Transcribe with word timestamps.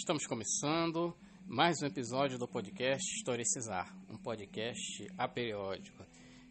Estamos 0.00 0.26
começando 0.26 1.14
mais 1.46 1.82
um 1.82 1.86
episódio 1.86 2.38
do 2.38 2.48
podcast 2.48 3.04
Historicizar, 3.16 3.94
um 4.08 4.16
podcast 4.16 5.06
aperiódico. 5.18 6.02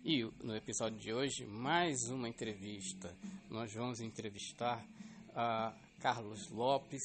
E 0.06 0.24
no 0.44 0.56
episódio 0.56 1.00
de 1.00 1.12
hoje, 1.12 1.48
mais 1.48 1.98
uma 2.12 2.30
entrevista. 2.30 3.12
Nós 3.50 3.74
vamos 3.74 4.02
entrevistar 4.02 4.86
a 5.36 5.76
Carlos 6.00 6.48
Lopes, 6.52 7.02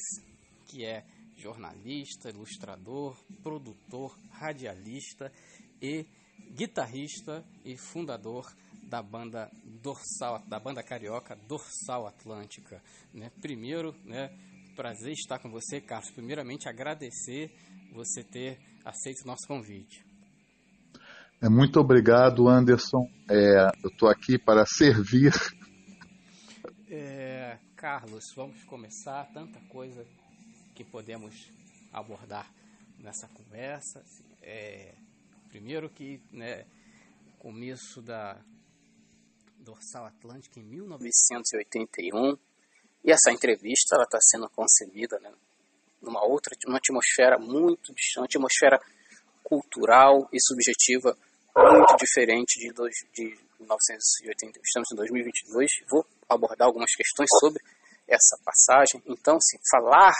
que 0.67 0.85
é 0.85 1.03
jornalista, 1.35 2.29
ilustrador, 2.29 3.17
produtor, 3.41 4.15
radialista 4.29 5.33
e 5.81 6.05
guitarrista 6.51 7.43
e 7.65 7.75
fundador 7.75 8.55
da 8.83 9.01
banda 9.01 9.51
Dorsal, 9.63 10.43
da 10.47 10.59
banda 10.59 10.83
carioca 10.83 11.35
Dorsal 11.47 12.05
Atlântica. 12.05 12.83
Né? 13.11 13.31
Primeiro, 13.41 13.95
né, 14.05 14.29
prazer 14.75 15.13
estar 15.13 15.39
com 15.39 15.49
você, 15.49 15.79
Carlos. 15.79 16.11
Primeiramente, 16.11 16.67
agradecer 16.67 17.51
você 17.93 18.23
ter 18.23 18.59
aceito 18.83 19.23
o 19.23 19.27
nosso 19.27 19.47
convite. 19.47 20.05
É, 21.41 21.49
muito 21.49 21.79
obrigado, 21.79 22.47
Anderson. 22.47 23.09
É, 23.29 23.71
eu 23.83 23.89
estou 23.89 24.09
aqui 24.09 24.37
para 24.37 24.65
servir. 24.65 25.31
É, 26.89 27.57
Carlos, 27.75 28.25
vamos 28.35 28.63
começar. 28.65 29.25
Tanta 29.33 29.59
coisa 29.69 30.05
que 30.75 30.83
podemos 30.83 31.49
abordar 31.91 32.51
nessa 32.99 33.27
conversa. 33.29 34.03
É, 34.41 34.93
primeiro 35.49 35.89
que, 35.89 36.21
né, 36.31 36.65
começo 37.39 38.01
da 38.01 38.37
Dorsal 39.59 40.05
Atlântica 40.05 40.59
em 40.59 40.63
1981 40.63 42.37
e 43.05 43.11
essa 43.11 43.31
entrevista 43.31 43.95
está 44.01 44.17
sendo 44.19 44.49
concebida 44.49 45.19
né, 45.19 45.31
numa 46.01 46.25
outra, 46.25 46.55
uma 46.65 46.77
atmosfera 46.77 47.37
muito 47.37 47.93
distante, 47.93 48.35
uma 48.37 48.47
atmosfera 48.47 48.79
cultural 49.43 50.27
e 50.33 50.41
subjetiva 50.41 51.15
muito 51.55 51.95
diferente 51.97 52.59
de, 52.59 52.73
dois, 52.73 52.95
de 53.13 53.37
1980. 53.59 54.59
Estamos 54.59 54.91
em 54.91 54.95
2022. 54.95 55.71
Vou 55.87 56.03
abordar 56.27 56.67
algumas 56.67 56.91
questões 56.95 57.29
sobre 57.39 57.63
essa 58.07 58.37
passagem. 58.43 59.01
Então, 59.05 59.35
assim, 59.37 59.57
falar 59.69 60.13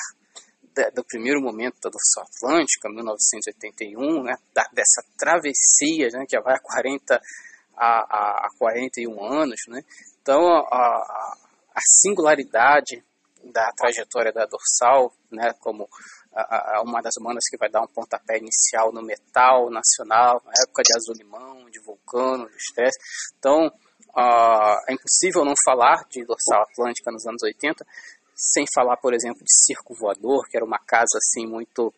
do 0.93 1.03
primeiro 1.05 1.41
momento 1.41 1.79
da 1.81 1.89
Dorsal 1.89 2.25
Atlântica, 2.25 2.89
1981, 2.89 4.23
né, 4.23 4.35
dessa 4.73 5.01
travessia 5.17 6.09
né, 6.11 6.25
que 6.27 6.35
já 6.35 6.41
vai 6.41 6.55
a 6.55 6.59
40 6.59 7.21
a, 7.77 7.87
a, 7.87 8.47
a 8.47 8.49
41 8.59 9.23
anos, 9.23 9.59
né? 9.67 9.81
Então, 10.21 10.39
a 10.71 11.37
singularidade 11.81 13.03
da 13.43 13.71
trajetória 13.75 14.31
da 14.31 14.45
Dorsal, 14.45 15.13
né, 15.31 15.53
como 15.59 15.87
a, 16.33 16.77
a, 16.77 16.81
uma 16.81 17.01
das 17.01 17.13
bandas 17.21 17.43
que 17.49 17.57
vai 17.57 17.69
dar 17.69 17.81
um 17.81 17.87
pontapé 17.87 18.37
inicial 18.37 18.91
no 18.91 19.01
metal 19.01 19.69
nacional, 19.69 20.41
na 20.45 20.51
época 20.63 20.83
de 20.83 20.93
Azul 20.95 21.15
Limão, 21.15 21.69
de 21.69 21.79
Vulcano, 21.79 22.49
de 22.49 22.57
Stress. 22.57 22.97
Então, 23.37 23.67
uh, 23.67 24.77
é 24.89 24.93
impossível 24.93 25.45
não 25.45 25.53
falar 25.63 26.03
de 26.09 26.25
Dorsal 26.25 26.63
Atlântica 26.63 27.11
nos 27.11 27.25
anos 27.25 27.43
80, 27.43 27.85
sem 28.35 28.65
falar, 28.73 28.97
por 28.97 29.13
exemplo, 29.13 29.39
de 29.43 29.53
Circo 29.65 29.93
Voador, 29.93 30.47
que 30.49 30.57
era 30.57 30.65
uma 30.65 30.79
casa 30.79 31.17
assim 31.17 31.47
muito, 31.47 31.93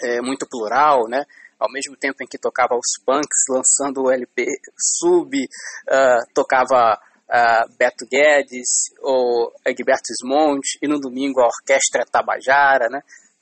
é, 0.00 0.20
muito 0.20 0.46
plural, 0.48 1.06
né? 1.08 1.24
ao 1.62 1.70
mesmo 1.70 1.96
tempo 1.96 2.24
em 2.24 2.26
que 2.26 2.36
tocava 2.36 2.74
os 2.74 3.00
punks 3.04 3.44
lançando 3.48 4.02
o 4.02 4.10
LP 4.10 4.46
sub, 4.76 5.38
uh, 5.38 6.34
tocava 6.34 7.00
uh, 7.32 7.76
Beto 7.78 8.06
Guedes 8.06 8.92
ou 9.00 9.52
Egberto 9.64 10.12
Smonte, 10.20 10.78
e 10.82 10.86
no 10.86 11.00
domingo 11.00 11.40
a 11.40 11.46
Orquestra 11.46 12.04
Tabajara, 12.04 12.88
né? 12.90 13.00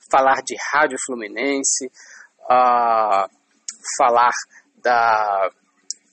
falar 0.09 0.41
de 0.43 0.55
Rádio 0.73 0.97
Fluminense, 1.05 1.87
uh, 2.43 3.29
falar 3.97 4.31
da, 4.83 5.49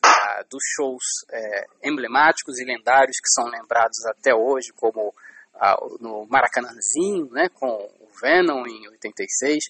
da, 0.01 0.43
dos 0.49 0.63
shows 0.77 1.05
é, 1.31 1.65
emblemáticos 1.83 2.59
e 2.61 2.65
lendários 2.65 3.17
que 3.17 3.29
são 3.35 3.47
lembrados 3.47 4.05
até 4.07 4.35
hoje, 4.35 4.73
como 4.77 5.09
uh, 5.09 5.99
no 6.01 6.27
Maracanãzinho, 6.27 7.29
né, 7.33 7.49
com 7.49 7.67
Venom 8.21 8.67
em 8.67 8.89
86, 8.89 9.65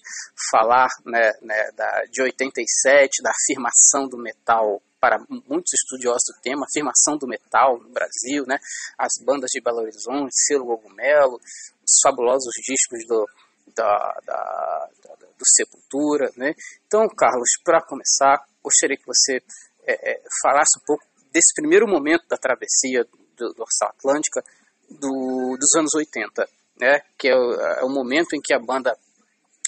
falar 0.51 0.87
né, 1.05 1.31
né, 1.41 1.71
da, 1.75 2.03
de 2.11 2.21
87, 2.21 3.21
da 3.21 3.31
afirmação 3.31 4.07
do 4.07 4.17
metal 4.17 4.81
para 4.99 5.17
muitos 5.47 5.73
estudiosos 5.73 6.35
do 6.35 6.41
tema, 6.41 6.65
afirmação 6.65 7.17
do 7.17 7.27
metal 7.27 7.79
no 7.79 7.89
Brasil, 7.89 8.43
né? 8.45 8.59
as 8.97 9.13
bandas 9.23 9.49
de 9.51 9.61
Belo 9.61 9.79
Horizonte, 9.79 10.35
Selo 10.45 10.65
Cogumelo, 10.65 11.35
os 11.35 11.99
fabulosos 12.03 12.53
discos 12.65 13.07
do, 13.07 13.25
da, 13.73 14.19
da, 14.25 14.89
da, 15.03 15.15
do 15.15 15.45
Sepultura. 15.45 16.29
Né? 16.35 16.53
Então, 16.85 17.07
Carlos, 17.07 17.49
para 17.63 17.81
começar, 17.81 18.43
gostaria 18.61 18.97
que 18.97 19.07
você 19.07 19.41
é, 19.87 20.11
é, 20.11 20.21
falasse 20.41 20.77
um 20.77 20.85
pouco 20.85 21.03
desse 21.31 21.53
primeiro 21.55 21.87
momento 21.87 22.27
da 22.27 22.37
travessia 22.37 23.05
do, 23.37 23.53
do 23.53 23.65
Atlântica 23.83 24.43
do, 24.89 25.55
dos 25.57 25.75
anos 25.75 25.93
80, 25.93 26.47
né? 26.79 27.01
que 27.17 27.27
é 27.27 27.35
o, 27.35 27.53
é 27.53 27.83
o 27.83 27.89
momento 27.89 28.35
em 28.35 28.41
que 28.41 28.53
a 28.53 28.59
banda 28.59 28.95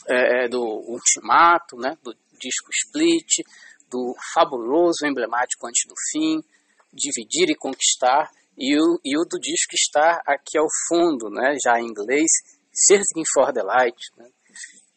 é, 0.07 0.45
é 0.45 0.49
do 0.49 0.61
Ultimato, 0.61 1.77
né? 1.77 1.97
do 2.03 2.13
disco 2.39 2.69
Split, 2.85 3.45
do 3.89 4.15
fabuloso 4.33 5.05
emblemático 5.05 5.67
Antes 5.67 5.83
do 5.87 5.95
Fim, 6.11 6.41
Dividir 6.93 7.49
e 7.49 7.55
Conquistar, 7.55 8.29
e 8.57 8.77
o, 8.77 8.99
e 9.03 9.17
o 9.17 9.23
do 9.23 9.39
disco 9.39 9.69
que 9.69 9.77
está 9.77 10.21
aqui 10.25 10.57
ao 10.57 10.67
fundo, 10.87 11.29
né, 11.29 11.55
já 11.63 11.79
em 11.79 11.87
inglês, 11.87 12.29
Searching 12.73 13.23
for 13.33 13.53
the 13.53 13.63
Light. 13.63 13.97
Né? 14.17 14.25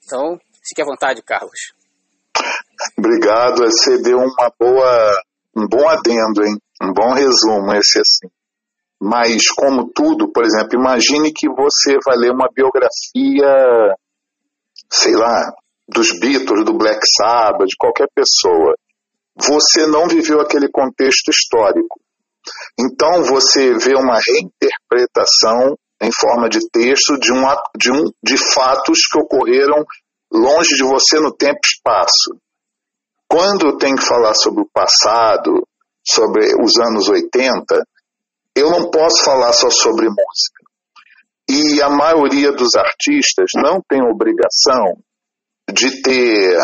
Então, 0.05 0.39
fique 0.67 0.83
à 0.83 0.85
vontade, 0.85 1.23
Carlos. 1.23 1.73
Obrigado, 2.99 3.59
você 3.59 4.03
deu 4.03 4.19
uma 4.19 4.53
boa, 4.59 5.23
um 5.57 5.67
bom 5.69 5.89
adendo, 5.89 6.45
hein? 6.45 6.57
um 6.83 6.93
bom 6.93 7.13
resumo 7.15 7.73
esse 7.75 7.99
assim. 7.99 8.29
Mas, 9.01 9.51
como 9.51 9.91
tudo, 9.93 10.31
por 10.33 10.45
exemplo, 10.45 10.79
imagine 10.79 11.33
que 11.33 11.49
você 11.49 11.99
vai 12.05 12.17
ler 12.17 12.33
uma 12.33 12.49
biografia, 12.55 13.95
sei 14.91 15.15
lá, 15.15 15.53
dos 15.89 16.19
Beatles, 16.19 16.65
do 16.65 16.77
Black 16.77 17.01
Sabbath, 17.07 17.67
de 17.67 17.77
qualquer 17.77 18.09
pessoa 18.15 18.75
você 19.37 19.87
não 19.87 20.07
viveu 20.07 20.41
aquele 20.41 20.69
contexto 20.69 21.29
histórico. 21.29 22.01
Então 22.79 23.25
você 23.25 23.75
vê 23.75 23.95
uma 23.97 24.19
reinterpretação 24.21 25.77
em 26.01 26.11
forma 26.13 26.49
de 26.49 26.61
texto 26.71 27.19
de, 27.19 27.33
um, 27.33 27.43
de, 27.77 27.91
um, 27.91 28.05
de 28.23 28.37
fatos 28.37 29.07
que 29.11 29.19
ocorreram 29.19 29.85
longe 30.33 30.77
de 30.77 30.85
você 30.85 31.19
no 31.19 31.35
tempo 31.35 31.59
e 31.65 31.67
espaço. 31.67 32.39
Quando 33.29 33.67
eu 33.67 33.79
tenho 33.79 33.97
que 33.97 34.07
falar 34.07 34.35
sobre 34.35 34.63
o 34.63 34.69
passado, 34.73 35.67
sobre 36.07 36.55
os 36.63 36.79
anos 36.79 37.09
80, 37.09 37.83
eu 38.57 38.71
não 38.71 38.91
posso 38.91 39.25
falar 39.25 39.53
só 39.53 39.69
sobre 39.71 40.07
música. 40.07 40.65
E 41.49 41.83
a 41.83 41.91
maioria 41.91 42.53
dos 42.53 42.75
artistas 42.75 43.51
não 43.57 43.81
tem 43.87 44.01
obrigação 44.03 44.97
de 45.71 46.03
ter 46.03 46.57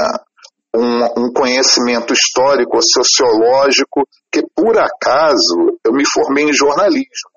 um, 0.75 1.27
um 1.27 1.33
conhecimento 1.33 2.13
histórico 2.13 2.77
ou 2.77 2.83
sociológico, 2.83 4.07
que 4.33 4.43
por 4.55 4.79
acaso 4.79 5.79
eu 5.85 5.93
me 5.93 6.05
formei 6.07 6.45
em 6.45 6.53
jornalismo. 6.53 7.31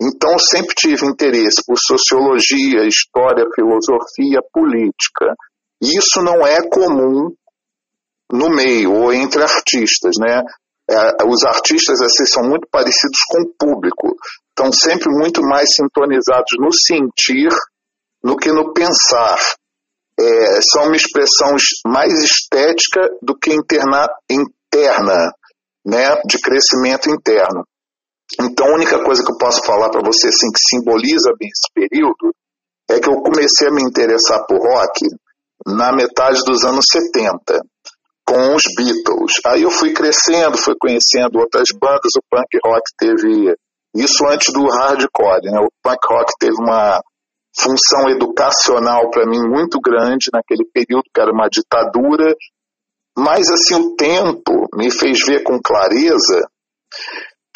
Então 0.00 0.38
sempre 0.38 0.74
tive 0.74 1.06
interesse 1.06 1.62
por 1.66 1.76
sociologia, 1.78 2.86
história, 2.86 3.44
filosofia, 3.54 4.40
política. 4.52 5.34
Isso 5.82 6.22
não 6.22 6.46
é 6.46 6.66
comum 6.68 7.34
no 8.30 8.48
meio 8.50 8.92
ou 8.92 9.12
entre 9.12 9.42
artistas, 9.42 10.14
né? 10.18 10.42
É, 10.88 11.24
os 11.26 11.44
artistas 11.44 12.00
assim 12.00 12.24
são 12.26 12.44
muito 12.44 12.68
parecidos 12.70 13.18
com 13.28 13.42
o 13.42 13.52
público, 13.58 14.14
estão 14.50 14.72
sempre 14.72 15.08
muito 15.10 15.42
mais 15.42 15.68
sintonizados 15.74 16.52
no 16.58 16.68
sentir 16.72 17.50
do 18.22 18.36
que 18.36 18.52
no 18.52 18.72
pensar. 18.72 19.38
É, 20.18 20.60
são 20.72 20.84
uma 20.84 20.96
expressão 20.96 21.56
mais 21.86 22.12
estética 22.22 23.00
do 23.20 23.36
que 23.36 23.52
interna, 23.52 24.08
interna, 24.30 25.32
né, 25.84 26.22
de 26.24 26.40
crescimento 26.40 27.10
interno. 27.10 27.64
Então, 28.40 28.66
a 28.66 28.74
única 28.74 29.02
coisa 29.04 29.22
que 29.22 29.30
eu 29.30 29.38
posso 29.38 29.62
falar 29.64 29.90
para 29.90 30.02
você 30.02 30.28
assim, 30.28 30.50
que 30.52 30.58
simboliza 30.58 31.32
bem 31.38 31.48
esse 31.48 31.72
período 31.72 32.34
é 32.88 33.00
que 33.00 33.08
eu 33.08 33.20
comecei 33.22 33.68
a 33.68 33.72
me 33.72 33.82
interessar 33.82 34.44
por 34.46 34.58
rock 34.58 35.04
na 35.66 35.92
metade 35.92 36.42
dos 36.44 36.64
anos 36.64 36.84
70, 36.90 37.60
com 38.26 38.54
os 38.54 38.62
Beatles. 38.76 39.32
Aí 39.46 39.62
eu 39.62 39.70
fui 39.70 39.92
crescendo, 39.92 40.58
fui 40.58 40.74
conhecendo 40.78 41.38
outras 41.38 41.68
bandas, 41.80 42.12
o 42.16 42.22
punk 42.28 42.58
rock 42.64 42.82
teve 42.98 43.54
isso 43.94 44.26
antes 44.26 44.52
do 44.52 44.66
hardcore, 44.66 45.50
né? 45.50 45.60
O 45.60 45.68
punk 45.82 45.98
rock 46.08 46.32
teve 46.38 46.56
uma 46.60 47.00
função 47.58 48.10
educacional 48.10 49.10
para 49.10 49.26
mim 49.26 49.40
muito 49.48 49.80
grande 49.80 50.28
naquele 50.32 50.68
período 50.72 51.04
que 51.14 51.20
era 51.20 51.32
uma 51.32 51.48
ditadura, 51.48 52.34
mas 53.16 53.46
assim 53.48 53.74
o 53.76 53.96
tempo 53.96 54.68
me 54.74 54.90
fez 54.90 55.20
ver 55.24 55.42
com 55.42 55.58
clareza 55.58 56.46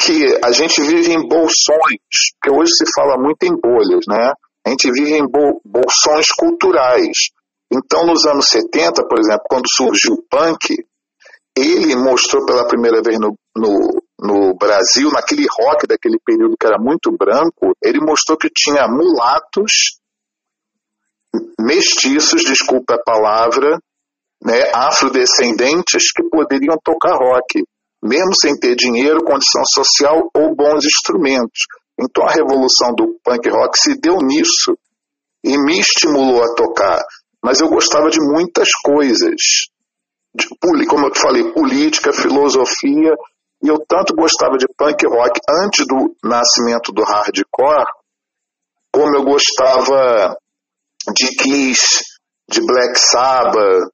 que 0.01 0.25
a 0.43 0.51
gente 0.51 0.81
vive 0.81 1.13
em 1.13 1.27
bolsões, 1.27 1.99
que 2.41 2.49
hoje 2.49 2.71
se 2.75 2.85
fala 2.95 3.21
muito 3.21 3.43
em 3.43 3.55
bolhas, 3.55 4.03
né? 4.07 4.33
A 4.65 4.69
gente 4.71 4.91
vive 4.91 5.13
em 5.13 5.27
bolsões 5.27 6.27
culturais. 6.35 7.29
Então, 7.71 8.05
nos 8.05 8.25
anos 8.25 8.47
70, 8.49 9.07
por 9.07 9.19
exemplo, 9.19 9.45
quando 9.49 9.65
surgiu 9.69 10.13
o 10.13 10.23
punk, 10.29 10.75
ele 11.57 11.95
mostrou 11.95 12.45
pela 12.45 12.67
primeira 12.67 13.01
vez 13.01 13.17
no, 13.19 13.35
no, 13.55 14.03
no, 14.19 14.55
Brasil, 14.55 15.09
naquele 15.11 15.45
rock 15.49 15.87
daquele 15.87 16.17
período 16.25 16.55
que 16.59 16.67
era 16.67 16.77
muito 16.77 17.11
branco, 17.11 17.73
ele 17.81 17.99
mostrou 17.99 18.37
que 18.37 18.49
tinha 18.49 18.87
mulatos, 18.87 19.99
mestiços, 21.59 22.43
desculpa 22.43 22.95
a 22.95 23.03
palavra, 23.03 23.79
né, 24.43 24.71
afrodescendentes 24.73 26.11
que 26.11 26.23
poderiam 26.29 26.77
tocar 26.83 27.15
rock, 27.15 27.63
mesmo 28.03 28.33
sem 28.35 28.57
ter 28.57 28.75
dinheiro, 28.75 29.23
condição 29.23 29.61
social 29.65 30.29
ou 30.35 30.55
bons 30.55 30.83
instrumentos. 30.85 31.61
Então 31.99 32.25
a 32.25 32.31
revolução 32.31 32.93
do 32.95 33.19
punk 33.23 33.47
rock 33.49 33.77
se 33.77 33.99
deu 33.99 34.17
nisso 34.17 34.77
e 35.43 35.57
me 35.57 35.79
estimulou 35.79 36.43
a 36.43 36.55
tocar. 36.55 36.99
Mas 37.43 37.59
eu 37.59 37.69
gostava 37.69 38.09
de 38.09 38.19
muitas 38.21 38.69
coisas, 38.83 39.35
de, 40.33 40.47
como 40.87 41.07
eu 41.07 41.15
falei, 41.15 41.51
política, 41.51 42.13
filosofia, 42.13 43.13
e 43.63 43.67
eu 43.67 43.77
tanto 43.87 44.15
gostava 44.15 44.57
de 44.57 44.65
punk 44.77 45.05
rock 45.07 45.39
antes 45.63 45.85
do 45.87 46.15
nascimento 46.23 46.91
do 46.91 47.03
hardcore, 47.03 47.85
como 48.91 49.15
eu 49.15 49.23
gostava 49.23 50.35
de 51.15 51.27
Kiss, 51.35 52.03
de 52.49 52.61
Black 52.65 52.97
Sabbath, 52.99 53.89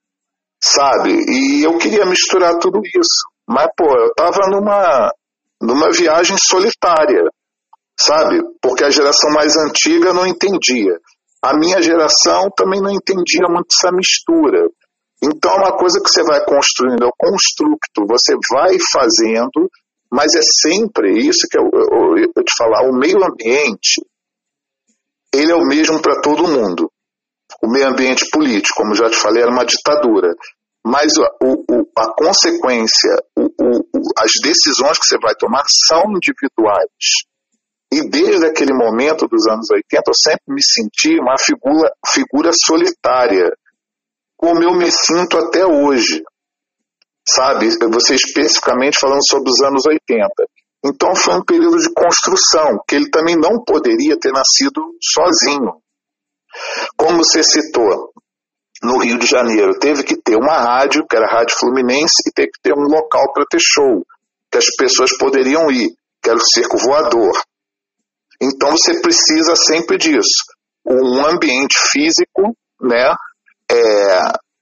sabe? 0.62 1.12
E 1.30 1.64
eu 1.64 1.78
queria 1.78 2.06
misturar 2.06 2.58
tudo 2.60 2.82
isso. 2.84 3.30
Mas, 3.48 3.68
pô, 3.78 3.86
eu 3.86 4.14
tava 4.14 4.50
numa, 4.50 5.12
numa 5.62 5.90
viagem 5.92 6.36
solitária, 6.38 7.24
sabe? 8.00 8.42
Porque 8.62 8.84
a 8.84 8.90
geração 8.90 9.32
mais 9.32 9.56
antiga 9.58 10.14
não 10.14 10.26
entendia. 10.26 11.00
A 11.44 11.58
minha 11.58 11.82
geração 11.82 12.50
também 12.56 12.82
não 12.82 12.92
entendia 12.92 13.48
muito 13.48 13.68
essa 13.72 13.92
mistura. 13.92 14.70
Então, 15.22 15.52
é 15.52 15.58
uma 15.58 15.78
coisa 15.78 16.00
que 16.00 16.10
você 16.10 16.24
vai 16.24 16.44
construindo, 16.46 17.04
é 17.04 17.08
o 17.08 17.14
construto, 17.18 18.06
você 18.08 18.36
vai 18.54 18.78
fazendo, 18.92 19.70
mas 20.12 20.36
é 20.36 20.42
sempre 20.62 21.18
isso 21.20 21.48
que 21.50 21.58
eu, 21.58 21.70
eu, 21.74 22.32
eu 22.36 22.44
te 22.44 22.54
falar, 22.58 22.88
o 22.88 22.94
meio 22.94 23.18
ambiente, 23.24 24.02
ele 25.34 25.52
é 25.52 25.56
o 25.56 25.66
mesmo 25.66 26.02
para 26.02 26.22
todo 26.22 26.48
mundo. 26.48 26.92
O 27.62 27.70
meio 27.70 27.88
ambiente 27.88 28.30
político, 28.32 28.76
como 28.78 28.96
já 28.96 29.10
te 29.10 29.18
falei, 29.18 29.42
era 29.42 29.52
uma 29.52 29.66
ditadura. 29.66 30.34
Mas 30.86 31.14
o, 31.18 31.24
o, 31.44 31.90
a 31.98 32.14
consequência, 32.14 33.12
o, 33.36 33.48
as 34.20 34.32
decisões 34.42 34.98
que 35.00 35.06
você 35.06 35.18
vai 35.22 35.34
tomar 35.36 35.64
são 35.88 36.04
individuais. 36.12 37.28
E 37.92 38.10
desde 38.10 38.46
aquele 38.46 38.74
momento 38.74 39.28
dos 39.28 39.48
anos 39.48 39.70
80, 39.72 40.04
eu 40.08 40.14
sempre 40.14 40.44
me 40.50 40.62
senti 40.62 41.20
uma 41.20 41.36
figura, 41.40 41.90
figura 42.06 42.52
solitária, 42.54 43.50
como 44.36 44.62
eu 44.62 44.74
me 44.74 44.92
sinto 44.92 45.38
até 45.38 45.66
hoje. 45.66 46.22
Sabe? 47.28 47.70
Você 47.92 48.16
especificamente 48.16 49.00
falando 49.00 49.26
sobre 49.28 49.50
os 49.50 49.62
anos 49.62 49.86
80. 49.86 50.28
Então 50.86 51.16
foi 51.16 51.36
um 51.36 51.44
período 51.44 51.78
de 51.78 51.92
construção, 51.94 52.80
que 52.88 52.96
ele 52.96 53.10
também 53.10 53.36
não 53.36 53.64
poderia 53.64 54.18
ter 54.20 54.32
nascido 54.32 54.82
sozinho. 55.02 55.82
Como 56.96 57.18
você 57.18 57.44
citou, 57.44 58.12
no 58.84 59.00
Rio 59.00 59.18
de 59.18 59.26
Janeiro 59.26 59.78
teve 59.80 60.04
que 60.04 60.16
ter 60.16 60.36
uma 60.36 60.58
rádio, 60.58 61.06
que 61.08 61.16
era 61.16 61.26
a 61.26 61.40
Rádio 61.40 61.58
Fluminense, 61.58 62.22
e 62.28 62.32
teve 62.32 62.50
que 62.52 62.62
ter 62.62 62.74
um 62.74 62.84
local 62.84 63.34
para 63.34 63.46
ter 63.50 63.60
show, 63.60 64.06
que 64.52 64.58
as 64.58 64.68
pessoas 64.78 65.18
poderiam 65.18 65.70
ir, 65.72 65.90
que 66.22 66.30
era 66.30 66.38
o 66.38 66.46
Circo 66.54 66.78
Voador. 66.78 67.34
Então 68.42 68.72
você 68.72 69.02
precisa 69.02 69.56
sempre 69.56 69.98
disso. 69.98 70.44
Um 70.86 71.26
ambiente 71.26 71.78
físico, 71.92 72.56
né, 72.82 73.14
é, 73.70 74.20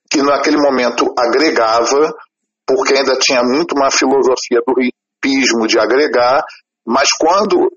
que 0.10 0.22
naquele 0.22 0.58
momento 0.58 1.14
agregava, 1.18 2.14
porque 2.66 2.96
ainda 2.96 3.18
tinha 3.18 3.44
muito 3.44 3.76
uma 3.76 3.92
filosofia 3.92 4.60
do 4.66 4.74
hipismo 4.82 5.68
de 5.68 5.78
agregar, 5.78 6.44
mas 6.86 7.10
quando 7.20 7.70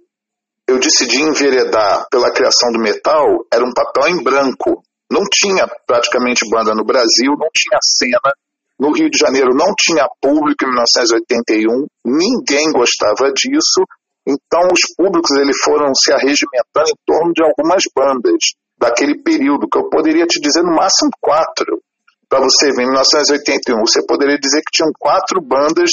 eu 0.66 0.78
decidi 0.78 1.22
enveredar 1.22 2.06
pela 2.10 2.30
criação 2.30 2.70
do 2.72 2.78
metal, 2.78 3.24
era 3.52 3.64
um 3.64 3.72
papel 3.72 4.08
em 4.08 4.22
branco. 4.22 4.82
Não 5.10 5.22
tinha 5.32 5.66
praticamente 5.86 6.48
banda 6.50 6.74
no 6.74 6.84
Brasil, 6.84 7.32
não 7.38 7.48
tinha 7.54 7.78
cena. 7.82 8.34
No 8.78 8.92
Rio 8.92 9.10
de 9.10 9.18
Janeiro 9.18 9.54
não 9.54 9.74
tinha 9.76 10.06
público 10.20 10.64
em 10.64 10.68
1981, 10.68 11.86
ninguém 12.04 12.70
gostava 12.70 13.32
disso, 13.32 13.82
então 14.28 14.60
os 14.70 14.94
públicos 14.94 15.30
eles 15.38 15.56
foram 15.64 15.94
se 15.94 16.12
arregimentando 16.12 16.90
em 16.90 17.00
torno 17.06 17.32
de 17.32 17.42
algumas 17.42 17.82
bandas 17.96 18.52
daquele 18.78 19.22
período, 19.22 19.66
que 19.69 19.78
eu 19.78 19.88
poderia 19.88 20.26
te 20.26 20.38
dizer 20.40 20.62
no 20.62 20.76
máximo 20.76 21.10
quatro. 21.20 21.82
Para 22.28 22.40
você 22.40 22.70
ver, 22.72 22.82
em 22.82 22.90
1981, 22.90 23.80
você 23.80 24.04
poderia 24.06 24.38
dizer 24.38 24.58
que 24.58 24.70
tinham 24.70 24.90
quatro 24.98 25.40
bandas 25.40 25.90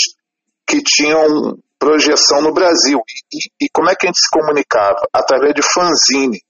que 0.67 0.81
tinham 0.83 1.57
projeção 1.79 2.41
no 2.41 2.53
Brasil. 2.53 2.99
E, 3.31 3.65
e, 3.65 3.69
como 3.73 3.89
é 3.89 3.95
que 3.95 4.05
a 4.05 4.09
gente 4.09 4.19
se 4.19 4.29
comunicava? 4.29 5.07
Através 5.13 5.53
de 5.53 5.61
fanzine, 5.61 6.41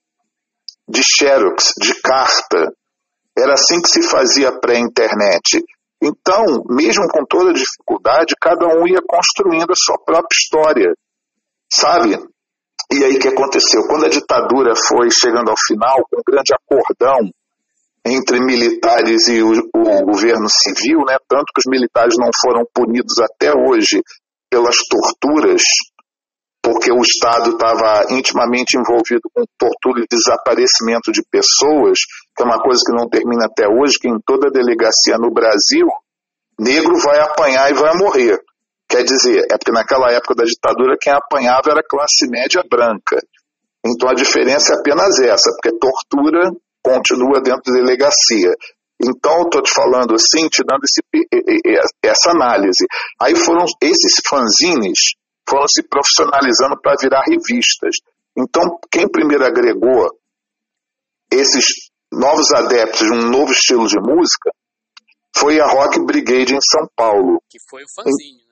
de 0.90 1.02
xerox, 1.04 1.74
de 1.80 1.94
carta. 2.02 2.74
Era 3.38 3.54
assim 3.54 3.80
que 3.82 3.90
se 3.90 4.02
fazia 4.02 4.60
pré-internet. 4.60 5.62
Então, 6.02 6.44
mesmo 6.70 7.08
com 7.10 7.26
toda 7.26 7.54
dificuldade, 7.54 8.34
cada 8.42 8.66
um 8.68 8.88
ia 8.88 9.02
construindo 9.06 9.72
a 9.72 9.76
sua 9.76 9.98
própria 10.04 10.36
história. 10.36 10.94
Sabe? 11.72 12.18
E 12.92 13.04
aí 13.04 13.16
o 13.16 13.20
que 13.20 13.28
aconteceu? 13.28 13.82
Quando 13.88 14.06
a 14.06 14.10
ditadura 14.10 14.74
foi 14.76 15.10
chegando 15.12 15.50
ao 15.50 15.58
final, 15.68 15.96
com 16.10 16.20
um 16.20 16.24
grande 16.26 16.54
acordão 16.54 17.30
entre 18.06 18.40
militares 18.40 19.28
e 19.28 19.42
o, 19.42 19.52
o, 19.76 20.06
governo 20.06 20.48
civil, 20.48 21.00
né, 21.08 21.18
tanto 21.28 21.46
que 21.54 21.60
os 21.60 21.66
militares 21.68 22.14
não 22.20 22.30
foram 22.40 22.64
punidos 22.72 23.18
até 23.20 23.52
hoje 23.52 24.00
pelas 24.48 24.76
torturas, 24.88 25.64
porque 26.62 26.92
o 26.92 27.02
Estado 27.02 27.52
estava 27.52 28.06
intimamente 28.14 28.78
envolvido 28.78 29.22
com 29.34 29.44
tortura 29.58 30.02
e 30.02 30.08
desaparecimento 30.10 31.12
de 31.12 31.24
pessoas, 31.32 31.98
que 32.36 32.44
é 32.44 32.46
uma 32.46 32.62
coisa 32.62 32.80
que 32.86 32.96
não 32.96 33.10
termina 33.10 33.46
até 33.46 33.68
hoje, 33.68 33.98
que 34.00 34.08
em 34.08 34.20
toda 34.24 34.52
delegacia 34.52 35.18
no 35.18 35.32
Brasil, 35.32 35.88
negro 36.60 36.96
vai 37.00 37.20
apanhar 37.20 37.72
e 37.72 37.74
vai 37.74 37.98
morrer. 37.98 38.40
Quer 38.88 39.04
dizer, 39.04 39.46
é 39.52 39.58
porque 39.58 39.72
naquela 39.72 40.12
época 40.12 40.36
da 40.36 40.44
ditadura 40.44 40.96
quem 41.00 41.12
apanhava 41.12 41.72
era 41.72 41.80
a 41.80 41.88
classe 41.88 42.28
média 42.30 42.64
branca. 42.70 43.18
Então 43.86 44.10
a 44.10 44.14
diferença 44.14 44.74
é 44.74 44.78
apenas 44.78 45.20
essa, 45.20 45.52
porque 45.52 45.78
tortura 45.78 46.52
continua 46.84 47.42
dentro 47.42 47.72
da 47.72 47.80
delegacia. 47.80 48.54
Então, 49.02 49.42
estou 49.42 49.62
te 49.62 49.74
falando 49.74 50.16
assim, 50.16 50.48
te 50.48 50.64
dando 50.64 50.84
esse, 50.86 51.02
essa 52.02 52.32
análise. 52.32 52.86
Aí 53.20 53.36
foram 53.36 53.66
esses 53.82 54.22
fanzines 54.26 55.16
foram 55.48 55.68
se 55.68 55.84
profissionalizando 55.84 56.80
para 56.82 56.96
virar 57.00 57.22
revistas. 57.22 57.96
Então, 58.36 58.80
quem 58.92 59.08
primeiro 59.08 59.46
agregou 59.46 60.10
esses 61.32 61.66
novos 62.12 62.52
adeptos 62.52 63.02
de 63.02 63.14
um 63.14 63.30
novo 63.30 63.52
estilo 63.52 63.88
de 63.88 64.00
música 64.00 64.52
foi 65.36 65.60
a 65.60 65.68
Rock 65.68 66.04
Brigade 66.06 66.56
em 66.56 66.62
São 66.62 66.88
Paulo. 66.96 67.40
Que 67.50 67.60
foi 67.70 67.84
o 67.84 67.88
fanzine. 67.94 68.45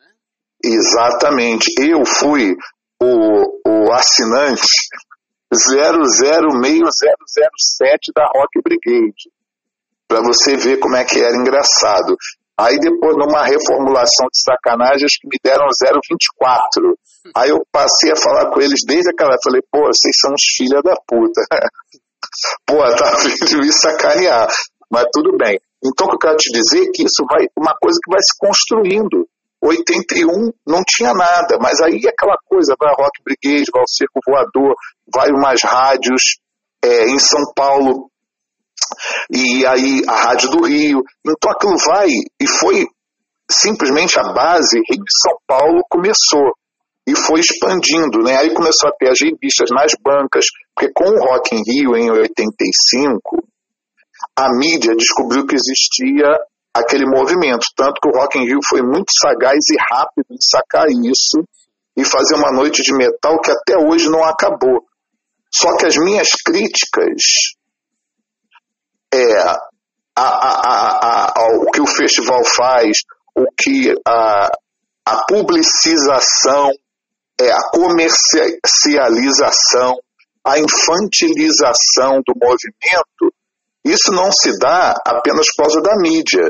Exatamente. 0.64 1.66
Eu 1.80 2.06
fui 2.06 2.56
o, 3.02 3.60
o 3.68 3.92
assinante 3.92 4.62
006007 5.54 8.14
da 8.16 8.26
Rock 8.34 8.62
Brigade. 8.64 9.30
Para 10.08 10.22
você 10.22 10.56
ver 10.56 10.80
como 10.80 10.96
é 10.96 11.04
que 11.04 11.20
era 11.20 11.36
engraçado. 11.36 12.16
Aí 12.58 12.80
depois, 12.80 13.18
numa 13.18 13.44
reformulação 13.46 14.30
de 14.32 14.42
sacanagem, 14.42 15.04
acho 15.06 15.20
que 15.20 15.28
me 15.28 15.38
deram 15.44 15.68
024. 15.68 16.98
Aí 17.36 17.50
eu 17.50 17.62
passei 17.72 18.12
a 18.12 18.16
falar 18.16 18.52
com 18.52 18.62
eles 18.62 18.82
desde 18.86 19.10
aquela. 19.10 19.36
Falei, 19.44 19.62
pô, 19.72 19.88
vocês 19.88 20.16
são 20.22 20.32
os 20.34 20.44
filha 20.56 20.80
da 20.84 20.96
puta. 21.08 21.42
pô, 22.66 22.78
tá 22.96 23.16
vindo 23.18 23.58
me 23.60 23.74
sacanear. 23.74 24.48
Mas 24.90 25.08
tudo 25.12 25.36
bem. 25.36 25.60
Então, 25.84 26.08
o 26.08 26.12
que 26.12 26.16
eu 26.16 26.20
quero 26.20 26.38
te 26.38 26.50
dizer 26.52 26.84
é 26.84 26.92
que 26.94 27.04
isso 27.04 27.26
vai, 27.30 27.46
uma 27.58 27.76
coisa 27.82 28.00
que 28.04 28.12
vai 28.12 28.22
se 28.22 28.38
construindo. 28.40 29.28
81 29.64 30.52
não 30.68 30.84
tinha 30.86 31.14
nada, 31.14 31.58
mas 31.62 31.80
aí 31.80 32.02
aquela 32.08 32.36
coisa, 32.46 32.76
vai 32.78 32.90
a 32.90 32.96
Rock 32.96 33.24
Brigade, 33.24 33.72
vai 33.72 33.82
o 33.82 33.88
Circo 33.88 34.20
Voador, 34.28 34.76
vai 35.14 35.30
umas 35.30 35.62
rádios 35.64 36.38
é, 36.84 37.08
em 37.10 37.18
São 37.18 37.42
Paulo, 37.56 38.10
e 39.32 39.66
aí 39.66 40.02
a 40.08 40.16
Rádio 40.26 40.50
do 40.52 40.66
Rio. 40.66 41.02
Então 41.26 41.52
aquilo 41.52 41.78
vai, 41.78 42.10
e 42.10 42.48
foi 42.48 42.86
simplesmente 43.50 44.20
a 44.20 44.34
base, 44.34 44.78
Rio 44.78 45.04
de 45.04 45.22
São 45.22 45.38
Paulo 45.48 45.82
começou 45.90 46.54
e 47.08 47.16
foi 47.16 47.40
expandindo, 47.40 48.20
né? 48.20 48.38
Aí 48.38 48.54
começou 48.54 48.90
a 48.90 48.94
ter 48.94 49.10
as 49.12 49.20
revistas 49.20 49.70
nas 49.72 49.94
bancas, 50.02 50.46
porque 50.76 50.92
com 50.94 51.06
o 51.06 51.20
Rock 51.20 51.56
in 51.56 51.62
Rio 51.66 51.96
em 51.96 52.10
85, 52.10 53.46
a 54.38 54.50
mídia 54.58 54.96
descobriu 54.96 55.46
que 55.46 55.56
existia 55.56 56.28
aquele 56.74 57.06
movimento. 57.06 57.68
Tanto 57.76 58.02
que 58.02 58.10
o 58.10 58.12
Rock 58.12 58.40
in 58.40 58.46
Rio 58.46 58.60
foi 58.68 58.82
muito 58.82 59.12
sagaz 59.22 59.60
e 59.70 59.78
rápido 59.92 60.26
em 60.32 60.38
sacar 60.42 60.88
isso 60.90 61.44
e 61.96 62.04
fazer 62.04 62.34
uma 62.36 62.52
noite 62.52 62.82
de 62.82 62.92
metal 62.96 63.40
que 63.40 63.52
até 63.52 63.78
hoje 63.78 64.10
não 64.10 64.24
acabou. 64.24 64.84
Só 65.54 65.78
que 65.78 65.86
as 65.86 65.96
minhas 65.98 66.30
críticas 66.44 67.22
é 69.14 69.40
a, 69.40 69.60
a, 70.18 71.40
a, 71.40 71.48
o 71.62 71.70
que 71.72 71.82
o 71.82 71.86
festival 71.86 72.44
faz, 72.44 72.98
o 73.36 73.46
que 73.56 73.94
a, 74.08 74.50
a 75.06 75.24
publicização, 75.28 76.72
é, 77.40 77.52
a 77.52 77.70
comercialização, 77.72 80.00
a 80.44 80.58
infantilização 80.58 82.24
do 82.26 82.34
movimento, 82.36 83.32
isso 83.86 84.12
não 84.12 84.32
se 84.32 84.58
dá 84.60 84.96
apenas 85.06 85.46
por 85.56 85.64
causa 85.64 85.82
da 85.82 85.96
mídia. 85.98 86.50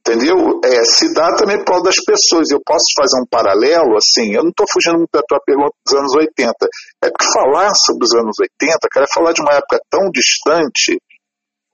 Entendeu? 0.00 0.60
É, 0.64 0.84
se 0.84 1.12
dá 1.12 1.34
também 1.36 1.58
por 1.58 1.66
causa 1.66 1.84
das 1.84 1.96
pessoas. 1.96 2.50
Eu 2.50 2.60
posso 2.64 2.86
fazer 2.96 3.20
um 3.20 3.26
paralelo, 3.26 3.96
assim, 3.96 4.34
eu 4.34 4.42
não 4.42 4.50
estou 4.50 4.66
fugindo 4.70 4.96
muito 4.96 5.10
da 5.12 5.22
tua 5.22 5.40
pergunta 5.44 5.74
dos 5.84 5.94
anos 5.98 6.14
80. 6.14 6.54
É 7.02 7.10
porque 7.10 7.32
falar 7.32 7.70
sobre 7.74 8.04
os 8.04 8.14
anos 8.14 8.36
80, 8.40 8.78
cara, 8.90 9.04
é 9.04 9.14
falar 9.14 9.32
de 9.32 9.42
uma 9.42 9.52
época 9.52 9.78
tão 9.90 10.10
distante 10.10 10.98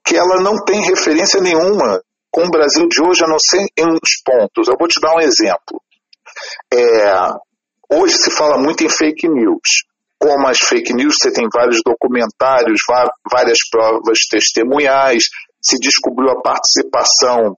que 0.05 0.17
ela 0.17 0.41
não 0.43 0.65
tem 0.65 0.83
referência 0.83 1.41
nenhuma 1.41 2.03
com 2.31 2.43
o 2.43 2.51
Brasil 2.51 2.89
de 2.89 3.01
hoje, 3.01 3.23
a 3.25 3.29
não 3.29 3.39
ser 3.39 3.65
em 3.79 3.87
uns 3.87 4.21
pontos. 4.25 4.67
Eu 4.67 4.75
vou 4.79 4.89
te 4.89 5.01
dar 5.01 5.15
um 5.15 5.21
exemplo. 5.21 5.81
É, 6.73 7.97
hoje 7.97 8.17
se 8.17 8.31
fala 8.33 8.59
muito 8.59 8.83
em 8.83 8.89
fake 8.89 9.29
news. 9.29 9.85
Como 10.25 10.49
as 10.49 10.57
fake 10.57 10.95
news, 10.95 11.17
você 11.21 11.31
tem 11.31 11.47
vários 11.53 11.83
documentários, 11.85 12.81
várias 13.31 13.59
provas 13.71 14.21
testemunhais, 14.31 15.25
se 15.61 15.77
descobriu 15.79 16.31
a 16.31 16.41
participação 16.41 17.55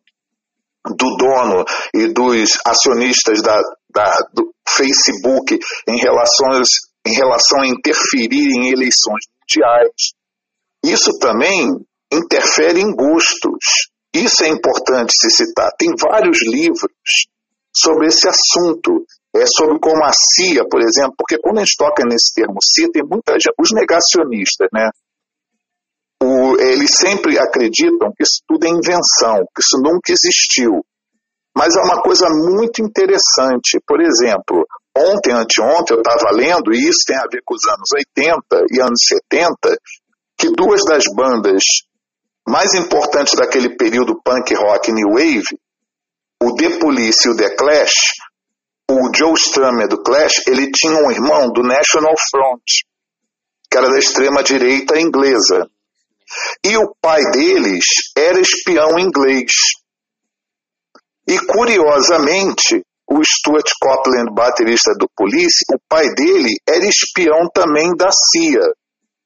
do 0.84 1.16
dono 1.16 1.64
e 1.94 2.08
dos 2.08 2.50
acionistas 2.66 3.40
da, 3.40 3.62
da, 3.88 4.10
do 4.34 4.52
Facebook 4.68 5.56
em, 5.86 5.94
em 5.94 7.14
relação 7.14 7.60
a 7.60 7.68
interferir 7.68 8.48
em 8.58 8.72
eleições 8.72 9.22
mundiais. 9.40 9.92
Isso 10.84 11.16
também 11.20 11.70
interfere 12.12 12.80
em 12.80 12.92
gostos. 12.92 13.92
Isso 14.12 14.42
é 14.42 14.48
importante 14.48 15.12
se 15.12 15.30
citar. 15.30 15.70
Tem 15.78 15.90
vários 16.00 16.38
livros 16.42 16.90
sobre 17.72 18.08
esse 18.08 18.26
assunto. 18.28 19.06
É 19.36 19.46
sobre 19.46 19.78
como 19.78 20.02
a 20.04 20.10
CIA, 20.12 20.64
por 20.68 20.80
exemplo, 20.80 21.14
porque 21.18 21.38
quando 21.38 21.58
a 21.58 21.60
gente 21.60 21.76
toca 21.76 22.02
nesse 22.04 22.32
termo 22.34 22.56
CIA, 22.62 22.88
tem 22.92 23.02
muita 23.02 23.32
gente, 23.34 23.54
os 23.58 23.70
negacionistas, 23.72 24.68
né? 24.72 24.88
O, 26.22 26.56
eles 26.58 26.90
sempre 26.96 27.38
acreditam 27.38 28.10
que 28.16 28.22
isso 28.22 28.40
tudo 28.48 28.64
é 28.66 28.70
invenção, 28.70 29.44
que 29.54 29.60
isso 29.60 29.76
nunca 29.82 30.10
existiu. 30.12 30.82
Mas 31.54 31.76
é 31.76 31.80
uma 31.80 32.02
coisa 32.02 32.26
muito 32.28 32.82
interessante. 32.82 33.80
Por 33.86 34.00
exemplo, 34.00 34.66
ontem, 34.96 35.32
anteontem, 35.32 35.96
eu 35.96 36.02
estava 36.02 36.30
lendo, 36.32 36.72
e 36.72 36.78
isso 36.78 37.04
tem 37.06 37.16
a 37.16 37.28
ver 37.30 37.42
com 37.44 37.54
os 37.54 37.66
anos 37.66 37.88
80 37.94 38.66
e 38.72 38.80
anos 38.80 39.00
70, 39.06 39.78
que 40.38 40.50
duas 40.50 40.82
das 40.84 41.04
bandas 41.14 41.62
mais 42.48 42.74
importantes 42.74 43.34
daquele 43.34 43.76
período 43.76 44.20
punk 44.22 44.54
rock 44.54 44.92
new 44.92 45.14
wave, 45.14 45.58
o 46.42 46.54
The 46.54 46.78
Police 46.78 47.26
e 47.26 47.30
o 47.30 47.36
The 47.36 47.56
Clash, 47.56 47.92
o 48.90 49.10
Joe 49.14 49.34
Strummer 49.34 49.88
do 49.88 50.02
Clash, 50.02 50.46
ele 50.46 50.70
tinha 50.70 50.96
um 50.96 51.10
irmão 51.10 51.50
do 51.52 51.62
National 51.62 52.14
Front, 52.30 52.62
que 53.70 53.76
era 53.76 53.88
da 53.88 53.98
extrema 53.98 54.42
direita 54.42 54.98
inglesa. 54.98 55.68
E 56.64 56.76
o 56.76 56.94
pai 57.00 57.20
deles 57.32 57.84
era 58.16 58.40
espião 58.40 58.98
inglês. 58.98 59.52
E 61.28 61.38
curiosamente, 61.46 62.82
o 63.08 63.22
Stuart 63.24 63.68
Copeland, 63.80 64.32
baterista 64.32 64.92
do 64.98 65.08
Police, 65.16 65.64
o 65.72 65.78
pai 65.88 66.06
dele 66.14 66.54
era 66.68 66.84
espião 66.86 67.48
também 67.52 67.94
da 67.96 68.08
CIA. 68.10 68.72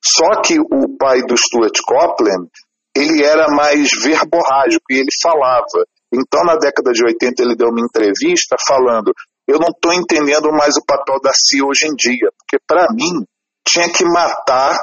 Só 0.02 0.40
que 0.42 0.58
o 0.58 0.96
pai 0.98 1.22
do 1.22 1.36
Stuart 1.36 1.78
Copeland, 1.86 2.48
ele 2.96 3.22
era 3.22 3.48
mais 3.48 3.88
verborrágico 4.02 4.84
e 4.90 4.96
ele 4.96 5.10
falava. 5.22 5.84
Então, 6.12 6.42
na 6.44 6.56
década 6.56 6.90
de 6.92 7.04
80, 7.04 7.42
ele 7.42 7.54
deu 7.54 7.68
uma 7.68 7.84
entrevista 7.84 8.56
falando: 8.66 9.12
Eu 9.50 9.58
não 9.58 9.70
estou 9.70 9.92
entendendo 9.92 10.52
mais 10.52 10.76
o 10.76 10.84
papel 10.86 11.20
da 11.20 11.32
CIA 11.34 11.66
hoje 11.66 11.88
em 11.88 11.94
dia, 11.96 12.30
porque 12.38 12.62
para 12.68 12.86
mim 12.92 13.26
tinha 13.66 13.92
que 13.92 14.04
matar 14.04 14.78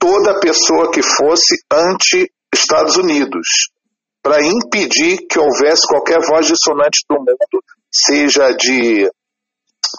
toda 0.00 0.40
pessoa 0.40 0.90
que 0.90 1.00
fosse 1.00 1.62
anti-Estados 1.72 2.96
Unidos, 2.96 3.46
para 4.20 4.42
impedir 4.42 5.28
que 5.30 5.38
houvesse 5.38 5.86
qualquer 5.86 6.18
voz 6.26 6.46
dissonante 6.46 7.04
do 7.08 7.18
mundo, 7.18 7.64
seja 7.88 8.50
de 8.50 9.08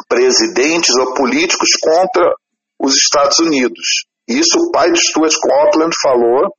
presidentes 0.09 0.93
ou 0.97 1.13
políticos 1.13 1.69
contra 1.81 2.35
os 2.77 2.95
Estados 2.97 3.39
Unidos. 3.39 4.05
Isso 4.27 4.57
o 4.59 4.71
pai 4.71 4.91
de 4.91 4.99
Stuart 4.99 5.33
Copeland 5.41 5.95
falou 6.01 6.53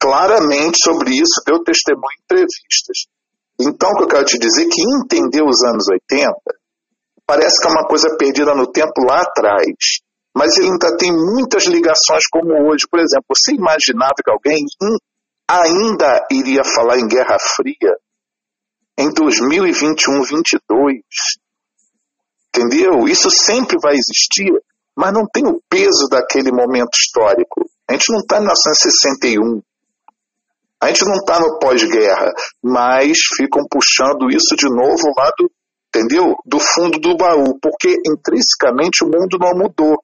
claramente 0.00 0.78
sobre 0.82 1.12
isso, 1.12 1.42
deu 1.46 1.62
testemunho 1.62 2.10
em 2.10 2.22
entrevistas. 2.24 3.13
Então, 3.60 3.90
o 3.90 3.96
que 3.96 4.02
eu 4.04 4.08
quero 4.08 4.24
te 4.24 4.38
dizer 4.38 4.62
é 4.62 4.68
que 4.68 4.82
entender 4.82 5.42
os 5.42 5.62
anos 5.64 5.84
80 5.88 6.32
parece 7.26 7.60
que 7.60 7.68
é 7.68 7.70
uma 7.70 7.86
coisa 7.86 8.16
perdida 8.18 8.54
no 8.54 8.70
tempo 8.70 9.00
lá 9.08 9.22
atrás 9.22 10.02
mas 10.36 10.56
ele 10.58 10.70
ainda 10.72 10.96
tem 10.96 11.12
muitas 11.12 11.64
ligações 11.66 12.24
como 12.30 12.52
hoje. 12.68 12.86
Por 12.90 12.98
exemplo, 12.98 13.24
você 13.30 13.52
imaginava 13.52 14.14
que 14.22 14.30
alguém 14.30 14.64
ainda 15.48 16.26
iria 16.30 16.64
falar 16.64 16.98
em 16.98 17.06
Guerra 17.06 17.36
Fria 17.38 17.96
em 18.98 19.12
2021, 19.12 20.22
22? 20.22 20.96
Entendeu? 22.48 23.08
Isso 23.08 23.30
sempre 23.30 23.76
vai 23.80 23.94
existir, 23.94 24.52
mas 24.96 25.12
não 25.12 25.24
tem 25.32 25.46
o 25.46 25.60
peso 25.68 26.08
daquele 26.10 26.50
momento 26.50 26.96
histórico. 26.96 27.64
A 27.88 27.92
gente 27.92 28.10
não 28.10 28.18
está 28.18 28.36
em 28.36 28.40
1961. 28.40 29.62
A 30.84 30.88
gente 30.88 31.06
não 31.06 31.14
está 31.14 31.40
no 31.40 31.58
pós-guerra, 31.58 32.30
mas 32.62 33.16
ficam 33.38 33.62
puxando 33.70 34.28
isso 34.30 34.54
de 34.54 34.68
novo 34.68 35.12
lá 35.16 35.30
do, 35.38 35.50
entendeu? 35.88 36.36
Do 36.44 36.60
fundo 36.60 36.98
do 36.98 37.16
baú, 37.16 37.58
porque 37.58 37.96
intrinsecamente 38.06 39.02
o 39.02 39.06
mundo 39.06 39.38
não 39.40 39.52
mudou. 39.56 39.96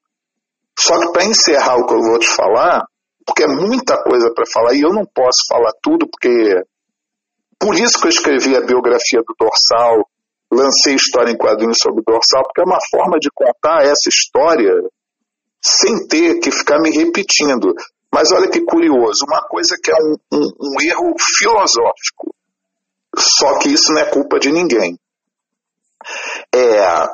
Só 0.79 0.99
que 0.99 1.11
para 1.11 1.25
encerrar 1.25 1.75
o 1.75 1.85
que 1.85 1.93
eu 1.93 2.01
vou 2.01 2.17
te 2.17 2.27
falar, 2.27 2.83
porque 3.23 3.43
é 3.43 3.47
muita 3.47 4.01
coisa 4.01 4.33
para 4.33 4.43
falar 4.51 4.73
e 4.73 4.81
eu 4.81 4.89
não 4.89 5.05
posso 5.05 5.45
falar 5.47 5.71
tudo, 5.83 6.07
porque. 6.09 6.63
Por 7.59 7.75
isso 7.75 7.99
que 7.99 8.07
eu 8.07 8.09
escrevi 8.09 8.55
a 8.55 8.65
biografia 8.65 9.19
do 9.19 9.35
Dorsal, 9.39 10.03
lancei 10.51 10.95
história 10.95 11.31
em 11.31 11.37
quadrinhos 11.37 11.77
sobre 11.79 12.01
o 12.01 12.03
Dorsal, 12.03 12.41
porque 12.41 12.61
é 12.61 12.65
uma 12.65 12.79
forma 12.89 13.19
de 13.19 13.29
contar 13.31 13.83
essa 13.83 14.09
história 14.09 14.73
sem 15.63 16.07
ter 16.07 16.39
que 16.39 16.49
ficar 16.49 16.79
me 16.79 16.89
repetindo. 16.89 17.75
Mas 18.13 18.31
olha 18.31 18.49
que 18.49 18.61
curioso, 18.61 19.25
uma 19.25 19.41
coisa 19.47 19.77
que 19.81 19.89
é 19.89 19.95
um, 19.95 20.15
um, 20.33 20.51
um 20.59 20.81
erro 20.81 21.15
filosófico, 21.17 22.35
só 23.17 23.57
que 23.59 23.69
isso 23.69 23.93
não 23.93 24.01
é 24.01 24.09
culpa 24.09 24.37
de 24.37 24.51
ninguém. 24.51 24.99
É, 26.53 27.07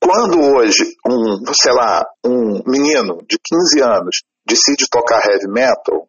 quando 0.00 0.40
hoje 0.40 0.96
um, 1.06 1.52
sei 1.54 1.72
lá, 1.72 2.04
um 2.24 2.62
menino 2.66 3.18
de 3.28 3.38
15 3.38 3.80
anos 3.82 4.22
decide 4.44 4.88
tocar 4.90 5.24
heavy 5.24 5.46
metal, 5.48 6.08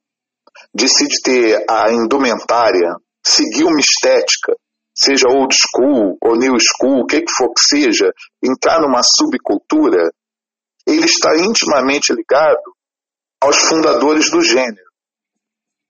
decide 0.74 1.22
ter 1.22 1.64
a 1.70 1.92
indumentária, 1.92 2.96
seguir 3.24 3.66
uma 3.66 3.80
estética, 3.80 4.56
seja 4.96 5.28
old 5.28 5.54
school 5.56 6.18
ou 6.22 6.36
new 6.36 6.56
school, 6.60 7.02
o 7.02 7.06
que, 7.06 7.22
que 7.22 7.32
for 7.32 7.50
que 7.54 7.62
seja, 7.62 8.12
entrar 8.44 8.82
numa 8.82 9.02
subcultura, 9.04 10.12
ele 10.88 11.06
está 11.06 11.38
intimamente 11.38 12.12
ligado 12.14 12.76
aos 13.42 13.58
fundadores 13.58 14.30
do 14.30 14.42
gênero. 14.42 14.92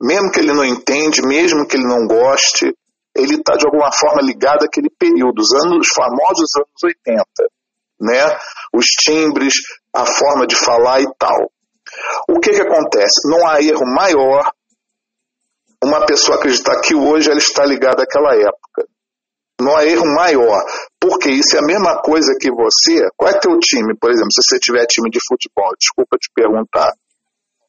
Mesmo 0.01 0.31
que 0.31 0.39
ele 0.39 0.53
não 0.53 0.65
entende, 0.65 1.21
mesmo 1.21 1.67
que 1.67 1.75
ele 1.75 1.85
não 1.85 2.07
goste, 2.07 2.73
ele 3.15 3.35
está 3.35 3.53
de 3.55 3.65
alguma 3.65 3.91
forma 3.91 4.21
ligado 4.21 4.63
àquele 4.63 4.89
período, 4.97 5.39
os 5.39 5.53
anos 5.53 5.87
os 5.87 5.93
famosos 5.93 6.49
anos 6.55 6.83
80 6.83 7.23
né? 8.01 8.37
Os 8.73 8.85
timbres, 8.85 9.53
a 9.93 10.05
forma 10.05 10.47
de 10.47 10.55
falar 10.55 11.01
e 11.01 11.07
tal. 11.17 11.51
O 12.27 12.39
que 12.39 12.51
que 12.51 12.61
acontece? 12.61 13.29
Não 13.29 13.47
há 13.47 13.61
erro 13.61 13.85
maior 13.85 14.51
uma 15.83 16.05
pessoa 16.05 16.37
acreditar 16.37 16.79
que 16.81 16.95
hoje 16.95 17.29
ela 17.29 17.39
está 17.39 17.65
ligada 17.65 18.03
àquela 18.03 18.35
época. 18.35 18.87
Não 19.59 19.75
há 19.77 19.85
erro 19.85 20.05
maior, 20.15 20.59
porque 20.99 21.29
isso 21.29 21.55
é 21.55 21.59
a 21.59 21.65
mesma 21.65 22.01
coisa 22.01 22.35
que 22.39 22.49
você. 22.51 23.07
Qual 23.15 23.29
é 23.29 23.39
teu 23.39 23.57
time, 23.59 23.95
por 23.99 24.09
exemplo, 24.09 24.31
se 24.31 24.41
você 24.41 24.59
tiver 24.59 24.85
time 24.87 25.09
de 25.11 25.19
futebol? 25.27 25.71
Desculpa 25.79 26.17
te 26.17 26.29
perguntar. 26.33 26.91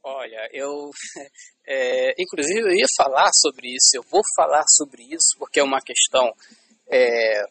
Olha, 0.05 0.49
eu, 0.53 0.91
é, 1.67 2.15
inclusive, 2.19 2.61
eu 2.61 2.75
ia 2.75 2.87
falar 2.97 3.31
sobre 3.35 3.69
isso. 3.69 3.91
Eu 3.95 4.03
vou 4.11 4.23
falar 4.37 4.65
sobre 4.67 5.03
isso 5.05 5.37
porque 5.39 5.61
é 5.61 5.63
uma 5.65 5.81
questão 5.81 6.33
é, 6.91 7.43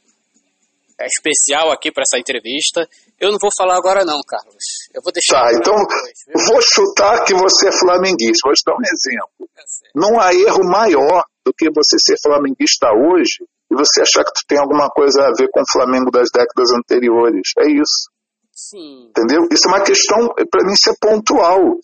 é 1.00 1.06
especial 1.06 1.72
aqui 1.72 1.92
para 1.92 2.04
essa 2.04 2.20
entrevista. 2.20 2.88
Eu 3.20 3.32
não 3.32 3.38
vou 3.40 3.50
falar 3.58 3.78
agora 3.78 4.04
não, 4.04 4.20
Carlos. 4.28 4.64
Eu 4.94 5.02
vou 5.02 5.12
deixar. 5.12 5.42
Tá, 5.42 5.54
então 5.54 5.76
depois, 5.76 6.48
vou 6.48 6.62
chutar 6.62 7.24
que 7.24 7.34
você 7.34 7.70
é 7.70 7.72
flamenguista. 7.72 8.46
Vou 8.48 8.54
te 8.54 8.64
dar 8.66 8.76
um 8.76 8.84
exemplo. 8.84 9.50
É 9.58 9.64
não 9.96 10.20
há 10.20 10.34
erro 10.34 10.64
maior 10.64 11.24
do 11.46 11.54
que 11.54 11.70
você 11.74 11.98
ser 12.00 12.18
flamenguista 12.22 12.88
hoje 12.92 13.48
e 13.72 13.76
você 13.76 14.02
achar 14.02 14.24
que 14.24 14.34
tu 14.34 14.46
tem 14.48 14.60
alguma 14.60 14.90
coisa 14.90 15.24
a 15.24 15.32
ver 15.38 15.50
com 15.50 15.62
o 15.62 15.72
Flamengo 15.72 16.12
das 16.12 16.30
décadas 16.32 16.70
anteriores. 16.72 17.52
É 17.58 17.72
isso. 17.72 18.12
Sim. 18.54 19.10
Entendeu? 19.10 19.48
Isso 19.52 19.68
é 19.68 19.70
uma 19.70 19.84
questão, 19.84 20.28
para 20.52 20.66
mim, 20.66 20.74
isso 20.74 20.90
é 20.90 20.94
pontual. 21.00 21.80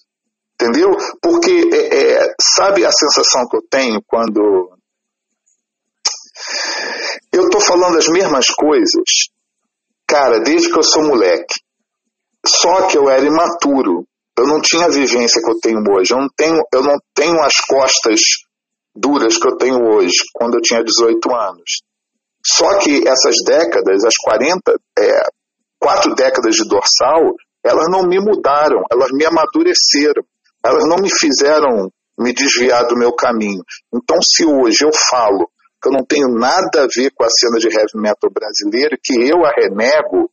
Entendeu? 0.59 0.89
Porque, 1.21 1.69
é, 1.71 2.13
é, 2.13 2.33
sabe 2.55 2.83
a 2.83 2.91
sensação 2.91 3.47
que 3.47 3.57
eu 3.57 3.61
tenho 3.69 4.01
quando. 4.07 4.71
Eu 7.31 7.45
estou 7.45 7.61
falando 7.61 7.97
as 7.97 8.07
mesmas 8.07 8.47
coisas, 8.47 9.29
cara, 10.07 10.39
desde 10.39 10.71
que 10.71 10.77
eu 10.77 10.83
sou 10.83 11.03
moleque. 11.03 11.53
Só 12.45 12.87
que 12.87 12.97
eu 12.97 13.09
era 13.09 13.23
imaturo. 13.23 14.07
Eu 14.37 14.47
não 14.47 14.61
tinha 14.61 14.85
a 14.85 14.89
vivência 14.89 15.41
que 15.41 15.49
eu 15.49 15.59
tenho 15.59 15.79
hoje. 15.91 16.13
Eu 16.13 16.19
não 16.19 16.29
tenho, 16.35 16.59
eu 16.73 16.83
não 16.83 16.97
tenho 17.13 17.39
as 17.41 17.55
costas 17.67 18.19
duras 18.95 19.37
que 19.37 19.47
eu 19.47 19.57
tenho 19.57 19.77
hoje, 19.77 20.23
quando 20.33 20.55
eu 20.55 20.61
tinha 20.61 20.83
18 20.83 21.35
anos. 21.35 21.81
Só 22.43 22.79
que 22.79 23.07
essas 23.07 23.35
décadas, 23.45 24.03
as 24.03 24.15
40, 24.15 24.79
é, 24.97 25.21
quatro 25.79 26.15
décadas 26.15 26.55
de 26.55 26.67
dorsal, 26.67 27.35
elas 27.63 27.87
não 27.89 28.03
me 28.03 28.19
mudaram, 28.19 28.83
elas 28.91 29.11
me 29.11 29.25
amadureceram, 29.25 30.23
elas 30.65 30.83
não 30.87 30.97
me 30.97 31.09
fizeram 31.09 31.91
me 32.19 32.33
desviar 32.33 32.87
do 32.87 32.97
meu 32.97 33.13
caminho. 33.13 33.63
Então, 33.93 34.17
se 34.21 34.45
hoje 34.45 34.83
eu 34.83 34.91
falo 35.09 35.49
que 35.81 35.89
eu 35.89 35.93
não 35.93 36.03
tenho 36.03 36.27
nada 36.29 36.83
a 36.83 36.87
ver 36.87 37.11
com 37.13 37.23
a 37.23 37.29
cena 37.29 37.59
de 37.59 37.67
heavy 37.67 37.95
metal 37.95 38.31
brasileira, 38.33 38.97
que 39.01 39.13
eu 39.13 39.45
a 39.45 39.51
renego, 39.51 40.31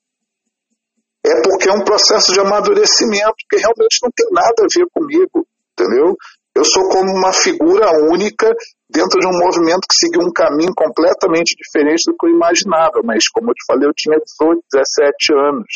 é 1.24 1.42
porque 1.42 1.68
é 1.68 1.72
um 1.72 1.84
processo 1.84 2.32
de 2.32 2.40
amadurecimento, 2.40 3.34
que 3.48 3.56
realmente 3.56 3.98
não 4.02 4.10
tem 4.14 4.26
nada 4.30 4.54
a 4.60 4.68
ver 4.74 4.86
comigo, 4.92 5.46
entendeu? 5.72 6.16
Eu 6.54 6.64
sou 6.64 6.88
como 6.88 7.10
uma 7.10 7.32
figura 7.32 7.90
única 8.10 8.48
dentro 8.88 9.18
de 9.18 9.26
um 9.26 9.38
movimento 9.38 9.88
que 9.88 9.96
seguiu 9.96 10.20
um 10.20 10.32
caminho 10.32 10.72
completamente 10.74 11.56
diferente 11.56 12.04
do 12.06 12.16
que 12.16 12.26
eu 12.26 12.30
imaginava, 12.30 13.00
mas 13.02 13.28
como 13.28 13.50
eu 13.50 13.54
te 13.54 13.64
falei, 13.66 13.88
eu 13.88 13.92
tinha 13.94 14.16
18, 14.16 14.62
17 14.72 15.34
anos. 15.34 15.66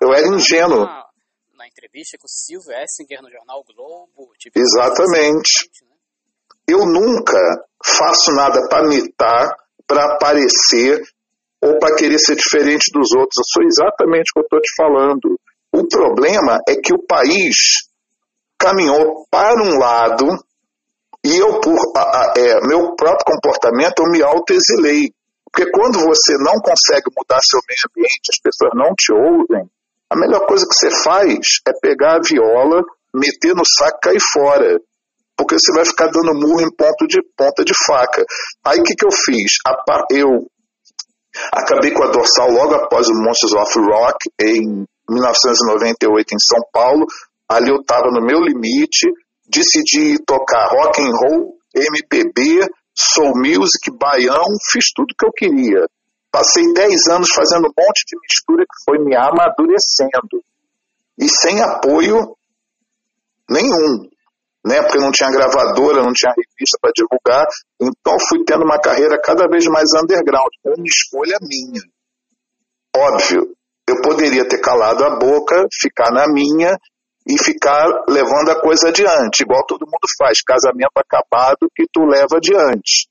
eu 0.00 0.14
era 0.14 0.28
ingênuo. 0.28 0.84
Na, 0.84 1.04
na, 1.64 1.68
entrevista 1.68 2.18
com 2.18 2.26
o 2.26 2.28
Silvio 2.28 2.72
Essinger 2.72 3.22
no 3.22 3.30
jornal 3.30 3.64
Globo. 3.64 4.32
Tipo, 4.38 4.58
Exatamente. 4.58 5.70
Né? 5.82 5.96
Eu 6.68 6.86
nunca 6.86 7.38
faço 7.82 8.32
nada 8.32 8.68
para 8.68 8.86
mitar, 8.86 9.56
para 9.86 10.14
aparecer 10.14 11.02
ou 11.62 11.78
para 11.78 11.96
querer 11.96 12.18
ser 12.18 12.36
diferente 12.36 12.90
dos 12.92 13.12
outros. 13.12 13.38
Eu 13.38 13.44
sou 13.52 13.62
exatamente 13.64 14.30
o 14.30 14.34
que 14.34 14.40
eu 14.40 14.42
estou 14.42 14.60
te 14.60 14.74
falando. 14.76 15.40
O 15.72 15.88
problema 15.88 16.60
é 16.68 16.76
que 16.76 16.92
o 16.94 17.04
país 17.06 17.88
caminhou 18.58 19.26
para 19.30 19.62
um 19.62 19.78
lado 19.78 20.26
e 21.24 21.36
eu, 21.36 21.60
por 21.60 21.78
a, 21.96 22.00
a, 22.00 22.34
é, 22.36 22.60
meu 22.66 22.94
próprio 22.94 23.24
comportamento, 23.24 24.00
eu 24.00 24.12
me 24.12 24.22
autoexilei. 24.22 25.10
Porque 25.50 25.70
quando 25.70 26.00
você 26.00 26.34
não 26.38 26.60
consegue 26.60 27.08
mudar 27.16 27.38
seu 27.42 27.60
meio 27.66 27.78
ambiente, 27.88 28.28
as 28.28 28.40
pessoas 28.42 28.72
não 28.74 28.92
te 28.94 29.12
ouvem, 29.12 29.70
a 30.14 30.16
melhor 30.16 30.46
coisa 30.46 30.64
que 30.64 30.74
você 30.74 31.02
faz 31.02 31.38
é 31.66 31.72
pegar 31.82 32.16
a 32.16 32.20
viola, 32.20 32.82
meter 33.12 33.52
no 33.54 33.64
saco 33.66 33.98
e 33.98 34.00
cair 34.00 34.20
fora. 34.20 34.80
Porque 35.36 35.56
você 35.58 35.72
vai 35.74 35.84
ficar 35.84 36.06
dando 36.06 36.38
murro 36.38 36.60
em 36.60 36.70
ponto 36.70 37.06
de, 37.08 37.20
ponta 37.36 37.64
de 37.64 37.72
faca. 37.84 38.24
Aí 38.64 38.78
o 38.78 38.84
que, 38.84 38.94
que 38.94 39.04
eu 39.04 39.10
fiz? 39.10 39.58
Eu 40.12 40.46
acabei 41.52 41.90
com 41.90 42.04
a 42.04 42.12
dorsal 42.12 42.48
logo 42.48 42.74
após 42.76 43.08
o 43.08 43.14
Monsters 43.14 43.52
of 43.54 43.78
Rock, 43.80 44.30
em 44.40 44.86
1998, 45.10 46.34
em 46.34 46.38
São 46.38 46.62
Paulo. 46.72 47.04
Ali 47.50 47.70
eu 47.70 47.80
estava 47.80 48.06
no 48.12 48.24
meu 48.24 48.38
limite, 48.38 49.10
decidi 49.50 50.22
tocar 50.24 50.68
rock 50.68 51.02
and 51.02 51.10
roll, 51.10 51.54
MPB, 51.74 52.64
soul 52.96 53.32
music, 53.34 53.90
baião, 53.98 54.46
fiz 54.70 54.84
tudo 54.94 55.14
que 55.18 55.26
eu 55.26 55.32
queria. 55.32 55.84
Passei 56.34 56.64
10 56.72 57.06
anos 57.12 57.28
fazendo 57.32 57.68
um 57.68 57.74
monte 57.78 58.02
de 58.08 58.18
mistura 58.20 58.64
que 58.64 58.84
foi 58.84 58.98
me 58.98 59.14
amadurecendo. 59.14 60.42
E 61.16 61.28
sem 61.28 61.62
apoio 61.62 62.36
nenhum. 63.48 64.10
Né? 64.66 64.82
Porque 64.82 64.98
não 64.98 65.12
tinha 65.12 65.30
gravadora, 65.30 66.02
não 66.02 66.12
tinha 66.12 66.32
revista 66.32 66.76
para 66.82 66.90
divulgar. 66.92 67.46
Então 67.80 68.16
fui 68.28 68.42
tendo 68.44 68.64
uma 68.64 68.80
carreira 68.80 69.16
cada 69.22 69.46
vez 69.46 69.64
mais 69.66 69.90
underground. 69.94 70.50
Uma 70.64 70.84
escolha 70.84 71.38
minha. 71.40 71.80
Óbvio, 72.96 73.54
eu 73.88 74.02
poderia 74.02 74.48
ter 74.48 74.58
calado 74.58 75.04
a 75.04 75.16
boca, 75.16 75.68
ficar 75.80 76.10
na 76.10 76.26
minha 76.26 76.76
e 77.28 77.38
ficar 77.38 77.86
levando 78.08 78.50
a 78.50 78.60
coisa 78.60 78.88
adiante, 78.88 79.42
igual 79.42 79.64
todo 79.66 79.86
mundo 79.86 80.06
faz, 80.18 80.42
casamento 80.42 80.92
acabado 80.96 81.70
que 81.76 81.84
tu 81.92 82.04
leva 82.04 82.38
adiante. 82.38 83.08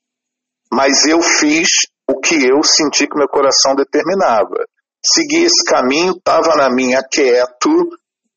Mas 0.69 1.05
eu 1.05 1.21
fiz 1.21 1.69
o 2.09 2.19
que 2.19 2.35
eu 2.35 2.63
senti 2.63 3.07
que 3.07 3.17
meu 3.17 3.27
coração 3.27 3.75
determinava. 3.75 4.65
Segui 5.05 5.43
esse 5.43 5.63
caminho, 5.65 6.13
estava 6.13 6.55
na 6.55 6.69
minha 6.69 7.01
quieto. 7.03 7.69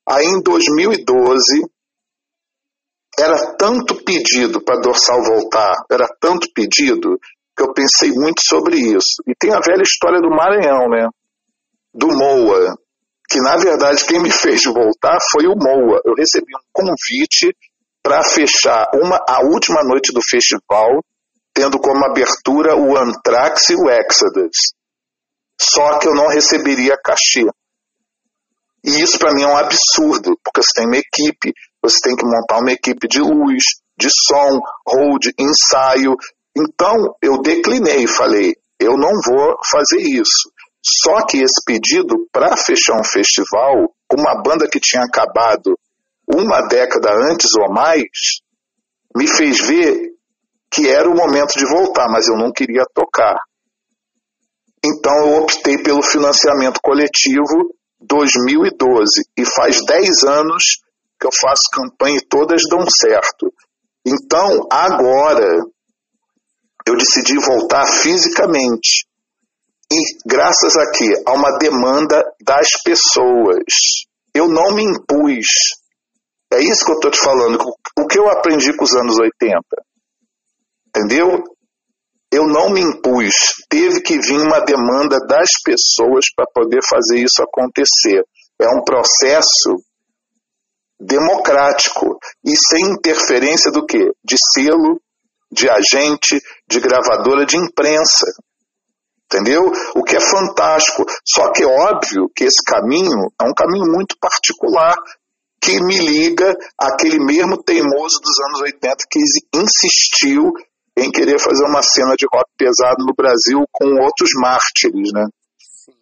Aí 0.09 0.26
em 0.26 0.40
2012, 0.42 1.64
era 3.18 3.57
tanto 3.57 4.05
pedido 4.05 4.62
para 4.62 4.81
dorsal 4.81 5.22
voltar, 5.22 5.74
era 5.90 6.07
tanto 6.20 6.48
pedido, 6.55 7.18
que 7.57 7.62
eu 7.62 7.72
pensei 7.72 8.11
muito 8.12 8.42
sobre 8.44 8.76
isso. 8.76 9.22
E 9.26 9.35
tem 9.35 9.52
a 9.52 9.61
velha 9.61 9.83
história 9.83 10.20
do 10.20 10.29
Maranhão, 10.29 10.88
né? 10.90 11.09
Do 11.94 12.09
Moa, 12.09 12.76
que 13.29 13.40
na 13.40 13.57
verdade 13.57 14.05
quem 14.05 14.20
me 14.20 14.31
fez 14.31 14.64
voltar 14.64 15.18
foi 15.33 15.46
o 15.46 15.57
Moa. 15.57 16.00
Eu 16.05 16.14
recebi 16.14 16.52
um 16.55 16.66
convite 16.72 17.57
para 18.02 18.22
fechar 18.22 18.87
uma, 18.94 19.18
a 19.29 19.40
última 19.42 19.83
noite 19.83 20.12
do 20.12 20.20
festival, 20.22 21.02
tendo 21.57 21.79
como 21.81 22.05
abertura 22.05 22.77
o 22.77 22.99
Anthrax 22.99 23.71
e 23.71 23.75
o 23.75 23.88
Exodus. 23.88 24.75
Só 25.59 25.99
que 25.99 26.07
eu 26.07 26.14
não 26.14 26.29
receberia 26.29 26.99
cachê. 27.03 27.47
E 28.85 29.01
isso 29.01 29.19
para 29.19 29.33
mim 29.33 29.42
é 29.42 29.47
um 29.47 29.57
absurdo, 29.57 30.38
porque 30.45 30.62
você 30.62 30.73
tem 30.77 30.87
uma 30.87 30.99
equipe, 30.99 31.55
você 31.83 31.97
tem 32.03 32.14
que 32.14 32.27
montar 32.27 32.59
uma 32.61 32.71
equipe 32.71 33.09
de 33.09 33.21
luz, 33.21 33.64
de 33.99 34.09
som, 34.11 34.61
hold, 34.87 35.29
ensaio. 35.40 36.14
Então 36.55 36.95
eu 37.23 37.40
declinei, 37.40 38.07
falei, 38.07 38.55
eu 38.79 38.92
não 38.92 39.12
vou 39.25 39.57
fazer 39.64 40.03
isso. 40.03 40.53
Só 40.85 41.25
que 41.25 41.38
esse 41.38 41.64
pedido 41.64 42.29
para 42.31 42.55
fechar 42.55 43.01
um 43.01 43.05
festival, 43.05 43.95
uma 44.12 44.42
banda 44.42 44.69
que 44.69 44.79
tinha 44.79 45.03
acabado 45.03 45.77
uma 46.29 46.61
década 46.69 47.11
antes 47.33 47.49
ou 47.59 47.73
mais, 47.73 48.42
me 49.16 49.27
fez 49.27 49.59
ver 49.66 50.15
que 50.77 50.87
era 50.87 51.09
o 51.09 51.17
momento 51.17 51.55
de 51.57 51.67
voltar, 51.67 52.07
mas 52.11 52.29
eu 52.29 52.37
não 52.37 52.53
queria 52.53 52.85
tocar. 52.95 53.35
Então 54.85 55.17
eu 55.21 55.43
optei 55.43 55.83
pelo 55.83 56.03
financiamento 56.03 56.79
coletivo 56.83 57.75
2012 57.99 59.07
e 59.39 59.45
faz 59.47 59.79
10 59.87 60.25
anos 60.25 60.62
que 61.19 61.27
eu 61.27 61.31
faço 61.33 61.62
campanha 61.73 62.19
e 62.19 62.27
todas 62.29 62.61
dão 62.69 62.85
certo. 63.01 63.51
Então 64.07 64.69
agora 64.71 65.62
eu 66.87 66.97
decidi 66.97 67.39
voltar 67.39 67.87
fisicamente 67.87 69.07
e 69.91 69.99
graças 70.27 70.77
a 70.77 70.93
quê? 70.93 71.15
A 71.27 71.33
uma 71.33 71.57
demanda 71.59 72.23
das 72.45 72.69
pessoas. 72.85 73.65
Eu 74.35 74.47
não 74.47 74.75
me 74.75 74.85
impus. 74.85 75.47
É 76.53 76.61
isso 76.61 76.85
que 76.85 76.91
eu 76.91 76.97
estou 76.97 77.11
te 77.11 77.19
falando. 77.19 77.59
O 77.99 78.07
que 78.07 78.19
eu 78.19 78.29
aprendi 78.29 78.77
com 78.77 78.85
os 78.85 78.95
anos 78.95 79.19
80? 79.19 79.62
Entendeu? 80.96 81.42
Eu 82.32 82.46
não 82.46 82.70
me 82.70 82.80
impus. 82.80 83.35
Teve 83.68 84.00
que 84.00 84.18
vir 84.18 84.40
uma 84.40 84.61
demanda 84.61 85.18
das 85.26 85.48
pessoas 85.64 86.24
para 86.35 86.46
poder 86.54 86.80
fazer 86.88 87.18
isso 87.18 87.42
acontecer. 87.42 88.22
É 88.61 88.68
um 88.68 88.82
processo 88.82 89.76
democrático 90.98 92.18
e 92.44 92.56
sem 92.56 92.92
interferência 92.92 93.70
do 93.70 93.85
quê? 93.85 94.11
De 94.24 94.37
selo, 94.54 94.98
de 95.52 95.68
agente, 95.68 96.40
de 96.68 96.80
gravadora 96.80 97.44
de 97.44 97.56
imprensa 97.56 98.24
entendeu? 99.26 99.70
O 99.94 100.02
que 100.02 100.16
é 100.16 100.20
fantástico. 100.20 101.04
Só 101.26 101.52
que 101.52 101.62
é 101.62 101.66
óbvio 101.66 102.30
que 102.35 102.44
esse 102.44 102.62
caminho 102.64 103.30
é 103.40 103.44
um 103.44 103.52
caminho 103.52 103.92
muito 103.92 104.16
particular 104.20 104.94
que 105.61 105.82
me 105.82 105.98
liga 105.98 106.54
àquele 106.80 107.18
mesmo 107.18 107.62
teimoso 107.62 108.20
dos 108.20 108.38
anos 108.48 108.61
80 108.62 108.96
que 109.11 109.18
insistiu 109.54 110.52
em 110.96 111.11
querer 111.11 111.38
fazer 111.38 111.64
uma 111.64 111.82
cena 111.82 112.14
de 112.16 112.26
rock 112.32 112.50
pesado 112.56 113.04
no 113.04 113.14
Brasil 113.14 113.64
com 113.70 113.87
outros 114.02 114.30
mártires, 114.40 115.11
né? 115.12 115.26
Sim. 115.59 115.96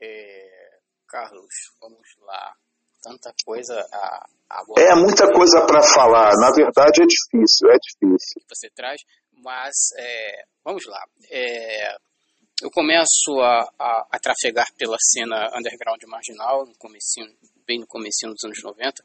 É, 0.00 0.78
Carlos, 1.06 1.54
vamos 1.80 2.08
lá. 2.26 2.54
Tanta 3.02 3.32
coisa 3.44 3.74
a 3.92 4.26
agora. 4.50 4.82
É 4.82 4.94
muita 4.96 5.32
coisa 5.32 5.64
para 5.64 5.82
falar. 5.82 6.32
Na 6.40 6.50
verdade 6.50 7.02
é 7.02 7.06
difícil, 7.06 7.70
é 7.70 7.76
difícil. 7.78 8.42
Você 8.48 8.68
traz, 8.74 9.00
mas 9.32 9.74
é, 9.96 10.44
vamos 10.64 10.84
lá. 10.86 11.02
É, 11.30 11.94
eu 12.62 12.70
começo 12.70 13.40
a, 13.40 13.70
a, 13.78 14.06
a, 14.12 14.18
trafegar 14.18 14.66
pela 14.76 14.96
cena 15.00 15.48
underground 15.56 16.02
marginal, 16.08 16.66
no 16.66 16.74
comecinho, 16.76 17.26
bem 17.66 17.78
no 17.78 17.86
comecinho 17.86 18.32
dos 18.32 18.44
anos 18.44 18.58
90, 18.62 19.02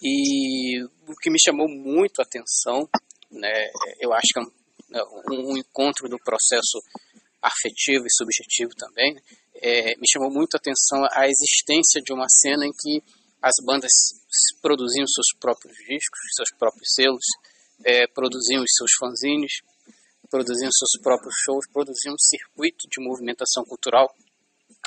e 0.00 0.84
o 0.84 1.16
que 1.20 1.30
me 1.30 1.38
chamou 1.42 1.68
muito 1.68 2.20
a 2.20 2.24
atenção, 2.24 2.88
né, 3.34 3.52
eu 4.00 4.12
acho 4.12 4.28
que 4.32 4.38
é 4.38 4.42
um, 4.42 4.50
né, 4.90 5.00
um 5.30 5.56
encontro 5.56 6.08
do 6.08 6.18
processo 6.18 6.82
afetivo 7.42 8.06
e 8.06 8.14
subjetivo 8.14 8.70
também, 8.76 9.16
é, 9.60 9.96
me 9.96 10.06
chamou 10.10 10.30
muito 10.30 10.54
a 10.54 10.58
atenção 10.58 11.04
a 11.12 11.26
existência 11.28 12.00
de 12.02 12.12
uma 12.12 12.26
cena 12.28 12.66
em 12.66 12.72
que 12.72 13.02
as 13.42 13.54
bandas 13.64 13.92
produziam 14.62 15.06
seus 15.06 15.38
próprios 15.38 15.76
discos, 15.76 16.20
seus 16.34 16.50
próprios 16.58 16.88
selos, 16.94 17.24
é, 17.84 18.06
produziam 18.06 18.62
os 18.62 18.72
seus 18.74 18.90
fanzines, 18.98 19.60
produziam 20.30 20.70
seus 20.72 21.02
próprios 21.02 21.34
shows, 21.44 21.66
produziam 21.70 22.14
um 22.14 22.18
circuito 22.18 22.88
de 22.88 23.04
movimentação 23.04 23.64
cultural 23.64 24.14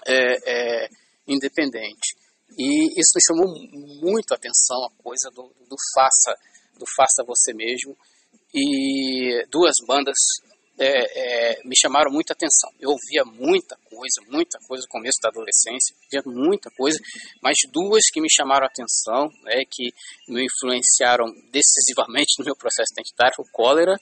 é, 0.05 0.85
é, 0.85 0.89
independente. 1.27 2.17
E 2.57 2.99
isso 2.99 3.11
me 3.15 3.21
chamou 3.25 4.01
muito 4.01 4.31
a 4.31 4.35
atenção, 4.35 4.77
a 4.85 5.03
coisa 5.03 5.29
do, 5.29 5.53
do 5.69 5.75
faça, 5.93 6.35
do 6.79 6.85
faça 6.95 7.23
você 7.25 7.53
mesmo. 7.53 7.95
E 8.53 9.45
duas 9.51 9.73
bandas 9.87 10.15
é, 10.79 11.55
é, 11.55 11.61
me 11.65 11.75
chamaram 11.75 12.11
muita 12.11 12.33
atenção. 12.33 12.69
Eu 12.79 12.91
ouvia 12.91 13.25
muita 13.25 13.75
coisa, 13.89 14.21
muita 14.29 14.59
coisa 14.67 14.83
no 14.83 14.89
começo 14.89 15.17
da 15.21 15.29
adolescência, 15.29 15.95
via 16.11 16.21
muita 16.25 16.69
coisa, 16.71 16.99
mas 17.41 17.57
duas 17.71 18.03
que 18.13 18.21
me 18.21 18.27
chamaram 18.29 18.67
atenção, 18.67 19.27
né, 19.43 19.63
que 19.69 19.91
me 20.27 20.45
influenciaram 20.45 21.25
decisivamente 21.51 22.37
no 22.39 22.45
meu 22.45 22.55
processo 22.55 22.93
identitário, 22.93 23.35
o 23.39 23.51
Cólera 23.51 23.95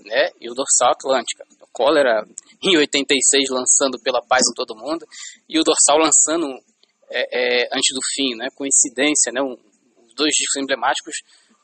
né, 0.00 0.30
e 0.40 0.50
o 0.50 0.54
Dorsal 0.54 0.92
Atlântica. 0.92 1.44
O 1.60 1.66
Cólera, 1.70 2.24
em 2.62 2.76
86, 2.76 3.50
lançando 3.50 4.00
Pela 4.02 4.24
Paz 4.26 4.42
em 4.50 4.54
Todo 4.54 4.76
Mundo, 4.76 5.06
e 5.48 5.58
o 5.58 5.64
Dorsal 5.64 5.98
lançando 5.98 6.48
é, 7.10 7.64
é, 7.64 7.68
antes 7.72 7.94
do 7.94 8.00
fim, 8.14 8.34
né, 8.36 8.48
coincidência, 8.54 9.30
né, 9.32 9.42
um, 9.42 9.56
dois 10.16 10.32
discos 10.34 10.62
emblemáticos 10.62 11.16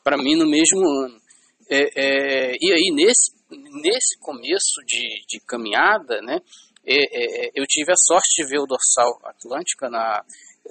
para 0.03 0.17
mim 0.17 0.35
no 0.35 0.47
mesmo 0.47 0.79
ano. 1.05 1.19
É, 1.69 1.81
é, 1.95 2.55
e 2.59 2.73
aí, 2.73 2.91
nesse, 2.93 3.31
nesse 3.51 4.17
começo 4.19 4.81
de, 4.85 5.23
de 5.27 5.39
caminhada, 5.45 6.19
né, 6.21 6.39
é, 6.85 6.95
é 7.45 7.51
eu 7.53 7.63
tive 7.67 7.91
a 7.91 7.95
sorte 7.95 8.41
de 8.41 8.49
ver 8.49 8.59
o 8.59 8.65
Dorsal 8.65 9.19
Atlântica 9.23 9.89
na, 9.89 10.23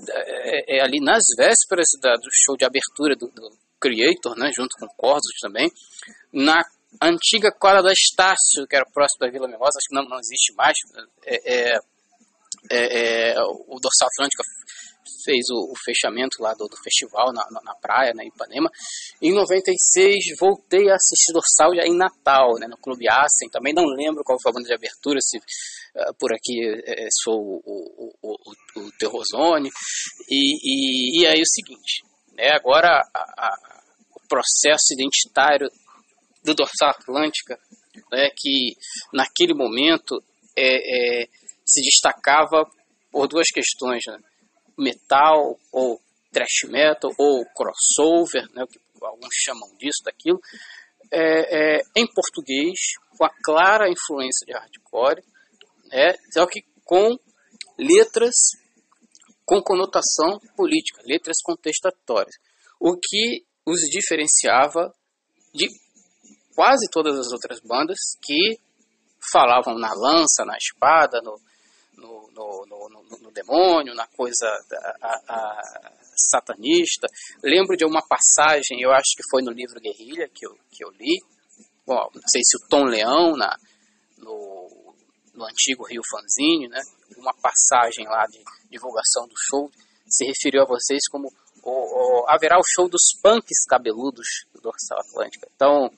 é, 0.08 0.76
é, 0.76 0.82
ali 0.82 1.00
nas 1.00 1.22
vésperas 1.36 1.86
da, 2.00 2.14
do 2.14 2.28
show 2.32 2.56
de 2.56 2.64
abertura 2.64 3.14
do, 3.14 3.28
do 3.28 3.56
Creator, 3.80 4.36
né, 4.36 4.50
junto 4.54 4.76
com 4.78 4.88
Corsos 4.96 5.38
também, 5.40 5.70
na 6.32 6.60
antiga 7.00 7.52
quadra 7.52 7.82
da 7.82 7.92
Estácio, 7.92 8.66
que 8.68 8.74
era 8.74 8.84
próximo 8.92 9.20
da 9.20 9.30
Vila 9.30 9.46
Mimosa, 9.46 9.78
acho 9.78 9.88
que 9.88 9.94
não, 9.94 10.08
não 10.08 10.18
existe 10.18 10.52
mais. 10.54 10.76
É, 11.24 11.78
é, 12.70 13.34
o 13.40 13.78
Dorsal 13.80 14.08
Atlântica 14.12 14.42
fez 15.24 15.46
o, 15.50 15.72
o 15.72 15.74
fechamento 15.84 16.40
lá 16.40 16.54
do, 16.54 16.66
do 16.66 16.76
festival 16.82 17.32
na, 17.32 17.44
na, 17.50 17.60
na, 17.62 17.74
praia, 17.74 18.12
na 18.14 18.24
Ipanema. 18.24 18.70
Em 19.20 19.32
96, 19.32 20.36
voltei 20.38 20.90
a 20.90 20.94
assistir 20.94 21.32
Dorsal 21.32 21.74
já 21.74 21.86
em 21.86 21.96
Natal, 21.96 22.54
né, 22.58 22.66
no 22.66 22.76
Clube 22.76 23.08
Assen. 23.08 23.48
Também 23.50 23.74
não 23.74 23.84
lembro 23.84 24.24
qual 24.24 24.38
foi 24.40 24.50
a 24.50 24.54
banda 24.54 24.68
de 24.68 24.74
abertura, 24.74 25.18
se 25.20 25.38
uh, 25.38 26.14
por 26.18 26.32
aqui 26.32 26.58
sou 27.22 27.38
o, 27.38 27.62
o, 27.66 28.12
o, 28.22 28.80
o 28.80 28.92
Terrozone. 28.98 29.70
E, 30.28 31.20
e, 31.20 31.22
e, 31.22 31.26
aí 31.26 31.40
o 31.40 31.46
seguinte, 31.46 32.04
né, 32.34 32.50
agora 32.52 32.88
a, 33.14 33.20
a, 33.20 33.80
o 34.16 34.28
processo 34.28 34.92
identitário 34.92 35.70
do 36.44 36.54
Dorsal 36.54 36.90
Atlântica, 36.90 37.58
né, 38.12 38.30
que 38.36 38.76
naquele 39.12 39.54
momento 39.54 40.22
é, 40.56 41.22
é, 41.22 41.28
se 41.66 41.82
destacava 41.82 42.68
por 43.10 43.28
duas 43.28 43.48
questões, 43.48 44.02
né? 44.06 44.18
Metal 44.78 45.58
ou 45.72 46.00
thrash 46.32 46.68
metal 46.68 47.10
ou 47.18 47.44
crossover, 47.46 48.48
né, 48.54 48.64
que 48.70 48.78
alguns 49.02 49.34
chamam 49.34 49.68
disso, 49.76 50.02
daquilo, 50.04 50.40
é, 51.10 51.78
é, 51.78 51.82
em 51.96 52.06
português, 52.14 52.78
com 53.16 53.24
a 53.24 53.30
clara 53.42 53.90
influência 53.90 54.46
de 54.46 54.52
hardcore, 54.52 55.22
né, 55.90 56.14
só 56.32 56.46
que 56.46 56.62
com 56.84 57.18
letras 57.78 58.34
com 59.44 59.62
conotação 59.62 60.38
política, 60.54 61.00
letras 61.06 61.38
contestatórias, 61.42 62.34
o 62.78 62.98
que 62.98 63.46
os 63.64 63.80
diferenciava 63.80 64.92
de 65.54 65.68
quase 66.54 66.86
todas 66.90 67.18
as 67.18 67.32
outras 67.32 67.58
bandas 67.60 67.96
que 68.22 68.58
falavam 69.32 69.78
na 69.78 69.94
lança, 69.94 70.44
na 70.44 70.56
espada, 70.58 71.22
no, 71.22 71.40
no, 71.98 72.30
no, 72.32 72.88
no, 72.88 73.18
no 73.20 73.30
demônio, 73.32 73.94
na 73.94 74.06
coisa 74.08 74.46
da, 74.68 74.96
a, 75.02 75.12
a, 75.28 75.92
satanista. 76.30 77.06
Lembro 77.42 77.76
de 77.76 77.84
uma 77.84 78.02
passagem, 78.06 78.80
eu 78.80 78.90
acho 78.92 79.14
que 79.16 79.28
foi 79.30 79.42
no 79.42 79.52
livro 79.52 79.80
Guerrilha 79.80 80.28
que 80.28 80.46
eu, 80.46 80.54
que 80.70 80.84
eu 80.84 80.90
li, 80.90 81.18
Bom, 81.88 82.06
não 82.14 82.28
sei 82.28 82.42
se 82.44 82.54
o 82.58 82.68
Tom 82.68 82.84
Leão, 82.84 83.34
na, 83.34 83.56
no, 84.18 84.94
no 85.32 85.44
antigo 85.46 85.86
Rio 85.86 86.02
Fanzine, 86.10 86.68
né, 86.68 86.82
uma 87.16 87.32
passagem 87.32 88.04
lá 88.06 88.26
de 88.26 88.44
divulgação 88.70 89.26
do 89.26 89.34
show, 89.48 89.70
se 90.06 90.26
referiu 90.26 90.60
a 90.60 90.66
vocês 90.66 91.08
como 91.10 91.32
o, 91.62 91.70
o, 91.70 92.28
haverá 92.28 92.58
o 92.58 92.68
show 92.74 92.90
dos 92.90 93.18
punks 93.22 93.64
cabeludos 93.66 94.44
do 94.52 94.60
Dorsal 94.60 95.00
Atlântica. 95.00 95.48
Então, 95.54 95.88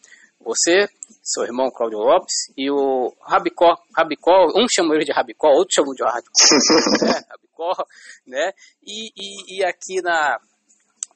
você, 0.41 0.89
seu 1.23 1.45
irmão 1.45 1.71
Cláudio 1.71 1.99
Lopes 1.99 2.35
e 2.57 2.71
o 2.71 3.15
Rabicó. 3.23 3.77
Rabicó, 3.97 4.47
um 4.57 4.67
chama 4.69 4.95
ele 4.95 5.05
de 5.05 5.13
Rabicó, 5.13 5.49
outro 5.49 5.75
chama 5.75 5.95
de 5.95 6.03
Rabicó. 6.03 7.05
né? 7.05 7.25
Rabicó, 7.31 7.85
né? 8.27 8.53
E, 8.83 9.11
e, 9.17 9.59
e 9.59 9.65
aqui 9.65 10.01
na, 10.03 10.39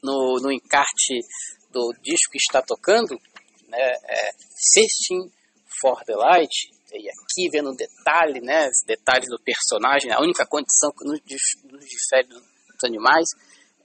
no, 0.02 0.38
no 0.42 0.52
encarte 0.52 1.20
do 1.70 1.92
disco 2.02 2.30
que 2.30 2.38
está 2.38 2.62
tocando, 2.62 3.18
né, 3.68 3.92
é 4.08 4.30
Searching 4.54 5.32
for 5.80 6.04
the 6.04 6.14
Light, 6.14 6.70
e 6.92 7.08
aqui 7.08 7.50
vendo 7.50 7.70
o 7.70 7.76
detalhe, 7.76 8.40
né, 8.40 8.68
os 8.68 8.86
detalhes 8.86 9.28
do 9.28 9.42
personagem, 9.42 10.12
a 10.12 10.20
única 10.20 10.46
condição 10.46 10.92
que 10.92 11.04
nos, 11.04 11.18
nos 11.64 11.84
difere 11.84 12.28
dos 12.28 12.84
animais 12.84 13.26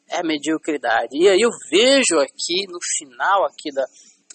é 0.10 0.17
a 0.17 0.23
mediocridade. 0.23 1.17
E 1.17 1.28
aí 1.28 1.39
eu 1.39 1.49
vejo 1.71 2.19
aqui 2.19 2.67
no 2.67 2.80
final 2.97 3.45
aqui 3.45 3.71
da, 3.73 3.86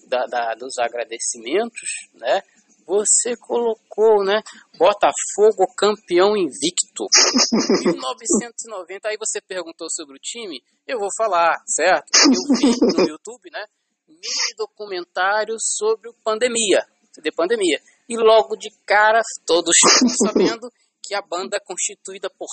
da, 0.09 0.27
da, 0.27 0.55
dos 0.55 0.79
agradecimentos, 0.79 2.09
né? 2.15 2.43
Você 2.87 3.35
colocou, 3.37 4.23
né? 4.25 4.43
Botafogo 4.77 5.67
campeão 5.77 6.37
invicto. 6.37 7.07
1990. 7.85 9.09
Aí 9.09 9.17
você 9.19 9.41
perguntou 9.41 9.89
sobre 9.91 10.17
o 10.17 10.21
time. 10.21 10.63
Eu 10.87 10.99
vou 10.99 11.09
falar, 11.17 11.57
certo? 11.67 12.11
Eu 12.25 12.57
vi 12.57 12.77
no 12.81 13.09
YouTube, 13.09 13.51
né? 13.51 13.65
Mini 14.07 14.55
documentário 14.57 15.57
sobre 15.59 16.13
pandemia, 16.23 16.87
de 17.23 17.33
pandemia. 17.33 17.81
E 18.07 18.17
logo 18.19 18.55
de 18.57 18.71
cara, 18.85 19.23
todos 19.47 19.75
sabendo 20.23 20.71
que 21.03 21.15
a 21.15 21.23
banda 21.23 21.57
é 21.57 21.61
constituída 21.61 22.29
por 22.39 22.49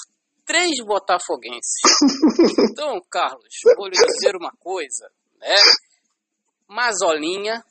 três 0.46 0.84
botafoguenses. 0.86 1.82
Então, 2.72 3.02
Carlos, 3.10 3.54
vou 3.76 3.88
lhe 3.88 3.96
dizer 3.96 4.36
uma 4.36 4.52
coisa, 4.60 5.10
né? 5.40 5.56
Mazolinha, 6.72 7.62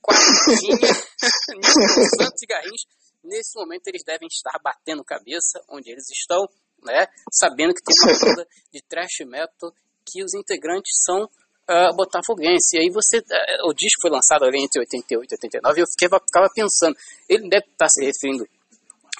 Quartinha, 0.00 0.80
Santos 1.20 2.42
e 2.42 2.46
Garrincha. 2.46 2.88
Nesse 3.22 3.58
momento 3.58 3.86
eles 3.88 4.02
devem 4.02 4.28
estar 4.28 4.58
batendo 4.62 5.04
cabeça 5.04 5.60
onde 5.68 5.90
eles 5.90 6.08
estão, 6.10 6.48
né? 6.82 7.06
Sabendo 7.30 7.74
que 7.74 7.82
tem 7.82 7.94
uma 8.02 8.16
banda 8.36 8.48
de 8.72 8.82
thrash 8.88 9.26
metal 9.26 9.70
que 10.06 10.24
os 10.24 10.32
integrantes 10.32 10.92
são 11.04 11.24
uh, 11.24 11.96
botafoguenses. 11.96 12.72
E 12.72 12.78
aí 12.78 12.90
você, 12.90 13.18
uh, 13.18 13.68
o 13.68 13.74
disco 13.74 14.00
foi 14.00 14.10
lançado 14.10 14.44
ali 14.44 14.62
entre 14.62 14.80
88 14.80 15.30
e 15.30 15.36
89 15.36 15.78
e 15.78 15.82
eu 15.82 15.86
fiquei, 15.86 16.08
ficava 16.08 16.48
pensando, 16.54 16.96
ele 17.28 17.48
deve 17.48 17.66
estar 17.66 17.88
se 17.88 18.04
referindo 18.04 18.46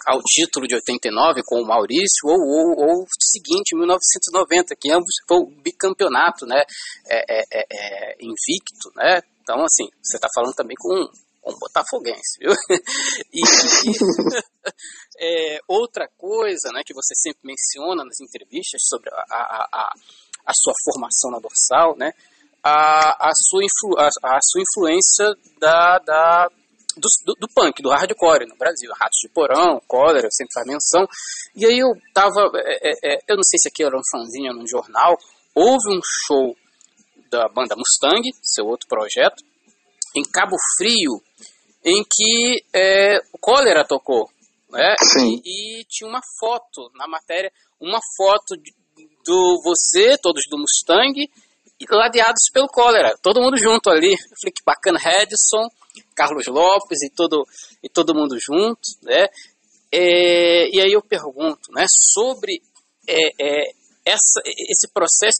ao 0.07 0.21
título 0.23 0.67
de 0.67 0.75
89 0.75 1.43
com 1.45 1.61
o 1.61 1.67
Maurício, 1.67 2.25
ou, 2.25 2.39
ou, 2.39 2.87
ou 2.87 3.03
o 3.03 3.07
seguinte, 3.21 3.75
1990, 3.75 4.77
que 4.77 4.91
ambos 4.91 5.15
foi 5.27 5.39
o 5.39 5.51
bicampeonato, 5.63 6.47
né, 6.47 6.63
é, 7.07 7.39
é, 7.39 7.45
é, 7.53 7.67
é, 7.71 8.17
invicto, 8.21 8.91
né, 8.97 9.21
então 9.43 9.63
assim, 9.65 9.89
você 10.03 10.17
está 10.17 10.29
falando 10.35 10.55
também 10.55 10.77
com 10.79 10.93
um, 10.93 11.59
botafoguense, 11.59 12.39
viu? 12.41 12.53
e 13.33 13.43
é, 15.21 15.59
outra 15.69 16.09
coisa, 16.17 16.71
né, 16.73 16.83
que 16.85 16.95
você 16.95 17.15
sempre 17.15 17.41
menciona 17.45 18.05
nas 18.05 18.21
entrevistas 18.21 18.81
sobre 18.85 19.11
a, 19.11 19.25
a, 19.31 19.69
a, 19.73 19.93
a 20.47 20.53
sua 20.55 20.73
formação 20.85 21.31
na 21.31 21.39
dorsal, 21.39 21.97
né, 21.97 22.13
a, 22.63 23.29
a, 23.29 23.31
sua, 23.35 23.63
influ, 23.63 23.99
a, 23.99 24.09
a 24.37 24.39
sua 24.43 24.63
influência 24.63 25.35
da, 25.61 25.99
da 25.99 26.49
do, 26.97 27.09
do, 27.25 27.35
do, 27.41 27.49
punk, 27.55 27.83
do 27.83 27.91
hardcore 27.91 28.47
no 28.47 28.57
Brasil. 28.57 28.91
Ratos 28.99 29.19
de 29.21 29.29
Porão, 29.29 29.81
Cólera, 29.87 30.29
sempre 30.31 30.53
faz 30.55 30.67
menção. 30.67 31.07
E 31.55 31.67
aí 31.67 31.79
eu 31.79 31.89
tava, 32.13 32.51
é, 32.57 32.91
é, 32.91 33.15
é, 33.15 33.19
eu 33.29 33.37
não 33.37 33.43
sei 33.45 33.59
se 33.59 33.69
aqui 33.69 33.83
era 33.83 33.97
um 33.97 34.03
fanzinho 34.11 34.53
ou 34.53 34.59
num 34.59 34.67
jornal, 34.67 35.17
houve 35.55 35.91
um 35.91 36.01
show 36.27 36.57
da 37.31 37.49
banda 37.49 37.75
Mustang, 37.77 38.23
seu 38.43 38.67
outro 38.67 38.89
projeto, 38.89 39.43
em 40.17 40.23
Cabo 40.23 40.57
Frio, 40.77 41.21
em 41.85 42.05
que 42.05 42.65
é, 42.73 43.19
o 43.33 43.39
Cólera 43.39 43.85
tocou. 43.85 44.31
Né? 44.71 44.95
E, 45.45 45.81
e, 45.81 45.85
tinha 45.85 46.09
uma 46.09 46.21
foto 46.39 46.91
na 46.95 47.07
matéria, 47.07 47.53
uma 47.81 48.01
foto 48.17 48.57
de, 48.57 48.73
do 49.25 49.61
você, 49.63 50.17
todos 50.19 50.43
do 50.49 50.59
Mustang, 50.59 51.29
ladeados 51.91 52.51
pelo 52.53 52.67
Cólera, 52.69 53.15
todo 53.23 53.41
mundo 53.41 53.59
junto 53.59 53.91
ali. 53.91 54.13
Eu 54.13 54.37
falei 54.41 54.53
que 54.55 54.65
bacana, 54.65 54.99
Redson, 54.99 55.69
Carlos 56.15 56.47
Lopes 56.47 57.03
e 57.03 57.11
todo, 57.11 57.45
e 57.83 57.89
todo 57.89 58.15
mundo 58.15 58.37
junto, 58.41 58.81
né? 59.03 59.29
É, 59.93 60.69
e 60.75 60.81
aí 60.81 60.93
eu 60.93 61.03
pergunto, 61.03 61.71
né, 61.71 61.87
sobre 61.89 62.61
é, 63.07 63.29
é, 63.41 63.71
essa, 64.05 64.41
esse 64.45 64.89
processo 64.93 65.39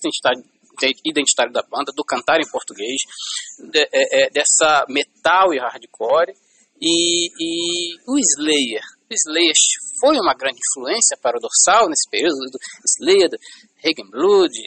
identitário 1.05 1.53
da 1.53 1.63
banda, 1.63 1.93
do 1.95 2.05
cantar 2.05 2.41
em 2.41 2.49
português, 2.49 3.01
de, 3.59 3.81
é, 3.81 4.27
é, 4.27 4.31
dessa 4.31 4.85
metal 4.89 5.53
e 5.53 5.59
hardcore. 5.59 6.35
E, 6.81 7.29
e 7.39 7.95
o 8.07 8.19
Slayer. 8.19 8.83
O 9.11 9.15
Slayer 9.15 9.55
foi 10.01 10.17
uma 10.19 10.35
grande 10.35 10.59
influência 10.59 11.17
para 11.17 11.37
o 11.37 11.41
Dorsal 11.41 11.89
nesse 11.89 12.09
período. 12.11 12.37
Do 12.37 12.59
Slayer, 12.99 13.31
Hagen 13.83 14.11
Blood, 14.11 14.59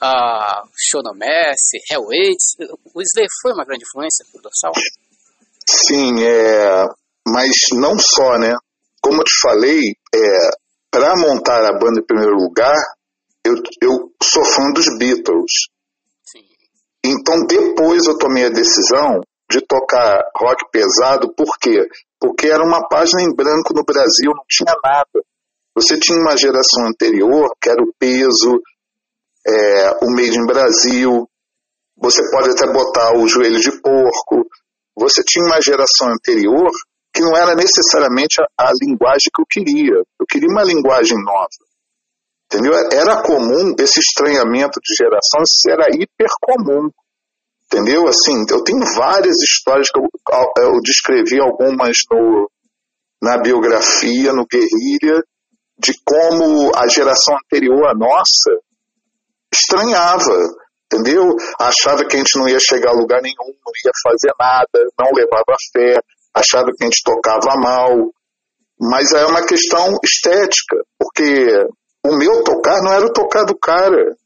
uh, 0.00 0.68
Show 0.88 1.02
No 1.02 1.12
Mercy, 1.14 1.78
Hell 1.90 2.08
Aids. 2.10 2.56
O 2.94 3.02
Slayer 3.02 3.28
foi 3.42 3.52
uma 3.52 3.64
grande 3.64 3.84
influência 3.84 4.24
para 4.30 4.38
o 4.38 4.42
Dorsal? 4.42 4.72
Sim, 5.70 6.24
é, 6.24 6.84
mas 7.28 7.50
não 7.74 7.96
só, 7.96 8.38
né? 8.38 8.56
Como 9.00 9.20
eu 9.20 9.24
te 9.24 9.40
falei, 9.40 9.80
é, 10.12 10.50
para 10.90 11.14
montar 11.16 11.64
a 11.64 11.78
banda 11.78 12.00
em 12.00 12.06
primeiro 12.06 12.34
lugar, 12.34 12.74
eu, 13.44 13.54
eu 13.80 14.10
sou 14.20 14.44
fã 14.44 14.72
dos 14.72 14.86
Beatles. 14.98 15.68
Sim. 16.24 16.40
Então 17.04 17.46
depois 17.46 18.06
eu 18.06 18.18
tomei 18.18 18.46
a 18.46 18.50
decisão 18.50 19.20
de 19.48 19.60
tocar 19.60 20.22
rock 20.36 20.64
pesado, 20.72 21.32
por 21.34 21.56
quê? 21.60 21.86
Porque 22.18 22.48
era 22.48 22.64
uma 22.64 22.88
página 22.88 23.22
em 23.22 23.34
branco 23.34 23.72
no 23.74 23.84
Brasil, 23.84 24.32
não 24.34 24.44
tinha 24.48 24.74
nada. 24.82 25.24
Você 25.74 25.98
tinha 25.98 26.20
uma 26.20 26.36
geração 26.36 26.86
anterior, 26.88 27.54
que 27.60 27.70
era 27.70 27.80
o 27.80 27.92
peso, 27.98 28.60
é, 29.46 29.90
o 30.02 30.10
Made 30.10 30.36
in 30.36 30.46
Brasil, 30.46 31.28
você 31.96 32.22
pode 32.30 32.50
até 32.50 32.66
botar 32.72 33.16
o 33.16 33.28
joelho 33.28 33.60
de 33.60 33.70
porco. 33.80 34.48
Você 35.00 35.22
tinha 35.24 35.46
uma 35.46 35.60
geração 35.62 36.08
anterior 36.08 36.70
que 37.12 37.22
não 37.22 37.34
era 37.34 37.54
necessariamente 37.54 38.40
a, 38.40 38.68
a 38.68 38.70
linguagem 38.82 39.30
que 39.34 39.40
eu 39.40 39.46
queria. 39.48 39.96
Eu 40.20 40.26
queria 40.28 40.48
uma 40.48 40.62
linguagem 40.62 41.16
nova. 41.24 41.48
Entendeu? 42.46 42.74
Era 42.92 43.22
comum 43.22 43.74
esse 43.78 43.98
estranhamento 43.98 44.78
de 44.82 44.94
geração, 44.94 45.40
isso 45.42 45.70
era 45.70 45.88
hiper 45.88 46.28
comum. 46.42 46.90
Entendeu? 47.64 48.06
Assim, 48.08 48.44
eu 48.50 48.62
tenho 48.62 48.80
várias 48.96 49.36
histórias 49.42 49.88
que 49.90 49.98
eu, 49.98 50.06
eu 50.58 50.80
descrevi 50.82 51.40
algumas 51.40 51.96
no, 52.10 52.50
na 53.22 53.38
biografia, 53.38 54.32
no 54.32 54.44
Guerrilha, 54.44 55.22
de 55.78 55.94
como 56.04 56.76
a 56.76 56.86
geração 56.88 57.36
anterior 57.44 57.86
à 57.86 57.94
nossa 57.94 58.50
estranhava, 59.52 60.36
entendeu? 60.92 61.36
Achava 61.58 62.04
que 62.04 62.16
a 62.16 62.18
gente 62.18 62.38
não 62.38 62.48
ia 62.48 62.58
chegar 62.58 62.90
a 62.90 62.98
lugar 62.98 63.22
nenhum, 63.22 63.46
não 63.46 63.72
ia 63.84 63.92
fazer 64.02 64.32
nada, 64.38 64.88
não 64.98 65.10
levava 65.14 65.56
fé, 65.72 66.00
achava 66.34 66.66
que 66.76 66.84
a 66.84 66.86
gente 66.86 67.02
tocava 67.04 67.56
mal. 67.60 68.10
Mas 68.80 69.12
é 69.12 69.24
uma 69.26 69.46
questão 69.46 69.94
estética, 70.02 70.76
porque 70.98 71.66
o 72.06 72.16
meu 72.16 72.42
tocar 72.42 72.82
não 72.82 72.92
era 72.92 73.04
o 73.04 73.12
tocar 73.12 73.44
do 73.44 73.56
cara. 73.58 74.16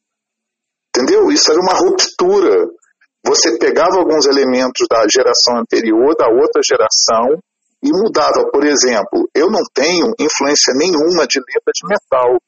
Entendeu? 0.97 1.31
Isso 1.31 1.51
era 1.51 1.61
uma 1.61 1.75
ruptura. 1.75 2.67
Você 3.27 3.59
pegava 3.59 3.99
alguns 3.99 4.27
elementos 4.27 4.87
da 4.89 5.05
geração 5.11 5.59
anterior, 5.59 6.15
da 6.17 6.29
outra 6.29 6.63
geração, 6.63 7.41
e 7.83 7.91
mudava. 7.91 8.49
Por 8.53 8.65
exemplo, 8.65 9.29
eu 9.35 9.51
não 9.51 9.63
tenho 9.75 10.13
influência 10.21 10.73
nenhuma 10.75 11.27
de 11.27 11.41
letra 11.41 11.73
de 11.75 11.89
metal. 11.89 12.39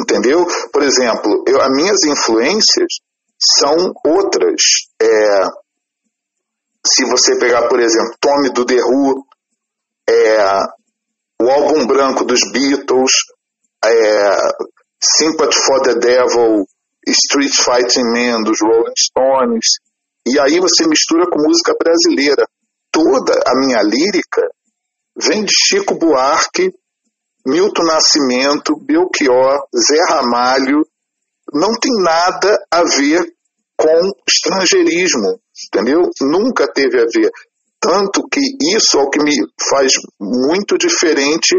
Entendeu? 0.00 0.46
Por 0.72 0.82
exemplo, 0.82 1.44
eu, 1.46 1.60
as 1.60 1.70
minhas 1.70 2.02
influências 2.04 2.88
são 3.58 3.92
outras. 4.04 4.62
É, 5.00 5.44
se 6.86 7.04
você 7.04 7.38
pegar, 7.38 7.68
por 7.68 7.78
exemplo, 7.78 8.16
Tommy 8.18 8.50
do 8.50 8.64
The 8.64 8.82
Who, 8.82 9.24
é, 10.08 10.38
o 11.42 11.50
álbum 11.50 11.86
branco 11.86 12.24
dos 12.24 12.40
Beatles, 12.50 13.10
é, 13.84 14.36
Sympathy 15.02 15.56
for 15.56 15.82
the 15.82 15.94
Devil, 15.94 16.64
Street 17.06 17.52
Fighting 17.54 18.04
Man 18.04 18.42
dos 18.42 18.58
Rolling 18.62 18.92
Stones, 18.98 19.66
e 20.26 20.38
aí 20.38 20.60
você 20.60 20.86
mistura 20.86 21.26
com 21.30 21.42
música 21.42 21.74
brasileira. 21.78 22.46
Toda 22.92 23.34
a 23.46 23.54
minha 23.58 23.82
lírica 23.82 24.42
vem 25.16 25.44
de 25.44 25.52
Chico 25.52 25.94
Buarque, 25.94 26.72
Milton 27.46 27.84
Nascimento, 27.84 28.76
Belchior, 28.76 29.62
Zé 29.74 30.02
Ramalho, 30.08 30.86
não 31.52 31.72
tem 31.80 31.92
nada 32.02 32.58
a 32.70 32.82
ver 32.84 33.24
com 33.76 34.12
estrangeirismo, 34.28 35.40
entendeu? 35.72 36.02
Nunca 36.20 36.70
teve 36.72 37.00
a 37.00 37.06
ver. 37.06 37.30
Tanto 37.80 38.28
que 38.28 38.40
isso 38.76 38.98
é 38.98 39.02
o 39.02 39.08
que 39.08 39.22
me 39.22 39.32
faz 39.70 39.92
muito 40.20 40.76
diferente 40.76 41.56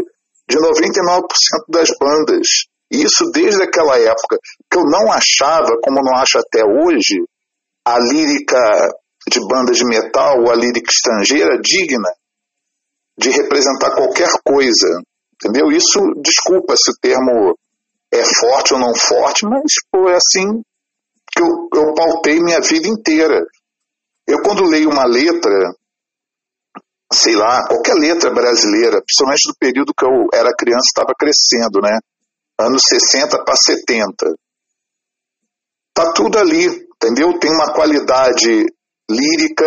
de 0.48 0.56
99% 0.56 1.22
das 1.68 1.88
bandas. 1.98 2.46
Isso 2.90 3.30
desde 3.32 3.62
aquela 3.62 3.98
época, 3.98 4.38
que 4.70 4.78
eu 4.78 4.84
não 4.84 5.10
achava, 5.10 5.80
como 5.82 6.00
não 6.02 6.14
acho 6.16 6.38
até 6.38 6.62
hoje, 6.64 7.24
a 7.84 7.98
lírica 7.98 8.92
de 9.28 9.40
bandas 9.48 9.76
de 9.76 9.84
metal 9.84 10.40
ou 10.40 10.50
a 10.50 10.54
lírica 10.54 10.90
estrangeira 10.90 11.58
digna 11.60 12.08
de 13.18 13.30
representar 13.30 13.94
qualquer 13.94 14.30
coisa. 14.44 15.02
Entendeu? 15.42 15.72
Isso, 15.72 15.98
desculpa 16.22 16.76
se 16.76 16.92
o 16.92 16.98
termo 17.00 17.58
é 18.12 18.22
forte 18.22 18.74
ou 18.74 18.78
não 18.78 18.94
forte, 18.94 19.44
mas 19.44 19.72
pô, 19.90 20.08
é 20.08 20.14
assim 20.14 20.62
que 21.34 21.42
eu, 21.42 21.68
eu 21.74 21.94
pautei 21.94 22.38
minha 22.40 22.60
vida 22.60 22.86
inteira. 22.86 23.44
Eu, 24.26 24.40
quando 24.42 24.68
leio 24.68 24.88
uma 24.88 25.04
letra, 25.04 25.74
sei 27.12 27.34
lá, 27.34 27.66
qualquer 27.66 27.94
letra 27.94 28.30
brasileira, 28.30 29.02
principalmente 29.02 29.48
do 29.48 29.56
período 29.58 29.94
que 29.94 30.04
eu 30.04 30.28
era 30.32 30.54
criança, 30.54 30.86
estava 30.86 31.12
crescendo, 31.18 31.80
né? 31.82 31.98
Anos 32.60 32.82
60 32.88 33.42
para 33.44 33.56
70. 33.56 34.14
Tá 35.92 36.12
tudo 36.12 36.38
ali, 36.38 36.66
entendeu? 36.66 37.36
Tem 37.40 37.50
uma 37.50 37.72
qualidade 37.72 38.66
lírica 39.10 39.66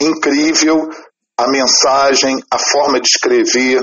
incrível, 0.00 0.90
a 1.38 1.48
mensagem, 1.48 2.38
a 2.50 2.58
forma 2.58 3.00
de 3.00 3.08
escrever, 3.08 3.82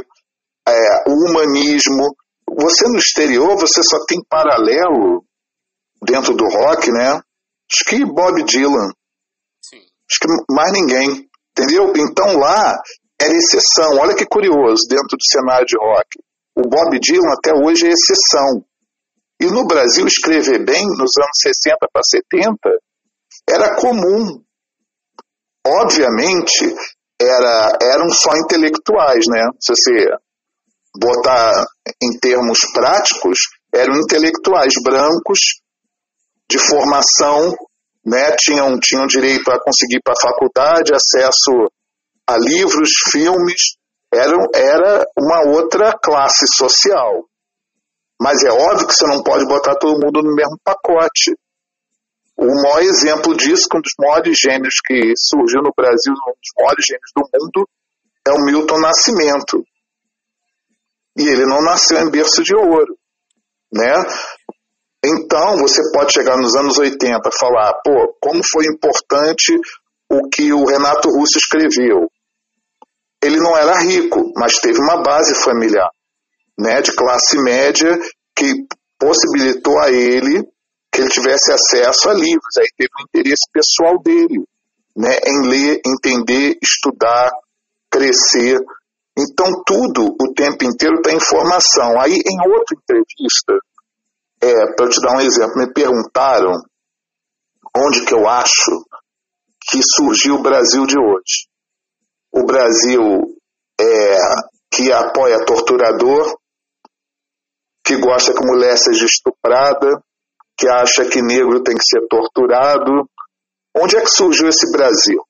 é, 0.67 1.09
o 1.09 1.13
humanismo. 1.13 2.15
Você 2.59 2.87
no 2.87 2.97
exterior, 2.97 3.57
você 3.57 3.81
só 3.83 3.97
tem 4.05 4.19
paralelo 4.29 5.23
dentro 6.03 6.35
do 6.35 6.45
rock, 6.45 6.91
né? 6.91 7.21
Acho 7.71 7.85
que 7.87 8.05
Bob 8.05 8.43
Dylan. 8.43 8.89
Sim. 9.63 9.79
Acho 10.09 10.19
que 10.19 10.53
mais 10.53 10.71
ninguém. 10.73 11.29
Entendeu? 11.57 11.93
Então 11.95 12.37
lá 12.37 12.81
era 13.21 13.33
exceção. 13.33 13.99
Olha 13.99 14.15
que 14.15 14.25
curioso 14.25 14.87
dentro 14.89 15.17
do 15.17 15.23
cenário 15.31 15.65
de 15.65 15.77
rock. 15.77 16.07
O 16.55 16.67
Bob 16.67 16.99
Dylan 16.99 17.33
até 17.37 17.53
hoje 17.53 17.87
é 17.87 17.91
exceção. 17.91 18.65
E 19.39 19.45
no 19.45 19.65
Brasil, 19.65 20.05
escrever 20.05 20.63
bem, 20.63 20.85
nos 20.85 21.11
anos 21.17 21.39
60 21.41 21.77
para 21.91 22.03
70, 22.03 22.57
era 23.49 23.75
comum. 23.75 24.43
Obviamente, 25.65 26.75
era, 27.19 27.77
eram 27.81 28.09
só 28.09 28.35
intelectuais, 28.37 29.25
né? 29.27 29.49
Se 29.59 29.73
você 29.73 30.07
botar 30.97 31.65
em 32.01 32.17
termos 32.19 32.59
práticos, 32.73 33.39
eram 33.73 33.95
intelectuais 33.95 34.73
brancos 34.83 35.61
de 36.49 36.59
formação, 36.59 37.55
né, 38.05 38.35
tinham, 38.37 38.77
tinham 38.79 39.07
direito 39.07 39.49
a 39.51 39.63
conseguir 39.63 40.01
para 40.03 40.13
a 40.13 40.21
faculdade, 40.21 40.93
acesso 40.93 41.71
a 42.27 42.37
livros, 42.37 42.89
filmes, 43.11 43.77
era, 44.13 44.35
era 44.53 45.05
uma 45.17 45.51
outra 45.51 45.97
classe 45.97 46.45
social. 46.55 47.23
Mas 48.19 48.43
é 48.43 48.51
óbvio 48.51 48.87
que 48.87 48.93
você 48.93 49.07
não 49.07 49.23
pode 49.23 49.45
botar 49.45 49.75
todo 49.75 49.99
mundo 49.99 50.21
no 50.21 50.35
mesmo 50.35 50.57
pacote. 50.63 51.33
O 52.37 52.45
maior 52.61 52.81
exemplo 52.81 53.35
disso, 53.35 53.67
um 53.73 53.81
dos 53.81 53.93
maiores 53.99 54.37
gênios 54.37 54.75
que 54.85 55.13
surgiu 55.15 55.61
no 55.61 55.71
Brasil, 55.75 56.13
um 56.13 56.31
dos 56.31 56.51
maiores 56.57 56.85
gênios 56.85 57.11
do 57.15 57.23
mundo, 57.33 57.69
é 58.27 58.31
o 58.31 58.45
Milton 58.45 58.79
Nascimento. 58.79 59.63
E 61.17 61.27
ele 61.27 61.45
não 61.45 61.61
nasceu 61.61 61.99
em 61.99 62.09
berço 62.09 62.43
de 62.43 62.55
ouro, 62.55 62.97
né? 63.73 63.93
Então, 65.03 65.57
você 65.57 65.81
pode 65.91 66.13
chegar 66.13 66.37
nos 66.37 66.55
anos 66.55 66.77
80 66.77 67.27
e 67.27 67.39
falar, 67.39 67.73
pô, 67.83 68.15
como 68.21 68.41
foi 68.51 68.65
importante 68.65 69.59
o 70.09 70.29
que 70.29 70.53
o 70.53 70.65
Renato 70.65 71.09
Russo 71.09 71.37
escreveu. 71.37 72.07
Ele 73.23 73.37
não 73.37 73.57
era 73.57 73.79
rico, 73.79 74.31
mas 74.35 74.59
teve 74.59 74.79
uma 74.79 75.01
base 75.01 75.33
familiar, 75.43 75.89
né, 76.57 76.81
de 76.81 76.93
classe 76.95 77.37
média 77.41 77.97
que 78.35 78.65
possibilitou 78.99 79.79
a 79.79 79.91
ele 79.91 80.43
que 80.91 81.01
ele 81.01 81.09
tivesse 81.09 81.51
acesso 81.53 82.09
a 82.09 82.13
livros. 82.13 82.57
Aí 82.59 82.67
teve 82.77 82.89
um 82.99 83.03
interesse 83.03 83.49
pessoal 83.53 83.97
dele, 84.01 84.43
né, 84.95 85.17
em 85.25 85.47
ler, 85.47 85.81
entender, 85.85 86.57
estudar, 86.61 87.31
crescer. 87.89 88.59
Então, 89.17 89.63
tudo 89.65 90.15
o 90.19 90.33
tempo 90.33 90.63
inteiro 90.63 90.95
está 90.95 91.11
em 91.11 91.19
formação. 91.19 91.99
Aí, 91.99 92.13
em 92.13 92.49
outra 92.49 92.75
entrevista, 92.77 93.53
é, 94.41 94.73
para 94.73 94.89
te 94.89 95.01
dar 95.01 95.17
um 95.17 95.21
exemplo, 95.21 95.57
me 95.57 95.73
perguntaram 95.73 96.51
onde 97.77 98.05
que 98.05 98.13
eu 98.13 98.27
acho 98.27 98.85
que 99.69 99.79
surgiu 99.83 100.35
o 100.35 100.41
Brasil 100.41 100.85
de 100.85 100.97
hoje. 100.97 101.47
O 102.31 102.45
Brasil 102.45 103.01
é, 103.79 104.17
que 104.71 104.91
apoia 104.91 105.45
torturador, 105.45 106.37
que 107.83 107.97
gosta 107.97 108.33
que 108.33 108.45
mulher 108.45 108.77
seja 108.77 109.05
estuprada, 109.05 110.01
que 110.57 110.67
acha 110.67 111.05
que 111.05 111.21
negro 111.21 111.63
tem 111.63 111.75
que 111.75 111.83
ser 111.83 112.07
torturado. 112.07 113.09
Onde 113.75 113.97
é 113.97 114.01
que 114.01 114.09
surgiu 114.09 114.47
esse 114.47 114.71
Brasil? 114.71 115.21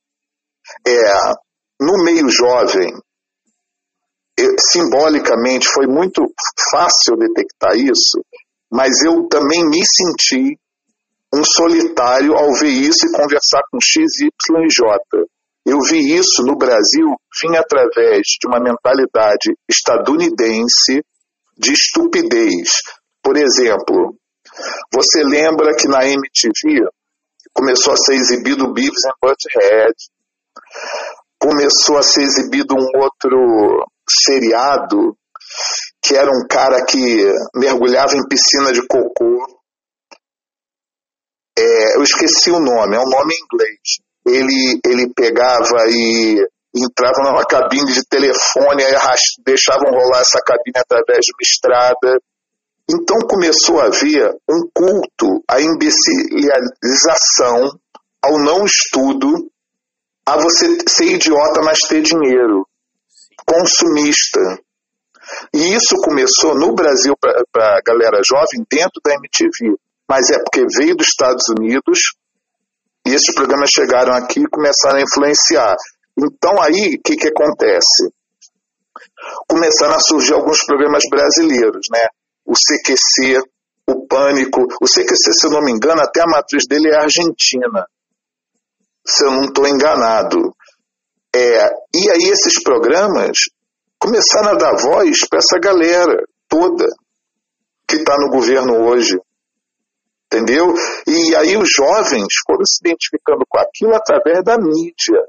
É, 0.85 1.33
no 1.79 2.03
meio 2.03 2.29
jovem, 2.29 2.93
simbolicamente 4.71 5.67
foi 5.67 5.87
muito 5.87 6.25
fácil 6.71 7.17
detectar 7.17 7.75
isso, 7.75 8.23
mas 8.71 9.01
eu 9.03 9.27
também 9.27 9.67
me 9.67 9.81
senti 9.85 10.57
um 11.33 11.43
solitário 11.43 12.33
ao 12.33 12.53
ver 12.53 12.71
isso 12.71 13.07
e 13.07 13.11
conversar 13.11 13.61
com 13.71 13.79
X, 13.81 14.21
Y 14.21 14.29
e 14.63 14.67
J. 14.67 14.99
Eu 15.65 15.79
vi 15.87 16.15
isso 16.15 16.43
no 16.43 16.57
Brasil, 16.57 17.15
vim 17.41 17.55
através 17.55 18.23
de 18.39 18.47
uma 18.47 18.59
mentalidade 18.59 19.53
estadunidense 19.69 21.03
de 21.57 21.71
estupidez. 21.71 22.69
Por 23.23 23.37
exemplo, 23.37 24.15
você 24.93 25.23
lembra 25.23 25.75
que 25.75 25.87
na 25.87 26.05
MTV 26.05 26.87
começou 27.53 27.93
a 27.93 27.97
ser 27.97 28.15
exibido 28.15 28.73
Beavis 28.73 29.05
and 29.05 29.15
Butthead, 29.21 29.93
começou 31.39 31.97
a 31.97 32.03
ser 32.03 32.23
exibido 32.23 32.75
um 32.75 33.01
outro 33.01 33.85
seriado 34.25 35.15
que 36.01 36.15
era 36.15 36.29
um 36.29 36.45
cara 36.49 36.83
que 36.85 37.33
mergulhava 37.55 38.13
em 38.15 38.27
piscina 38.27 38.73
de 38.73 38.85
cocô. 38.87 39.45
É, 41.57 41.95
eu 41.97 42.03
esqueci 42.03 42.49
o 42.49 42.59
nome, 42.59 42.95
é 42.95 42.99
um 42.99 43.09
nome 43.09 43.33
em 43.33 43.43
inglês. 43.43 43.99
Ele, 44.25 44.79
ele 44.85 45.13
pegava 45.13 45.85
e 45.89 46.47
entrava 46.75 47.23
numa 47.23 47.45
cabine 47.45 47.91
de 47.91 48.05
telefone, 48.05 48.83
e 48.83 48.95
deixavam 49.43 49.91
rolar 49.91 50.21
essa 50.21 50.39
cabine 50.45 50.77
através 50.77 51.25
de 51.25 51.33
uma 51.33 51.41
estrada. 51.41 52.17
Então 52.89 53.19
começou 53.27 53.79
a 53.79 53.85
haver 53.85 54.35
um 54.49 54.67
culto 54.73 55.43
à 55.47 55.61
imbecilização, 55.61 57.77
ao 58.23 58.39
não 58.39 58.65
estudo, 58.65 59.51
a 60.25 60.35
você 60.37 60.79
ser 60.87 61.05
idiota, 61.05 61.61
mas 61.61 61.77
ter 61.87 62.01
dinheiro, 62.01 62.67
consumista. 63.45 64.39
E 65.53 65.75
isso 65.75 65.95
começou 66.03 66.55
no 66.55 66.73
Brasil 66.73 67.15
para 67.17 67.77
a 67.77 67.81
galera 67.85 68.21
jovem 68.25 68.65
dentro 68.69 69.01
da 69.03 69.13
MTV. 69.13 69.77
Mas 70.09 70.29
é 70.29 70.37
porque 70.39 70.65
veio 70.77 70.95
dos 70.95 71.07
Estados 71.07 71.45
Unidos 71.49 71.99
e 73.05 73.11
esses 73.11 73.33
programas 73.33 73.69
chegaram 73.73 74.13
aqui 74.13 74.41
e 74.41 74.49
começaram 74.49 74.97
a 74.97 75.01
influenciar. 75.01 75.75
Então 76.17 76.61
aí, 76.61 76.95
o 76.95 77.01
que, 77.01 77.15
que 77.15 77.29
acontece? 77.29 78.11
Começaram 79.47 79.95
a 79.95 79.99
surgir 79.99 80.33
alguns 80.33 80.63
programas 80.65 81.03
brasileiros, 81.09 81.87
né? 81.91 82.07
O 82.45 82.53
CQC, 82.53 83.41
o 83.87 84.07
Pânico. 84.07 84.61
O 84.81 84.85
CQC, 84.85 85.33
se 85.33 85.47
eu 85.47 85.51
não 85.51 85.61
me 85.61 85.71
engano, 85.71 86.01
até 86.01 86.21
a 86.21 86.27
matriz 86.27 86.63
dele 86.67 86.89
é 86.89 86.95
argentina. 86.95 87.85
Se 89.05 89.25
eu 89.25 89.31
não 89.31 89.43
estou 89.45 89.67
enganado. 89.67 90.55
É, 91.33 91.65
e 91.95 92.09
aí 92.11 92.29
esses 92.29 92.61
programas 92.63 93.37
começaram 93.99 94.49
a 94.49 94.55
dar 94.55 94.75
voz 94.75 95.27
para 95.29 95.39
essa 95.39 95.59
galera 95.59 96.23
toda 96.49 96.85
que 97.87 97.97
está 97.97 98.17
no 98.17 98.29
governo 98.29 98.87
hoje. 98.87 99.17
Entendeu? 100.25 100.73
E 101.07 101.35
aí 101.35 101.57
os 101.57 101.69
jovens 101.69 102.27
foram 102.45 102.65
se 102.65 102.79
identificando 102.81 103.45
com 103.47 103.59
aquilo 103.59 103.93
através 103.95 104.43
da 104.43 104.57
mídia. 104.57 105.21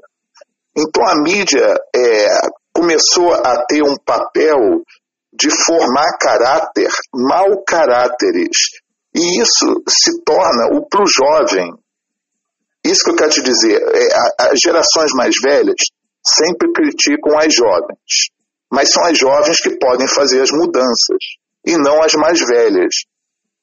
Então 0.75 1.05
a 1.07 1.21
mídia 1.21 1.75
é, 1.95 2.27
começou 2.73 3.33
a 3.33 3.65
ter 3.65 3.83
um 3.83 3.95
papel 3.97 4.81
de 5.31 5.49
formar 5.65 6.17
caráter, 6.17 6.89
mau 7.13 7.63
caráteres. 7.63 8.57
E 9.15 9.41
isso 9.41 9.83
se 9.87 10.23
torna 10.23 10.77
o 10.77 10.87
para 10.87 11.03
o 11.03 11.07
jovem. 11.07 11.71
Isso 12.85 13.03
que 13.03 13.11
eu 13.11 13.15
quero 13.15 13.31
te 13.31 13.41
dizer. 13.41 13.81
É, 13.81 14.51
as 14.51 14.59
gerações 14.61 15.11
mais 15.15 15.35
velhas 15.41 15.75
sempre 16.25 16.71
criticam 16.73 17.37
as 17.37 17.53
jovens. 17.53 18.31
Mas 18.71 18.91
são 18.91 19.05
as 19.05 19.17
jovens 19.17 19.59
que 19.61 19.77
podem 19.77 20.07
fazer 20.07 20.41
as 20.41 20.51
mudanças. 20.51 21.17
E 21.65 21.77
não 21.77 22.01
as 22.01 22.13
mais 22.13 22.39
velhas. 22.39 22.93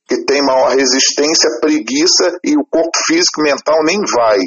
Que 0.09 0.25
têm 0.25 0.43
maior 0.43 0.71
resistência, 0.71 1.51
preguiça 1.61 2.39
e 2.45 2.57
o 2.57 2.65
corpo 2.69 2.97
físico 3.07 3.41
e 3.41 3.45
mental 3.45 3.85
nem 3.85 3.99
vai. 4.01 4.39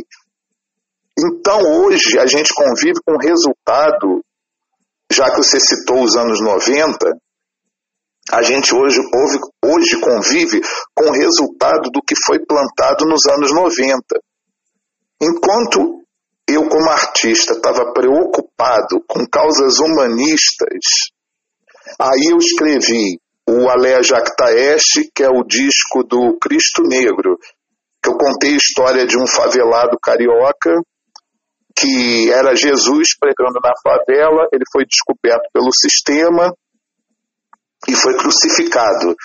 Então 1.17 1.59
hoje 1.59 2.17
a 2.19 2.25
gente 2.25 2.53
convive 2.53 2.99
com 3.05 3.13
o 3.13 3.21
resultado, 3.21 4.21
já 5.11 5.29
que 5.29 5.37
você 5.37 5.59
citou 5.59 6.01
os 6.01 6.15
anos 6.17 6.41
90, 6.41 6.97
a 8.31 8.41
gente 8.41 8.73
hoje, 8.73 8.99
hoje 9.63 9.99
convive 9.99 10.61
com 10.95 11.05
o 11.05 11.13
resultado 11.13 11.89
do 11.91 12.01
que 12.01 12.15
foi 12.25 12.39
plantado 12.39 13.05
nos 13.05 13.21
anos 13.29 13.53
90. 13.53 14.01
Enquanto 15.23 16.03
eu, 16.45 16.67
como 16.67 16.89
artista, 16.89 17.53
estava 17.53 17.93
preocupado 17.93 19.01
com 19.07 19.25
causas 19.25 19.79
humanistas, 19.79 21.13
aí 21.97 22.31
eu 22.31 22.37
escrevi 22.37 23.21
o 23.47 23.69
Alea 23.69 24.03
Jactaeste, 24.03 25.09
que 25.15 25.23
é 25.23 25.29
o 25.29 25.43
disco 25.43 26.03
do 26.03 26.37
Cristo 26.41 26.83
Negro, 26.83 27.37
que 28.03 28.09
eu 28.09 28.17
contei 28.17 28.53
a 28.53 28.57
história 28.57 29.07
de 29.07 29.17
um 29.17 29.25
favelado 29.25 29.97
carioca 30.01 30.71
que 31.73 32.29
era 32.29 32.55
Jesus 32.55 33.17
pregando 33.17 33.59
na 33.63 33.71
favela, 33.81 34.47
ele 34.53 34.65
foi 34.71 34.85
descoberto 34.85 35.49
pelo 35.53 35.71
sistema 35.73 36.53
e 37.87 37.95
foi 37.95 38.15
crucificado. 38.17 39.15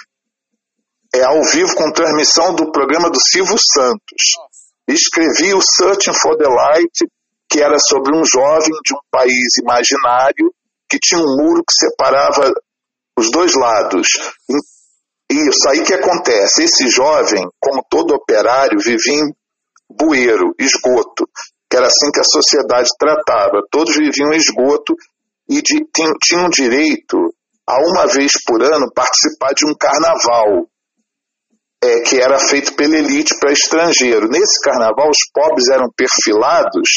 É 1.12 1.24
ao 1.24 1.42
vivo 1.42 1.74
com 1.74 1.92
transmissão 1.92 2.54
do 2.54 2.70
programa 2.70 3.10
do 3.10 3.18
Silvio 3.20 3.56
Santos. 3.58 4.67
Escrevi 4.88 5.54
o 5.54 5.60
Searching 5.60 6.14
for 6.14 6.36
the 6.36 6.48
Light, 6.48 7.06
que 7.48 7.60
era 7.60 7.78
sobre 7.78 8.16
um 8.16 8.22
jovem 8.24 8.72
de 8.84 8.94
um 8.94 9.00
país 9.10 9.56
imaginário 9.60 10.52
que 10.88 10.98
tinha 10.98 11.20
um 11.20 11.36
muro 11.36 11.62
que 11.62 11.74
separava 11.74 12.52
os 13.18 13.30
dois 13.30 13.54
lados. 13.54 14.08
Isso 15.30 15.68
aí 15.68 15.82
que 15.84 15.94
acontece. 15.94 16.62
Esse 16.62 16.88
jovem, 16.88 17.46
como 17.60 17.84
todo 17.90 18.14
operário, 18.14 18.78
vivia 18.80 19.14
em 19.14 19.34
bueiro, 19.90 20.54
esgoto 20.58 21.28
que 21.68 21.76
era 21.76 21.86
assim 21.86 22.10
que 22.12 22.20
a 22.20 22.24
sociedade 22.24 22.88
tratava. 22.98 23.62
Todos 23.70 23.94
viviam 23.94 24.32
em 24.32 24.36
esgoto 24.36 24.94
e 25.48 25.60
tinham, 25.60 26.14
tinham 26.22 26.48
direito 26.48 27.16
a 27.66 27.78
uma 27.80 28.06
vez 28.06 28.32
por 28.46 28.62
ano 28.62 28.90
participar 28.92 29.52
de 29.52 29.66
um 29.66 29.74
carnaval 29.78 30.66
é, 31.82 32.00
que 32.00 32.20
era 32.20 32.38
feito 32.38 32.74
pela 32.74 32.96
elite 32.96 33.38
para 33.38 33.52
estrangeiro. 33.52 34.28
Nesse 34.28 34.60
carnaval, 34.62 35.10
os 35.10 35.30
pobres 35.32 35.68
eram 35.68 35.88
perfilados 35.96 36.88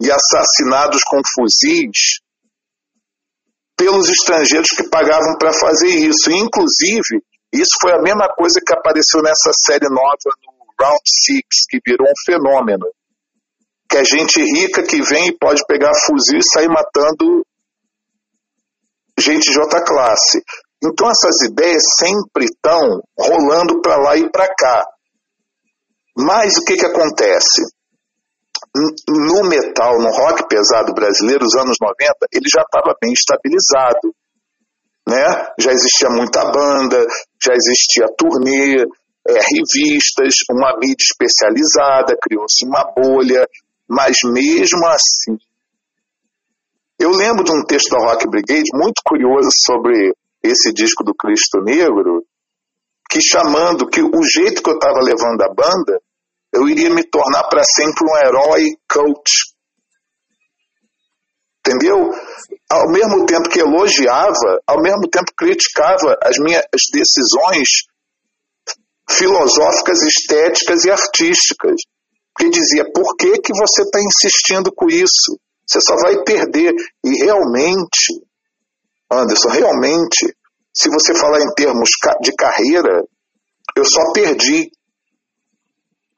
e 0.00 0.10
assassinados 0.10 1.02
com 1.04 1.20
fuzis 1.34 2.20
pelos 3.76 4.08
estrangeiros 4.08 4.68
que 4.68 4.88
pagavam 4.88 5.36
para 5.38 5.52
fazer 5.52 5.88
isso. 5.88 6.30
inclusive, 6.30 7.22
isso 7.52 7.76
foi 7.80 7.92
a 7.92 8.02
mesma 8.02 8.28
coisa 8.34 8.60
que 8.64 8.74
apareceu 8.74 9.22
nessa 9.22 9.50
série 9.64 9.88
nova 9.88 10.16
no 10.44 10.84
Round 10.84 11.00
Six, 11.24 11.66
que 11.68 11.78
virou 11.86 12.06
um 12.06 12.24
fenômeno 12.24 12.86
que 13.88 13.96
é 13.96 14.04
gente 14.04 14.40
rica 14.40 14.82
que 14.82 15.00
vem 15.02 15.28
e 15.28 15.38
pode 15.38 15.62
pegar 15.66 15.92
fuzil 16.04 16.38
e 16.38 16.52
sair 16.52 16.68
matando 16.68 17.46
gente 19.18 19.50
de 19.50 19.58
outra 19.58 19.82
classe. 19.84 20.42
Então 20.82 21.08
essas 21.08 21.50
ideias 21.50 21.82
sempre 21.98 22.44
estão 22.44 23.02
rolando 23.18 23.80
para 23.80 23.96
lá 23.96 24.16
e 24.16 24.30
para 24.30 24.46
cá. 24.54 24.84
Mas 26.16 26.56
o 26.56 26.64
que, 26.64 26.76
que 26.76 26.86
acontece? 26.86 27.62
No 29.08 29.48
metal, 29.48 29.98
no 29.98 30.10
rock 30.10 30.46
pesado 30.48 30.92
brasileiro, 30.94 31.44
os 31.44 31.54
anos 31.56 31.76
90, 31.80 32.14
ele 32.32 32.48
já 32.52 32.62
estava 32.62 32.94
bem 33.00 33.12
estabilizado. 33.12 34.14
Né? 35.08 35.48
Já 35.58 35.72
existia 35.72 36.10
muita 36.10 36.44
banda, 36.50 37.06
já 37.42 37.54
existia 37.54 38.06
turnê, 38.18 38.82
é, 39.28 39.32
revistas, 39.32 40.34
uma 40.50 40.76
mídia 40.78 41.04
especializada, 41.10 42.16
criou-se 42.20 42.66
uma 42.66 42.84
bolha, 42.94 43.46
mas 43.88 44.16
mesmo 44.24 44.86
assim, 44.86 45.38
eu 46.98 47.10
lembro 47.10 47.44
de 47.44 47.52
um 47.52 47.64
texto 47.64 47.90
da 47.90 47.98
Rock 47.98 48.26
Brigade 48.28 48.70
muito 48.72 49.02
curioso 49.04 49.48
sobre 49.64 50.14
esse 50.46 50.72
disco 50.72 51.04
do 51.04 51.14
Cristo 51.14 51.60
Negro, 51.62 52.24
que 53.10 53.20
chamando 53.20 53.88
que 53.88 54.02
o 54.02 54.22
jeito 54.22 54.62
que 54.62 54.70
eu 54.70 54.74
estava 54.74 54.98
levando 55.00 55.42
a 55.42 55.54
banda, 55.54 56.00
eu 56.52 56.68
iria 56.68 56.90
me 56.90 57.04
tornar 57.04 57.44
para 57.44 57.62
sempre 57.64 58.04
um 58.04 58.16
herói 58.16 58.76
coach. 58.88 59.54
Entendeu? 61.60 62.10
Ao 62.70 62.90
mesmo 62.90 63.26
tempo 63.26 63.48
que 63.48 63.60
elogiava, 63.60 64.60
ao 64.66 64.80
mesmo 64.80 65.08
tempo 65.10 65.32
criticava 65.36 66.16
as 66.22 66.36
minhas 66.38 66.64
decisões 66.92 67.86
filosóficas, 69.10 70.02
estéticas 70.02 70.84
e 70.84 70.90
artísticas. 70.90 71.76
Porque 72.34 72.50
dizia, 72.50 72.84
por 72.92 73.16
que, 73.16 73.38
que 73.38 73.52
você 73.52 73.82
está 73.82 73.98
insistindo 74.00 74.70
com 74.72 74.88
isso? 74.88 75.38
Você 75.66 75.80
só 75.80 75.96
vai 75.96 76.22
perder. 76.22 76.72
E 77.04 77.24
realmente, 77.24 78.22
Anderson, 79.10 79.48
realmente, 79.48 80.35
se 80.76 80.90
você 80.90 81.14
falar 81.14 81.40
em 81.40 81.54
termos 81.54 81.88
de 82.20 82.32
carreira, 82.36 83.02
eu 83.74 83.84
só 83.84 84.12
perdi. 84.12 84.70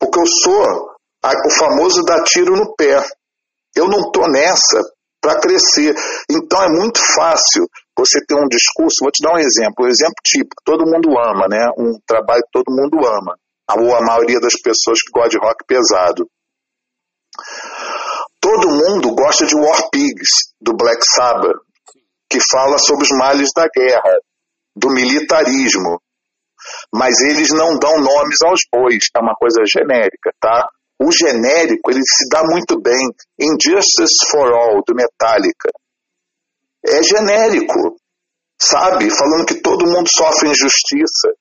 Porque 0.00 0.18
eu 0.18 0.26
sou 0.26 0.96
o 1.22 1.50
famoso 1.50 2.02
dar 2.02 2.24
tiro 2.24 2.56
no 2.56 2.74
pé. 2.74 3.00
Eu 3.76 3.86
não 3.86 4.00
estou 4.00 4.28
nessa 4.28 4.82
para 5.20 5.38
crescer. 5.38 5.94
Então 6.28 6.60
é 6.62 6.68
muito 6.68 6.98
fácil 7.14 7.68
você 7.96 8.18
ter 8.26 8.34
um 8.34 8.48
discurso. 8.48 9.02
Vou 9.02 9.12
te 9.12 9.22
dar 9.22 9.34
um 9.34 9.38
exemplo, 9.38 9.84
um 9.84 9.88
exemplo 9.88 10.14
típico, 10.24 10.62
todo 10.64 10.90
mundo 10.90 11.10
ama, 11.18 11.46
né? 11.48 11.70
Um 11.78 11.96
trabalho 12.04 12.42
que 12.42 12.50
todo 12.52 12.74
mundo 12.74 12.98
ama. 13.06 13.36
Ou 13.76 13.94
a 13.94 14.00
maioria 14.00 14.40
das 14.40 14.54
pessoas 14.60 14.98
que 15.02 15.12
gostam 15.12 15.38
de 15.40 15.46
rock 15.46 15.64
pesado. 15.66 16.28
Todo 18.40 18.70
mundo 18.70 19.14
gosta 19.14 19.46
de 19.46 19.54
War 19.54 19.88
Pigs, 19.90 20.52
do 20.60 20.72
Black 20.74 21.00
Sabbath, 21.14 21.58
que 22.28 22.38
fala 22.50 22.78
sobre 22.78 23.04
os 23.04 23.10
males 23.18 23.50
da 23.54 23.68
guerra, 23.68 24.18
do 24.78 24.90
militarismo. 24.90 26.00
Mas 26.92 27.20
eles 27.20 27.50
não 27.50 27.78
dão 27.78 27.98
nomes 27.98 28.38
aos 28.44 28.60
bois, 28.72 29.04
é 29.16 29.20
uma 29.20 29.34
coisa 29.34 29.62
genérica, 29.66 30.32
tá? 30.40 30.68
O 31.00 31.12
genérico, 31.12 31.90
ele 31.90 32.02
se 32.02 32.28
dá 32.28 32.42
muito 32.44 32.80
bem. 32.80 33.08
Injustice 33.40 34.30
for 34.30 34.52
All, 34.52 34.82
do 34.86 34.94
Metallica. 34.94 35.70
É 36.84 37.02
genérico, 37.02 37.96
sabe? 38.60 39.08
Falando 39.10 39.46
que 39.46 39.60
todo 39.60 39.86
mundo 39.86 40.08
sofre 40.08 40.48
injustiça, 40.48 41.32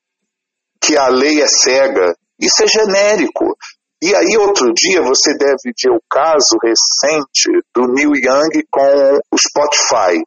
que 0.80 0.96
a 0.96 1.08
lei 1.08 1.42
é 1.42 1.46
cega. 1.48 2.14
Isso 2.40 2.62
é 2.62 2.66
genérico. 2.68 3.56
E 4.00 4.14
aí, 4.14 4.36
outro 4.38 4.72
dia, 4.72 5.02
você 5.02 5.36
deve 5.36 5.72
ver 5.76 5.90
o 5.90 6.00
caso 6.08 6.56
recente 6.62 7.50
do 7.74 7.88
Neil 7.92 8.12
Young 8.14 8.64
com 8.70 9.18
o 9.32 9.36
Spotify. 9.36 10.22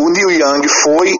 O 0.00 0.08
Neil 0.08 0.30
Young 0.30 0.66
foi 0.66 1.14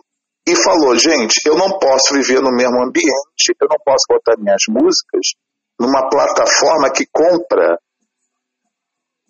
e 0.46 0.56
falou: 0.56 0.96
gente, 0.96 1.40
eu 1.46 1.56
não 1.56 1.78
posso 1.78 2.14
viver 2.14 2.40
no 2.40 2.50
mesmo 2.50 2.82
ambiente, 2.82 3.54
eu 3.60 3.68
não 3.68 3.78
posso 3.84 4.04
botar 4.08 4.36
minhas 4.38 4.62
músicas 4.68 5.34
numa 5.78 6.08
plataforma 6.08 6.90
que 6.90 7.06
compra 7.12 7.78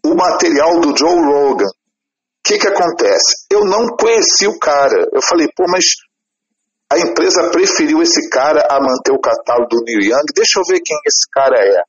o 0.04 0.14
material 0.14 0.80
do 0.80 0.96
Joe 0.96 1.14
Rogan. 1.14 1.66
O 1.66 2.44
que, 2.44 2.58
que 2.58 2.66
acontece? 2.66 3.46
Eu 3.50 3.64
não 3.64 3.96
conheci 3.96 4.48
o 4.48 4.58
cara. 4.58 5.08
Eu 5.12 5.22
falei, 5.22 5.46
pô, 5.56 5.64
mas 5.68 5.84
a 6.92 6.98
empresa 6.98 7.50
preferiu 7.50 8.02
esse 8.02 8.28
cara 8.28 8.66
a 8.68 8.80
manter 8.80 9.12
o 9.12 9.20
catálogo 9.20 9.68
do 9.68 9.84
Neil 9.84 10.10
Young. 10.10 10.26
Deixa 10.34 10.58
eu 10.58 10.64
ver 10.68 10.80
quem 10.84 10.96
esse 11.06 11.28
cara 11.30 11.56
é. 11.58 11.82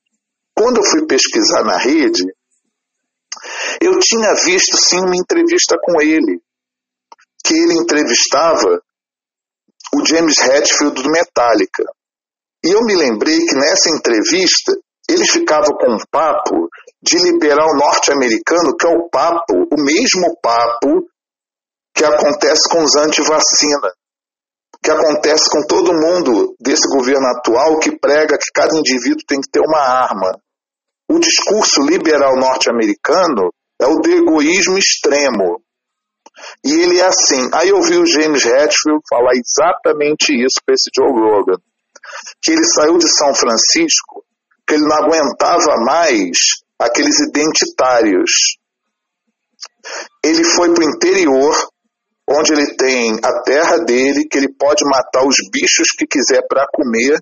Quando 0.56 0.78
eu 0.78 0.84
fui 0.84 1.08
pesquisar 1.08 1.64
na 1.64 1.78
rede, 1.78 2.24
eu 3.82 4.00
tinha 4.00 4.34
visto 4.46 4.78
sim 4.78 5.00
uma 5.00 5.16
entrevista 5.16 5.76
com 5.82 6.00
ele, 6.00 6.40
que 7.44 7.54
ele 7.54 7.80
entrevistava 7.80 8.80
o 9.94 10.06
James 10.06 10.38
Hetfield 10.40 11.02
do 11.02 11.10
Metallica. 11.10 11.84
E 12.66 12.72
eu 12.72 12.82
me 12.82 12.96
lembrei 12.96 13.38
que 13.46 13.56
nessa 13.56 13.90
entrevista 13.90 14.72
eles 15.10 15.30
ficavam 15.30 15.76
com 15.78 15.94
um 15.94 16.06
papo 16.10 16.70
de 17.02 17.18
liberal 17.18 17.68
norte-americano, 17.76 18.76
que 18.78 18.88
é 18.88 18.90
o 18.90 19.10
papo, 19.10 19.54
o 19.72 19.84
mesmo 19.84 20.38
papo 20.42 21.06
que 21.94 22.04
acontece 22.06 22.70
com 22.70 22.84
os 22.84 22.96
anti-vacina, 22.96 23.92
que 24.82 24.90
acontece 24.90 25.50
com 25.52 25.62
todo 25.68 25.94
mundo 25.94 26.56
desse 26.60 26.88
governo 26.88 27.28
atual 27.28 27.80
que 27.80 27.98
prega 28.00 28.38
que 28.38 28.52
cada 28.54 28.76
indivíduo 28.76 29.26
tem 29.28 29.40
que 29.40 29.50
ter 29.52 29.60
uma 29.60 29.80
arma. 29.80 30.32
O 31.10 31.20
discurso 31.20 31.82
liberal 31.82 32.36
norte-americano 32.38 33.52
é 33.80 33.86
o 33.86 34.00
de 34.00 34.12
egoísmo 34.12 34.78
extremo. 34.78 35.62
E 36.64 36.72
ele 36.72 37.00
é 37.00 37.06
assim. 37.06 37.50
Aí 37.54 37.70
eu 37.70 37.82
vi 37.82 37.98
o 37.98 38.06
James 38.06 38.46
Hetfield 38.46 39.02
falar 39.10 39.32
exatamente 39.34 40.34
isso 40.34 40.60
para 40.66 40.76
esse 40.76 40.90
Joe 40.96 41.12
Rogan 41.12 41.58
que 42.42 42.52
ele 42.52 42.64
saiu 42.66 42.98
de 42.98 43.10
São 43.10 43.34
Francisco, 43.34 44.24
que 44.68 44.76
ele 44.76 44.84
não 44.84 44.96
aguentava 44.96 45.78
mais 45.86 46.38
aqueles 46.80 47.20
identitários. 47.20 48.58
Ele 50.24 50.44
foi 50.44 50.74
para 50.74 50.86
o 50.86 50.90
interior, 50.90 51.70
onde 52.28 52.54
ele 52.54 52.76
tem 52.76 53.20
a 53.24 53.42
terra 53.42 53.78
dele, 53.80 54.28
que 54.30 54.38
ele 54.38 54.54
pode 54.54 54.84
matar 54.86 55.26
os 55.26 55.36
bichos 55.52 55.88
que 55.98 56.06
quiser 56.06 56.42
para 56.48 56.66
comer 56.74 57.20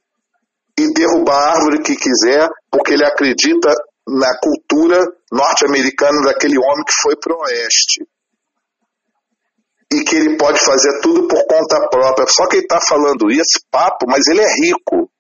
e 0.80 0.93
derrubar 0.93 1.36
a 1.36 1.51
árvore 1.53 1.82
que 1.82 1.95
quiser, 1.95 2.47
porque 2.72 2.93
ele 2.93 3.05
acredita 3.05 3.74
na 4.07 4.39
cultura 4.39 5.03
norte-americana 5.32 6.22
daquele 6.26 6.57
homem 6.57 6.84
que 6.86 6.93
foi 7.01 7.15
para 7.15 7.36
o 7.36 7.41
oeste 7.41 8.03
e 9.91 10.03
que 10.05 10.15
ele 10.15 10.37
pode 10.37 10.63
fazer 10.63 11.01
tudo 11.01 11.27
por 11.27 11.45
conta 11.45 11.87
própria. 11.89 12.25
Só 12.29 12.47
que 12.47 12.57
ele 12.57 12.63
está 12.63 12.79
falando 12.79 13.29
esse 13.29 13.59
papo, 13.69 14.05
mas 14.07 14.25
ele 14.27 14.41
é 14.41 14.47
rico. 14.47 15.11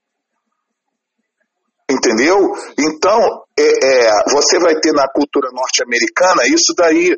Entendeu? 1.89 2.55
Então, 2.79 3.43
é, 3.59 3.63
é, 3.63 4.23
você 4.29 4.57
vai 4.59 4.79
ter 4.79 4.93
na 4.93 5.09
cultura 5.09 5.49
norte-americana 5.51 6.47
isso 6.47 6.73
daí 6.75 7.13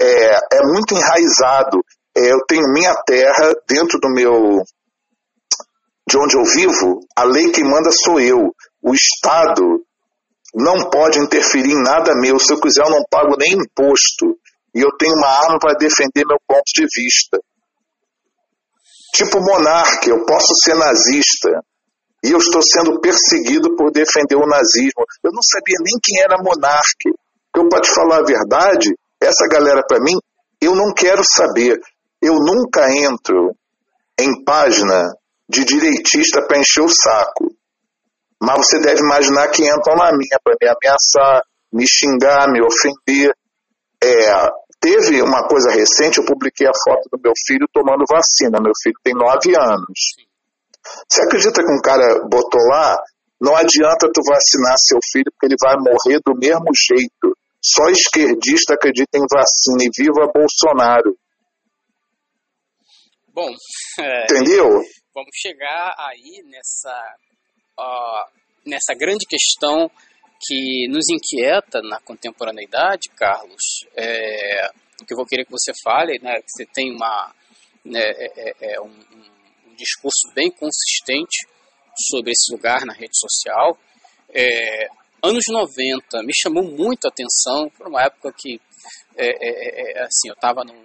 é, 0.00 0.56
é 0.56 0.62
muito 0.64 0.94
enraizado. 0.94 1.80
É, 2.16 2.32
eu 2.32 2.40
tenho 2.48 2.72
minha 2.72 2.94
terra 3.06 3.54
dentro 3.68 4.00
do 4.00 4.08
meu. 4.08 4.62
de 6.08 6.18
onde 6.18 6.36
eu 6.36 6.44
vivo, 6.44 7.00
a 7.16 7.22
lei 7.22 7.52
que 7.52 7.62
manda 7.62 7.90
sou 7.92 8.18
eu. 8.18 8.52
O 8.82 8.92
Estado 8.92 9.84
não 10.52 10.90
pode 10.90 11.20
interferir 11.20 11.70
em 11.70 11.82
nada 11.82 12.16
meu. 12.16 12.36
Se 12.40 12.52
eu 12.52 12.60
quiser, 12.60 12.84
eu 12.84 12.90
não 12.90 13.04
pago 13.08 13.36
nem 13.38 13.52
imposto 13.52 14.36
e 14.74 14.80
eu 14.80 14.90
tenho 14.96 15.14
uma 15.14 15.28
arma 15.28 15.58
para 15.58 15.74
defender 15.74 16.24
meu 16.26 16.38
ponto 16.46 16.64
de 16.74 16.86
vista. 16.94 17.38
Tipo 19.12 19.40
monarca, 19.40 20.08
eu 20.08 20.24
posso 20.24 20.54
ser 20.62 20.74
nazista 20.74 21.62
e 22.22 22.30
eu 22.30 22.38
estou 22.38 22.62
sendo 22.62 23.00
perseguido 23.00 23.74
por 23.76 23.90
defender 23.90 24.36
o 24.36 24.46
nazismo. 24.46 25.04
Eu 25.24 25.32
não 25.32 25.42
sabia 25.42 25.76
nem 25.80 25.98
quem 26.02 26.22
era 26.22 26.42
monarca. 26.42 27.10
Eu, 27.56 27.68
para 27.68 27.80
te 27.80 27.90
falar 27.90 28.18
a 28.18 28.24
verdade, 28.24 28.94
essa 29.20 29.48
galera, 29.48 29.82
para 29.86 30.00
mim, 30.00 30.16
eu 30.60 30.74
não 30.74 30.92
quero 30.94 31.22
saber. 31.24 31.78
Eu 32.22 32.34
nunca 32.34 32.90
entro 32.92 33.54
em 34.18 34.44
página 34.44 35.10
de 35.48 35.64
direitista 35.64 36.46
para 36.46 36.58
encher 36.58 36.82
o 36.82 36.88
saco. 36.88 37.52
Mas 38.40 38.58
você 38.58 38.80
deve 38.80 39.00
imaginar 39.00 39.48
que 39.48 39.64
entram 39.64 39.96
na 39.96 40.12
minha 40.12 40.38
para 40.44 40.54
me 40.60 40.68
ameaçar, 40.68 41.42
me 41.72 41.86
xingar, 41.88 42.48
me 42.50 42.62
ofender. 42.62 43.34
É, 44.10 44.48
teve 44.80 45.22
uma 45.22 45.46
coisa 45.46 45.70
recente, 45.70 46.18
eu 46.18 46.24
publiquei 46.24 46.66
a 46.66 46.72
foto 46.84 47.08
do 47.12 47.20
meu 47.22 47.32
filho 47.46 47.66
tomando 47.72 48.04
vacina. 48.08 48.58
Meu 48.60 48.72
filho 48.82 48.96
tem 49.02 49.14
nove 49.14 49.54
anos. 49.56 50.00
Você 51.08 51.22
acredita 51.22 51.62
que 51.62 51.72
um 51.72 51.80
cara 51.80 52.26
botou 52.28 52.60
lá? 52.70 52.96
Não 53.40 53.54
adianta 53.56 54.10
tu 54.12 54.20
vacinar 54.26 54.74
seu 54.78 54.98
filho 55.12 55.30
porque 55.32 55.46
ele 55.46 55.56
vai 55.60 55.76
morrer 55.76 56.20
do 56.24 56.36
mesmo 56.36 56.68
jeito. 56.74 57.36
Só 57.62 57.88
esquerdista 57.90 58.74
acredita 58.74 59.16
em 59.16 59.26
vacina 59.30 59.84
e 59.84 59.90
viva 59.96 60.30
Bolsonaro. 60.32 61.16
Bom, 63.32 63.48
é, 63.98 64.24
entendeu? 64.24 64.66
Vamos 65.14 65.30
chegar 65.34 65.94
aí 65.98 66.42
nessa, 66.46 67.14
uh, 67.78 68.40
nessa 68.66 68.94
grande 68.94 69.24
questão 69.26 69.90
que 70.40 70.88
nos 70.88 71.04
inquieta 71.10 71.82
na 71.82 72.00
contemporaneidade, 72.00 73.10
Carlos, 73.10 73.86
é, 73.94 74.70
que 75.06 75.12
eu 75.12 75.16
vou 75.16 75.26
querer 75.26 75.44
que 75.44 75.50
você 75.50 75.72
fale, 75.82 76.18
né, 76.20 76.40
que 76.40 76.50
você 76.50 76.66
tem 76.66 76.94
uma, 76.94 77.34
né, 77.84 78.00
é, 78.00 78.50
é, 78.50 78.74
é 78.74 78.80
um, 78.80 78.86
um, 78.86 79.74
discurso 79.76 80.30
bem 80.34 80.50
consistente 80.50 81.46
sobre 82.10 82.32
esse 82.32 82.52
lugar 82.52 82.84
na 82.84 82.92
rede 82.92 83.18
social. 83.18 83.78
É, 84.28 84.88
anos 85.22 85.44
90 85.48 86.22
me 86.22 86.32
chamou 86.34 86.62
muito 86.62 87.06
a 87.06 87.08
atenção, 87.08 87.70
por 87.70 87.88
uma 87.88 88.02
época 88.02 88.32
que 88.36 88.60
é, 89.16 89.98
é, 89.98 90.02
assim, 90.02 90.28
eu 90.28 90.34
estava 90.34 90.64
num, 90.64 90.84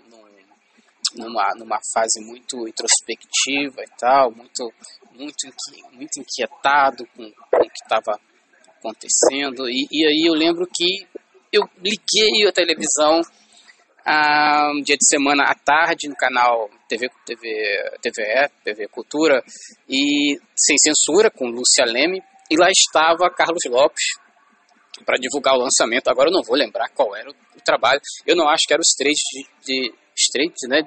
numa, 1.16 1.54
numa 1.56 1.80
fase 1.94 2.22
muito 2.22 2.68
introspectiva 2.68 3.84
e 3.84 3.98
tal, 3.98 4.32
muito, 4.32 4.74
muito, 5.14 5.48
muito 5.92 6.20
inquietado 6.20 7.06
com, 7.16 7.32
com 7.32 7.58
o 7.58 7.70
que 7.70 7.84
estava 7.84 8.20
acontecendo. 8.86 9.68
E, 9.70 9.88
e 9.92 10.06
aí 10.06 10.24
eu 10.28 10.34
lembro 10.34 10.68
que 10.72 11.08
eu 11.52 11.64
liguei 11.78 12.48
a 12.48 12.52
televisão 12.52 13.22
ah, 14.06 14.72
um 14.76 14.82
dia 14.84 14.96
de 14.96 15.08
semana 15.08 15.44
à 15.44 15.56
tarde 15.56 16.08
no 16.08 16.16
canal 16.16 16.70
TV, 16.88 17.10
TV, 17.26 17.98
TVE, 18.02 18.50
TV 18.64 18.88
Cultura, 18.88 19.44
e 19.90 20.38
sem 20.56 20.78
censura, 20.78 21.32
com 21.32 21.48
Lúcia 21.48 21.86
Leme, 21.86 22.22
e 22.52 22.56
lá 22.56 22.68
estava 22.70 23.30
Carlos 23.32 23.64
Lopes 23.68 24.04
para 25.06 25.18
divulgar 25.18 25.56
o 25.56 25.64
lançamento. 25.64 26.08
Agora 26.08 26.30
eu 26.30 26.34
não 26.34 26.44
vou 26.44 26.56
lembrar 26.56 26.90
qual 26.90 27.16
era 27.16 27.30
o, 27.30 27.34
o 27.34 27.62
trabalho. 27.64 28.00
Eu 28.26 28.36
não 28.36 28.48
acho 28.48 28.64
que 28.68 28.74
era 28.74 28.80
o 28.80 28.86
Straight 28.86 29.22
de, 29.66 29.92
de 29.92 30.68
né? 30.70 30.82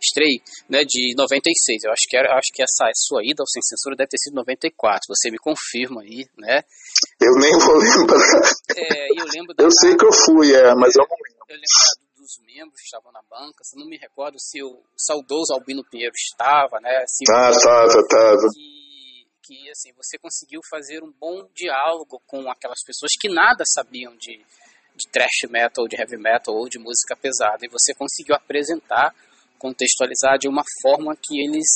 Stray, 0.00 0.40
né, 0.68 0.82
de 0.84 1.14
96. 1.16 1.84
Eu 1.84 1.92
acho 1.92 2.08
que 2.08 2.16
era, 2.16 2.36
acho 2.36 2.52
que 2.52 2.62
essa 2.62 2.90
sua 2.94 3.22
ida 3.22 3.42
ao 3.42 3.46
sem 3.46 3.62
censura 3.62 3.94
deve 3.94 4.08
ter 4.08 4.18
sido 4.18 4.34
94. 4.34 5.00
Você 5.08 5.30
me 5.30 5.38
confirma 5.38 6.02
aí, 6.02 6.24
né? 6.38 6.64
Eu 7.20 7.34
nem 7.36 7.52
vou 7.58 7.76
lembrar. 7.76 8.40
É, 8.76 9.08
eu 9.10 9.26
lembro 9.34 9.54
Eu 9.58 9.70
sei 9.70 9.96
que 9.96 10.04
eu 10.04 10.12
fui, 10.12 10.54
é, 10.54 10.74
mas 10.74 10.96
eu 10.96 11.04
não 11.04 11.16
lembro. 11.16 11.44
Eu 11.48 11.56
lembro 11.56 12.10
dos 12.16 12.38
membros 12.46 12.80
que 12.80 12.86
estavam 12.86 13.10
na 13.12 13.22
banca. 13.28 13.64
Se 13.64 13.78
não 13.78 13.86
me 13.86 13.96
recordo 13.96 14.38
se 14.38 14.62
o 14.62 14.82
saudoso 14.96 15.52
Albino 15.52 15.84
Pinheiro 15.90 16.14
estava, 16.14 16.80
né? 16.80 17.04
Se 17.06 17.24
ah, 17.32 17.50
estava, 17.50 17.86
estava. 17.86 18.48
Que, 18.54 19.26
que 19.42 19.70
assim 19.70 19.92
você 19.96 20.18
conseguiu 20.18 20.60
fazer 20.70 21.02
um 21.02 21.12
bom 21.18 21.48
diálogo 21.54 22.22
com 22.26 22.50
aquelas 22.50 22.82
pessoas 22.84 23.12
que 23.18 23.28
nada 23.28 23.64
sabiam 23.66 24.14
de, 24.16 24.36
de 24.36 25.08
thrash 25.10 25.48
metal, 25.50 25.88
de 25.88 25.96
heavy 25.96 26.16
metal 26.16 26.54
ou 26.54 26.68
de 26.68 26.78
música 26.78 27.16
pesada 27.16 27.64
e 27.64 27.68
você 27.68 27.94
conseguiu 27.94 28.34
apresentar, 28.34 29.14
contextualizar 29.60 30.38
de 30.38 30.48
uma 30.48 30.64
forma 30.82 31.14
que 31.14 31.38
eles 31.44 31.66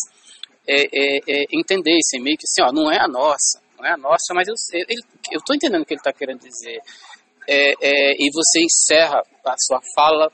é, 0.66 0.84
é, 0.84 1.18
é, 1.28 1.44
entendessem 1.52 2.20
meio 2.20 2.36
que 2.38 2.46
assim, 2.46 2.62
ó, 2.62 2.72
não 2.72 2.90
é 2.90 2.98
a 2.98 3.06
nossa, 3.06 3.60
não 3.78 3.86
é 3.86 3.92
a 3.92 3.96
nossa, 3.96 4.32
mas 4.34 4.48
eu 4.48 4.54
estou 4.54 5.54
entendendo 5.54 5.82
o 5.82 5.84
que 5.84 5.92
ele 5.92 6.00
está 6.00 6.12
querendo 6.12 6.40
dizer. 6.40 6.80
É, 7.46 7.72
é, 7.80 8.12
e 8.18 8.30
você 8.32 8.64
encerra 8.64 9.22
a 9.44 9.54
sua 9.58 9.80
fala 9.94 10.32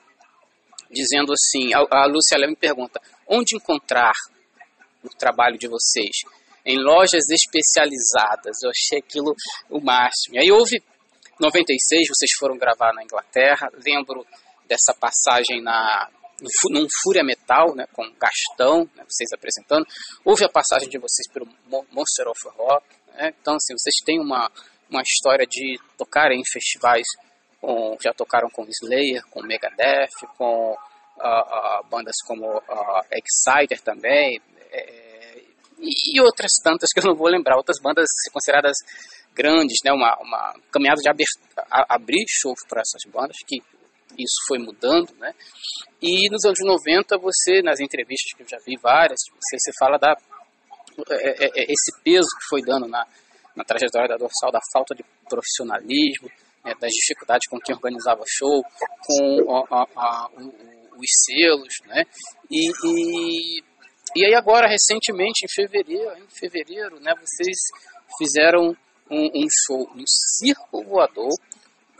dizendo 0.88 1.32
assim, 1.32 1.74
a, 1.74 1.80
a 1.90 2.06
Lúcia 2.06 2.38
me 2.46 2.56
pergunta, 2.56 3.00
onde 3.28 3.56
encontrar 3.56 4.12
o 5.02 5.08
trabalho 5.08 5.58
de 5.58 5.68
vocês? 5.68 6.22
Em 6.64 6.78
lojas 6.78 7.24
especializadas. 7.30 8.62
Eu 8.62 8.70
achei 8.70 8.98
aquilo 8.98 9.34
o 9.70 9.80
máximo. 9.80 10.38
Aí 10.38 10.52
houve 10.52 10.82
96, 11.40 12.08
vocês 12.08 12.30
foram 12.38 12.56
gravar 12.58 12.92
na 12.92 13.02
Inglaterra. 13.02 13.68
Lembro 13.84 14.26
dessa 14.68 14.94
passagem 14.94 15.62
na 15.62 16.08
num 16.70 16.86
Fúria 17.02 17.22
Metal, 17.22 17.74
né, 17.74 17.86
com 17.92 18.02
Gastão, 18.18 18.88
né, 18.96 19.04
vocês 19.08 19.30
apresentando. 19.32 19.86
Houve 20.24 20.44
a 20.44 20.48
passagem 20.48 20.88
de 20.88 20.98
vocês 20.98 21.30
pelo 21.32 21.46
Monster 21.90 22.28
of 22.28 22.40
Rock. 22.56 22.86
Né, 23.14 23.34
então, 23.40 23.54
assim, 23.54 23.74
vocês 23.76 23.94
têm 24.04 24.20
uma, 24.20 24.50
uma 24.90 25.02
história 25.02 25.46
de 25.46 25.78
tocar 25.96 26.32
em 26.32 26.42
festivais, 26.44 27.06
com, 27.60 27.96
já 28.02 28.12
tocaram 28.12 28.48
com 28.50 28.64
Slayer, 28.68 29.22
com 29.30 29.42
Megadeth, 29.42 30.08
com 30.36 30.72
uh, 30.72 30.76
uh, 31.18 31.84
bandas 31.90 32.16
como 32.26 32.56
uh, 32.56 33.02
Exciter 33.12 33.80
também, 33.82 34.40
é, 34.72 35.42
e 35.82 36.20
outras 36.20 36.52
tantas 36.62 36.90
que 36.92 37.00
eu 37.00 37.04
não 37.04 37.16
vou 37.16 37.28
lembrar, 37.28 37.56
outras 37.56 37.78
bandas 37.82 38.08
consideradas 38.32 38.76
grandes, 39.34 39.78
né, 39.84 39.92
uma, 39.92 40.16
uma 40.20 40.54
caminhada 40.70 41.00
de 41.00 41.08
abrir, 41.08 41.26
abrir 41.88 42.24
show 42.28 42.54
para 42.68 42.82
essas 42.82 43.10
bandas, 43.10 43.36
que 43.46 43.62
isso 44.18 44.36
foi 44.46 44.58
mudando, 44.58 45.12
né, 45.18 45.32
e 46.02 46.28
nos 46.30 46.44
anos 46.44 46.58
90 46.64 47.18
você, 47.18 47.62
nas 47.62 47.80
entrevistas 47.80 48.32
que 48.36 48.42
eu 48.42 48.48
já 48.48 48.58
vi 48.64 48.76
várias, 48.82 49.18
você, 49.28 49.56
você 49.58 49.72
fala 49.78 49.98
da 49.98 50.16
é, 51.10 51.44
é, 51.44 51.50
é, 51.56 51.64
esse 51.64 52.02
peso 52.02 52.28
que 52.28 52.48
foi 52.48 52.62
dando 52.62 52.86
na, 52.86 53.06
na 53.56 53.64
trajetória 53.64 54.08
da 54.08 54.16
dorsal, 54.16 54.50
da 54.52 54.60
falta 54.72 54.94
de 54.94 55.04
profissionalismo, 55.28 56.30
né, 56.64 56.74
das 56.80 56.90
dificuldades 56.90 57.48
com 57.48 57.58
quem 57.58 57.74
organizava 57.74 58.22
show, 58.26 58.62
com 59.06 59.56
a, 59.56 59.64
a, 59.70 59.86
a, 59.96 60.28
os 60.36 61.10
selos, 61.26 61.74
né, 61.86 62.04
e, 62.50 62.70
e 62.84 63.62
e 64.16 64.26
aí 64.26 64.34
agora, 64.34 64.66
recentemente, 64.66 65.44
em 65.44 65.48
fevereiro, 65.48 66.18
em 66.18 66.26
fevereiro, 66.28 66.98
né, 66.98 67.14
vocês 67.14 67.56
fizeram 68.18 68.76
um, 69.08 69.44
um 69.44 69.46
show 69.48 69.88
no 69.94 70.04
Circo 70.06 70.82
Voador 70.84 71.30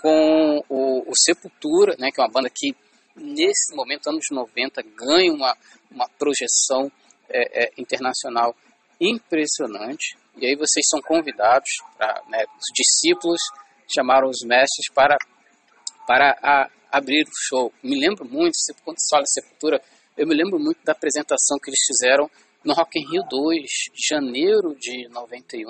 com 0.00 0.64
o, 0.68 1.10
o, 1.10 1.12
Sepultura, 1.14 1.94
né, 1.98 2.08
que 2.10 2.20
é 2.20 2.24
uma 2.24 2.32
banda 2.32 2.48
que, 2.48 2.74
nesse 3.16 3.74
momento, 3.74 4.08
anos 4.08 4.26
90, 4.30 4.82
ganha 4.82 5.32
uma, 5.32 5.56
uma 5.90 6.08
projeção 6.18 6.90
é, 7.28 7.64
é, 7.64 7.72
internacional 7.76 8.54
impressionante. 9.00 10.16
E 10.36 10.46
aí 10.46 10.56
vocês 10.56 10.86
são 10.88 11.00
convidados, 11.02 11.68
pra, 11.96 12.22
né, 12.28 12.44
os 12.44 12.66
discípulos 12.74 13.40
chamaram 13.94 14.28
os 14.28 14.40
mestres 14.44 14.90
para, 14.94 15.16
para 16.06 16.38
a, 16.42 16.70
abrir 16.90 17.24
o 17.24 17.48
show. 17.48 17.72
Me 17.82 17.98
lembro 17.98 18.24
muito, 18.24 18.52
quando 18.84 18.98
se 18.98 19.08
fala 19.10 19.24
Sepultura, 19.26 19.82
eu 20.16 20.26
me 20.26 20.34
lembro 20.34 20.58
muito 20.58 20.82
da 20.84 20.92
apresentação 20.92 21.58
que 21.62 21.70
eles 21.70 21.80
fizeram 21.86 22.30
no 22.64 22.74
Rock 22.74 22.98
in 22.98 23.10
Rio 23.10 23.22
2, 23.28 23.70
janeiro 24.08 24.74
de 24.78 25.08
91. 25.08 25.64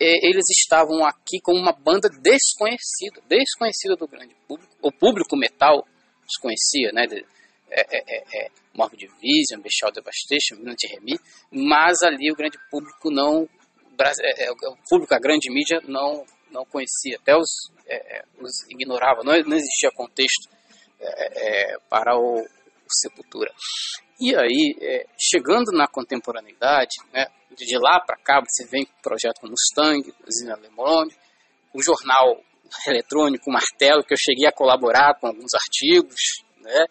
Eles 0.00 0.44
estavam 0.50 1.04
aqui 1.04 1.40
com 1.42 1.52
uma 1.52 1.72
banda 1.72 2.08
desconhecida, 2.08 3.20
desconhecida 3.28 3.96
do 3.96 4.08
grande 4.08 4.34
público. 4.46 4.74
O 4.82 4.92
público 4.92 5.36
metal 5.36 5.86
desconhecia, 6.26 6.92
né? 6.92 7.06
De, 7.06 7.24
é, 7.70 7.80
é, 7.80 8.04
é, 8.06 8.46
é 8.46 8.50
Morbid 8.74 9.08
Vision, 9.20 9.60
Bestial 9.60 9.92
Devastation, 9.92 10.56
Minute 10.56 10.86
Remy, 10.86 11.18
mas 11.50 12.02
ali 12.02 12.30
o 12.30 12.36
grande 12.36 12.58
público 12.70 13.10
não, 13.10 13.48
é, 13.98 14.44
é, 14.44 14.50
o 14.50 14.76
público, 14.88 15.14
a 15.14 15.18
grande 15.18 15.50
mídia 15.50 15.80
não, 15.86 16.24
não 16.50 16.64
conhecia, 16.64 17.16
até 17.16 17.36
os, 17.36 17.70
os 18.40 18.70
ignorava, 18.70 19.22
não, 19.24 19.32
não 19.42 19.56
existia 19.56 19.90
contexto 19.92 20.48
para 21.88 22.16
o, 22.16 22.46
Sepultura. 22.88 23.52
E 24.20 24.34
aí, 24.34 24.76
é, 24.80 25.06
chegando 25.18 25.72
na 25.72 25.88
contemporaneidade, 25.88 26.96
né, 27.12 27.26
de 27.56 27.78
lá 27.78 28.00
para 28.00 28.16
cá, 28.16 28.40
você 28.40 28.64
vem 28.66 28.84
com 28.84 28.92
o 28.92 29.02
projeto 29.02 29.42
Mustang, 29.42 30.12
Zina 30.30 30.56
Le 30.56 30.70
Monde, 30.70 31.16
o 31.72 31.82
jornal 31.82 32.40
eletrônico 32.86 33.50
Martelo, 33.50 34.04
que 34.04 34.14
eu 34.14 34.18
cheguei 34.18 34.46
a 34.46 34.52
colaborar 34.52 35.18
com 35.18 35.26
alguns 35.26 35.52
artigos, 35.54 36.44
né, 36.60 36.84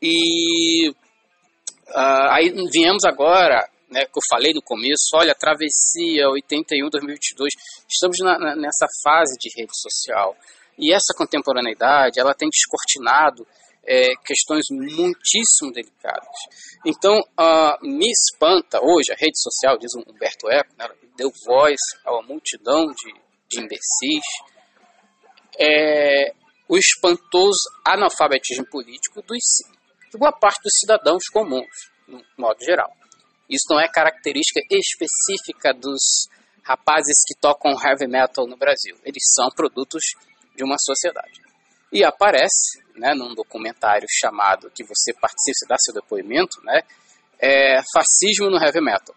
e 0.00 0.90
uh, 0.90 2.28
aí 2.30 2.52
viemos 2.70 3.04
agora, 3.04 3.68
né, 3.90 4.04
que 4.04 4.16
eu 4.16 4.22
falei 4.30 4.52
no 4.52 4.62
começo, 4.62 5.10
olha, 5.14 5.34
travessia 5.34 6.26
81-2022, 6.28 7.48
estamos 7.88 8.18
na, 8.20 8.38
na, 8.38 8.56
nessa 8.56 8.86
fase 9.02 9.36
de 9.38 9.50
rede 9.56 9.72
social, 9.76 10.36
e 10.78 10.92
essa 10.92 11.14
contemporaneidade, 11.16 12.18
ela 12.18 12.34
tem 12.34 12.48
descortinado 12.48 13.46
é, 13.86 14.14
questões 14.24 14.64
muitíssimo 14.70 15.72
delicadas. 15.72 16.36
Então, 16.86 17.20
me 17.82 18.10
espanta 18.10 18.80
hoje, 18.82 19.12
a 19.12 19.16
rede 19.16 19.40
social, 19.40 19.78
diz 19.78 19.94
Humberto 19.94 20.50
Eco, 20.50 20.74
né, 20.78 20.88
deu 21.16 21.30
voz 21.46 21.76
a 22.04 22.12
uma 22.12 22.22
multidão 22.22 22.86
de, 22.86 23.12
de 23.48 23.60
imbecis, 23.60 24.24
é, 25.58 26.32
o 26.68 26.76
espantoso 26.76 27.58
analfabetismo 27.86 28.66
político 28.66 29.22
dos, 29.22 29.42
de 30.10 30.18
boa 30.18 30.32
parte 30.32 30.62
dos 30.62 30.72
cidadãos 30.80 31.28
comuns, 31.32 31.90
no 32.08 32.20
modo 32.36 32.62
geral. 32.64 32.90
Isso 33.48 33.66
não 33.70 33.78
é 33.78 33.88
característica 33.88 34.60
específica 34.70 35.74
dos 35.74 36.28
rapazes 36.62 37.22
que 37.26 37.38
tocam 37.38 37.72
heavy 37.72 38.06
metal 38.08 38.46
no 38.46 38.56
Brasil. 38.56 38.96
Eles 39.04 39.22
são 39.34 39.48
produtos 39.50 40.02
de 40.56 40.64
uma 40.64 40.76
sociedade. 40.78 41.42
E 41.92 42.02
aparece 42.02 42.82
né, 42.94 43.12
num 43.14 43.34
documentário 43.34 44.06
chamado 44.08 44.70
que 44.70 44.84
você 44.84 45.12
participe, 45.14 45.54
você 45.54 45.66
dá 45.66 45.76
seu 45.78 45.94
depoimento, 45.94 46.60
né, 46.62 46.82
é 47.38 47.80
Fascismo 47.92 48.50
no 48.50 48.56
Heavy 48.56 48.80
Metal. 48.80 49.14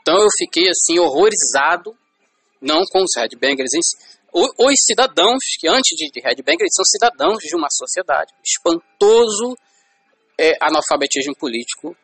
Então 0.00 0.16
eu 0.16 0.28
fiquei 0.38 0.68
assim 0.68 0.98
horrorizado, 0.98 1.96
não 2.60 2.82
com 2.90 3.02
os 3.02 3.10
headbangers 3.16 3.72
em 3.74 3.80
os 4.34 4.74
cidadãos, 4.84 5.38
que 5.60 5.68
antes 5.68 5.96
de 5.96 6.20
headbangers 6.20 6.70
são 6.74 6.84
cidadãos 6.84 7.38
de 7.38 7.54
uma 7.54 7.68
sociedade. 7.70 8.34
Espantoso 8.44 9.56
é, 10.36 10.52
analfabetismo 10.60 11.36
político 11.36 11.96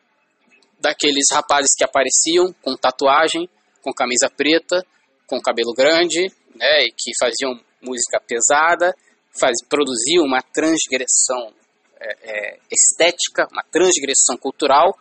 daqueles 0.79 1.25
rapazes 1.31 1.75
que 1.77 1.83
apareciam 1.83 2.53
com 2.61 2.75
tatuagem, 2.77 3.49
com 3.81 3.93
camisa 3.93 4.29
preta, 4.29 4.81
com 5.27 5.41
cabelo 5.41 5.73
grande, 5.73 6.31
né, 6.55 6.85
e 6.85 6.91
que 6.91 7.11
faziam 7.19 7.59
música 7.81 8.19
pesada, 8.25 8.95
faz, 9.39 9.57
produziu 9.67 10.23
uma 10.23 10.41
transgressão 10.41 11.53
é, 11.99 12.15
é, 12.23 12.59
estética, 12.71 13.47
uma 13.51 13.63
transgressão 13.63 14.37
cultural, 14.37 14.97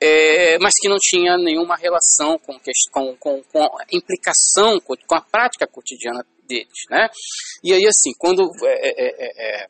é, 0.00 0.58
mas 0.58 0.72
que 0.80 0.88
não 0.88 0.96
tinha 1.00 1.36
nenhuma 1.36 1.76
relação 1.76 2.38
com, 2.38 2.58
com, 2.92 3.16
com, 3.16 3.42
com, 3.44 3.62
a 3.62 3.84
implicação, 3.92 4.80
com 4.80 5.14
a 5.14 5.20
prática 5.20 5.66
cotidiana 5.66 6.24
deles. 6.46 6.82
Né? 6.90 7.08
E 7.62 7.72
aí, 7.72 7.86
assim, 7.86 8.10
quando 8.18 8.42
é, 8.64 8.88
é, 8.88 9.62
é, 9.64 9.68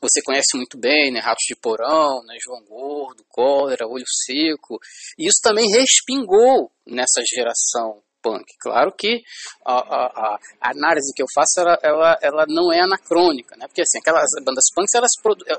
você 0.00 0.20
conhece 0.22 0.56
muito 0.56 0.78
bem, 0.78 1.12
né, 1.12 1.20
Ratos 1.20 1.44
de 1.46 1.54
Porão, 1.54 2.24
né, 2.26 2.36
João 2.42 2.64
Gordo, 2.64 3.24
Cólera, 3.28 3.86
Olho 3.86 4.04
Seco, 4.26 4.80
e 5.18 5.28
isso 5.28 5.40
também 5.42 5.70
respingou 5.70 6.72
nessa 6.86 7.22
geração 7.24 8.02
punk. 8.22 8.44
Claro 8.58 8.92
que 8.96 9.22
a, 9.66 9.74
a, 9.74 10.06
a, 10.06 10.70
análise 10.70 11.12
que 11.14 11.22
eu 11.22 11.26
faço 11.34 11.60
ela, 11.60 11.78
ela, 11.82 12.18
ela, 12.22 12.44
não 12.48 12.72
é 12.72 12.80
anacrônica, 12.80 13.56
né? 13.56 13.66
Porque 13.66 13.82
assim, 13.82 13.98
aquelas 13.98 14.30
bandas 14.44 14.64
punks, 14.74 14.94
elas, 14.94 15.10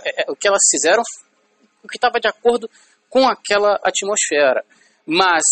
é, 0.05 0.24
é, 0.24 0.32
o 0.32 0.36
que 0.36 0.47
elas 0.47 0.61
fizeram, 0.72 1.03
o 1.84 1.88
que 1.88 1.97
estava 1.97 2.20
de 2.20 2.28
acordo 2.28 2.70
com 3.09 3.28
aquela 3.28 3.80
atmosfera. 3.84 4.64
Mas 5.05 5.43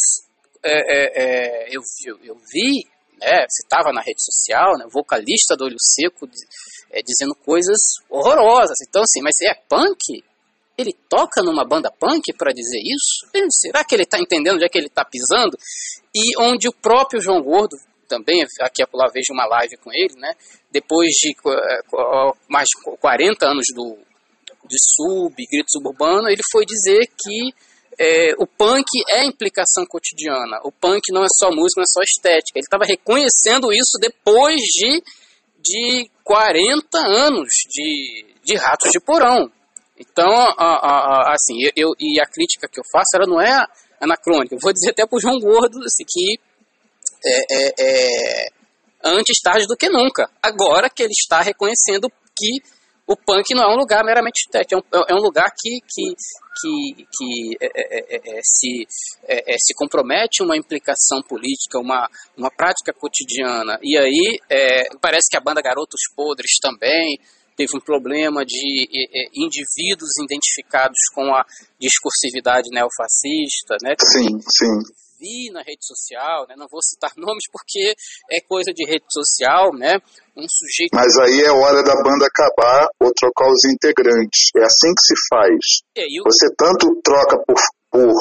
é, 0.63 0.71
é, 0.71 1.23
é 1.23 1.75
eu, 1.75 1.81
eu, 2.05 2.19
eu, 2.23 2.35
vi, 2.51 2.87
né? 3.19 3.45
Você 3.47 3.63
estava 3.63 3.91
na 3.91 4.01
rede 4.01 4.23
social, 4.23 4.77
né? 4.77 4.85
Vocalista 4.91 5.55
do 5.55 5.65
Olho 5.65 5.77
Seco 5.79 6.27
é, 6.91 7.01
dizendo 7.01 7.35
coisas 7.43 7.77
horrorosas. 8.09 8.77
Então 8.87 9.01
assim, 9.01 9.21
mas 9.21 9.35
é 9.41 9.53
punk? 9.67 10.23
Ele 10.81 10.95
toca 11.09 11.41
numa 11.43 11.65
banda 11.65 11.91
punk 11.91 12.33
para 12.37 12.51
dizer 12.51 12.79
isso? 12.79 13.27
Será 13.51 13.83
que 13.83 13.95
ele 13.95 14.03
está 14.03 14.19
entendendo 14.19 14.55
onde 14.55 14.65
é 14.65 14.69
que 14.69 14.77
ele 14.77 14.87
está 14.87 15.05
pisando? 15.05 15.57
E 16.13 16.41
onde 16.41 16.67
o 16.67 16.73
próprio 16.73 17.21
João 17.21 17.41
Gordo, 17.41 17.77
também 18.07 18.43
aqui 18.59 18.83
a 18.83 18.87
lá 18.93 19.07
vejo 19.13 19.31
uma 19.31 19.45
live 19.45 19.77
com 19.77 19.91
ele, 19.93 20.15
né? 20.17 20.33
Depois 20.69 21.09
de 21.09 21.31
uh, 21.45 22.35
mais 22.49 22.65
de 22.67 22.97
40 22.97 23.45
anos 23.47 23.65
do, 23.73 23.97
de 24.65 24.77
sub, 24.77 25.33
grito 25.35 25.71
suburbano, 25.71 26.27
ele 26.27 26.41
foi 26.51 26.65
dizer 26.65 27.07
que 27.07 27.53
é, 27.99 28.33
o 28.39 28.47
punk 28.47 28.85
é 29.09 29.25
implicação 29.25 29.85
cotidiana. 29.85 30.59
O 30.63 30.71
punk 30.71 31.11
não 31.11 31.23
é 31.23 31.27
só 31.37 31.51
música, 31.51 31.79
não 31.79 31.83
é 31.83 31.87
só 31.87 32.01
estética. 32.01 32.57
Ele 32.57 32.65
estava 32.65 32.85
reconhecendo 32.85 33.71
isso 33.71 33.97
depois 33.99 34.59
de, 34.59 35.03
de 35.59 36.09
40 36.23 36.97
anos 36.97 37.49
de, 37.69 38.25
de 38.43 38.55
Ratos 38.55 38.89
de 38.91 38.99
Porão. 38.99 39.51
Então, 40.01 40.33
a, 40.33 40.65
a, 40.65 41.29
a, 41.29 41.33
assim, 41.33 41.53
eu, 41.75 41.91
e 41.99 42.19
a 42.19 42.25
crítica 42.25 42.67
que 42.67 42.79
eu 42.79 42.83
faço, 42.91 43.15
ela 43.15 43.27
não 43.27 43.39
é 43.39 43.65
anacrônica. 43.99 44.55
Eu 44.55 44.59
vou 44.59 44.73
dizer 44.73 44.89
até 44.89 45.05
para 45.05 45.15
o 45.15 45.21
João 45.21 45.39
Gordo 45.39 45.77
assim, 45.85 46.03
que 46.07 46.39
é, 47.23 47.45
é, 47.51 47.73
é 47.77 48.47
antes 49.03 49.39
tarde 49.41 49.67
do 49.67 49.77
que 49.77 49.89
nunca. 49.89 50.27
Agora 50.41 50.89
que 50.89 51.03
ele 51.03 51.13
está 51.13 51.41
reconhecendo 51.41 52.09
que 52.35 52.63
o 53.05 53.15
punk 53.15 53.53
não 53.53 53.63
é 53.63 53.73
um 53.73 53.77
lugar 53.77 54.03
meramente 54.03 54.41
estético, 54.45 54.83
é 54.91 54.97
um, 54.97 55.03
é 55.07 55.13
um 55.13 55.21
lugar 55.21 55.51
que, 55.55 55.79
que, 55.87 56.15
que, 56.61 57.07
que 57.11 57.57
é, 57.61 57.67
é, 57.75 58.15
é, 58.15 58.39
é 58.39 58.41
se, 58.43 58.87
é, 59.27 59.55
se 59.59 59.73
compromete 59.75 60.41
uma 60.41 60.57
implicação 60.57 61.21
política, 61.27 61.77
uma, 61.77 62.09
uma 62.35 62.49
prática 62.49 62.91
cotidiana. 62.91 63.77
E 63.83 63.97
aí 63.99 64.39
parece 64.99 65.29
que 65.29 65.37
a 65.37 65.41
banda 65.41 65.61
Garotos 65.61 66.01
Podres 66.15 66.57
também 66.59 67.19
teve 67.61 67.77
um 67.77 67.79
problema 67.79 68.43
de 68.43 68.89
indivíduos 69.35 70.11
identificados 70.23 70.97
com 71.13 71.33
a 71.33 71.45
discursividade 71.79 72.69
neofascista, 72.71 73.77
né? 73.83 73.93
Sim, 74.01 74.39
sim 74.49 75.01
vi 75.21 75.53
na 75.53 75.61
rede 75.61 75.85
social, 75.85 76.47
né? 76.49 76.55
não 76.57 76.65
vou 76.65 76.81
citar 76.81 77.13
nomes 77.15 77.45
porque 77.53 77.93
é 78.31 78.41
coisa 78.41 78.73
de 78.73 78.83
rede 78.89 79.05
social, 79.07 79.71
né? 79.77 80.01
Um 80.35 80.47
sujeito. 80.49 80.95
Mas 80.95 81.13
aí 81.19 81.41
é 81.45 81.51
hora 81.51 81.83
da 81.83 81.93
banda 82.01 82.25
acabar 82.25 82.89
ou 82.99 83.13
trocar 83.13 83.47
os 83.51 83.63
integrantes. 83.65 84.49
É 84.57 84.65
assim 84.65 84.89
que 84.89 85.05
se 85.05 85.13
faz. 85.29 85.61
É, 85.95 86.05
eu... 86.09 86.23
Você 86.25 86.49
tanto 86.57 86.99
troca 87.03 87.37
por, 87.45 87.61
por 87.91 88.15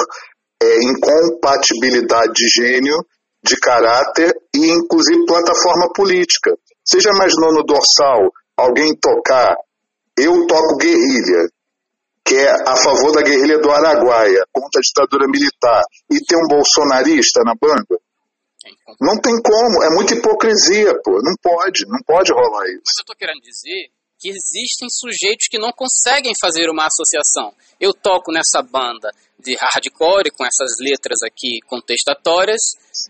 é, 0.62 0.82
incompatibilidade 0.84 2.32
de 2.34 2.46
gênio, 2.48 2.96
de 3.42 3.56
caráter 3.56 4.34
e 4.54 4.70
inclusive 4.70 5.24
plataforma 5.24 5.90
política. 5.94 6.52
Você 6.84 7.00
já 7.00 7.10
imaginou 7.10 7.54
no 7.54 7.64
dorsal 7.64 8.30
alguém 8.64 8.94
tocar? 9.00 9.56
Eu 10.16 10.46
toco 10.46 10.76
guerrilha 10.76 11.48
que 12.24 12.36
é 12.36 12.48
a 12.48 12.76
favor 12.76 13.12
da 13.12 13.22
guerrilha 13.22 13.58
do 13.58 13.70
Araguaia, 13.70 14.44
contra 14.52 14.78
a 14.78 14.82
ditadura 14.82 15.26
militar, 15.26 15.82
e 16.08 16.20
ter 16.24 16.36
um 16.36 16.46
bolsonarista 16.46 17.42
na 17.44 17.54
banda? 17.60 17.98
Não 19.00 19.20
tem 19.20 19.34
como, 19.42 19.82
é 19.82 19.90
muita 19.90 20.14
hipocrisia, 20.14 20.94
pô. 21.02 21.12
Não 21.22 21.34
pode, 21.42 21.84
não 21.88 21.98
pode 22.06 22.32
rolar 22.32 22.66
isso. 22.66 22.82
Mas 22.86 22.98
eu 23.00 23.04
tô 23.06 23.14
querendo 23.16 23.40
dizer 23.40 23.90
que 24.20 24.28
existem 24.28 24.88
sujeitos 24.90 25.48
que 25.50 25.58
não 25.58 25.72
conseguem 25.72 26.32
fazer 26.40 26.68
uma 26.68 26.86
associação. 26.86 27.54
Eu 27.80 27.94
toco 27.94 28.30
nessa 28.30 28.62
banda 28.62 29.10
de 29.38 29.56
hardcore, 29.56 30.30
com 30.30 30.44
essas 30.44 30.76
letras 30.78 31.22
aqui 31.24 31.60
contestatórias, 31.66 32.60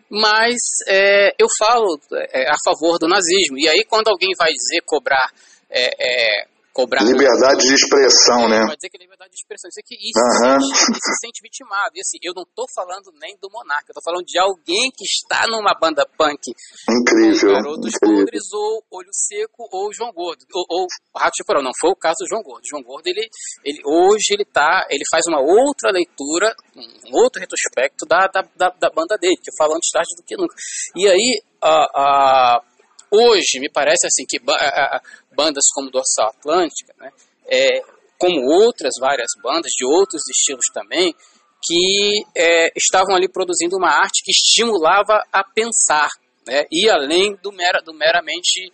mas 0.08 0.54
é, 0.86 1.34
eu 1.36 1.48
falo 1.58 1.98
é, 2.12 2.48
a 2.48 2.56
favor 2.64 2.98
do 2.98 3.08
nazismo. 3.08 3.58
E 3.58 3.68
aí, 3.68 3.84
quando 3.84 4.08
alguém 4.08 4.30
vai 4.38 4.52
dizer 4.52 4.82
cobrar 4.86 5.28
é, 5.68 5.90
é 5.98 6.49
cobrar. 6.72 7.02
Liberdade 7.02 7.60
de 7.60 7.74
expressão, 7.74 8.48
né? 8.48 8.66
Vai 8.66 8.76
dizer 8.76 8.90
que 8.90 8.96
é 8.96 9.02
liberdade 9.02 9.30
de 9.30 9.38
expressão. 9.40 9.68
Dizer 9.68 9.82
que 9.82 9.94
isso 9.94 10.18
uhum. 10.18 10.60
se, 10.60 10.86
sente, 10.86 10.98
se 11.00 11.14
sente 11.20 11.38
vitimado. 11.42 11.92
E 11.94 12.00
assim, 12.00 12.18
eu 12.22 12.32
não 12.34 12.42
estou 12.42 12.66
falando 12.74 13.12
nem 13.20 13.36
do 13.40 13.50
Monarca, 13.50 13.90
eu 13.90 13.94
tô 13.94 14.02
falando 14.02 14.24
de 14.24 14.38
alguém 14.38 14.90
que 14.90 15.04
está 15.04 15.46
numa 15.48 15.74
banda 15.78 16.06
punk. 16.16 16.52
Incrível. 16.88 17.52
Garotos 17.52 17.94
incrível. 17.94 18.24
Podres, 18.24 18.52
ou 18.52 18.84
Olho 18.90 19.12
Seco, 19.12 19.68
ou 19.70 19.92
João 19.92 20.12
Gordo. 20.12 20.44
Ou, 20.54 20.64
ou 20.68 20.86
Rato 21.16 21.36
de 21.36 21.44
Porão. 21.44 21.62
Não 21.62 21.72
foi 21.78 21.90
o 21.90 21.96
caso 21.96 22.16
do 22.20 22.28
João 22.28 22.42
Gordo. 22.42 22.66
João 22.66 22.82
Gordo, 22.82 23.06
ele, 23.06 23.28
ele, 23.64 23.80
hoje, 23.84 24.32
ele 24.32 24.44
tá, 24.44 24.86
ele 24.90 25.04
faz 25.10 25.24
uma 25.26 25.40
outra 25.40 25.90
leitura, 25.90 26.54
um 26.76 27.16
outro 27.16 27.40
retrospecto 27.40 28.06
da, 28.06 28.26
da, 28.26 28.42
da, 28.56 28.68
da 28.70 28.90
banda 28.90 29.16
dele, 29.18 29.36
que 29.36 29.50
eu 29.50 29.54
falo 29.58 29.74
antes 29.74 29.90
tarde 29.90 30.14
do 30.16 30.22
que 30.22 30.36
nunca. 30.36 30.54
E 30.96 31.08
aí, 31.08 31.42
uh, 31.62 32.58
uh, 32.58 32.70
hoje, 33.10 33.58
me 33.60 33.70
parece 33.70 34.06
assim, 34.06 34.24
que 34.28 34.38
uh, 34.38 35.34
bandas 35.34 35.64
como 35.74 35.90
Dorsal 35.90 36.28
Atlântica, 36.28 36.94
né, 36.98 37.10
é, 37.46 37.82
como 38.18 38.40
outras 38.46 38.92
várias 39.00 39.30
bandas 39.42 39.72
de 39.72 39.84
outros 39.84 40.22
estilos 40.28 40.66
também, 40.72 41.14
que 41.62 42.22
é, 42.34 42.72
estavam 42.76 43.14
ali 43.14 43.28
produzindo 43.28 43.76
uma 43.76 43.90
arte 43.90 44.22
que 44.24 44.30
estimulava 44.30 45.22
a 45.32 45.44
pensar, 45.44 46.08
né, 46.46 46.64
e 46.70 46.88
além 46.88 47.36
do, 47.42 47.52
mera, 47.52 47.80
do 47.82 47.92
meramente 47.92 48.70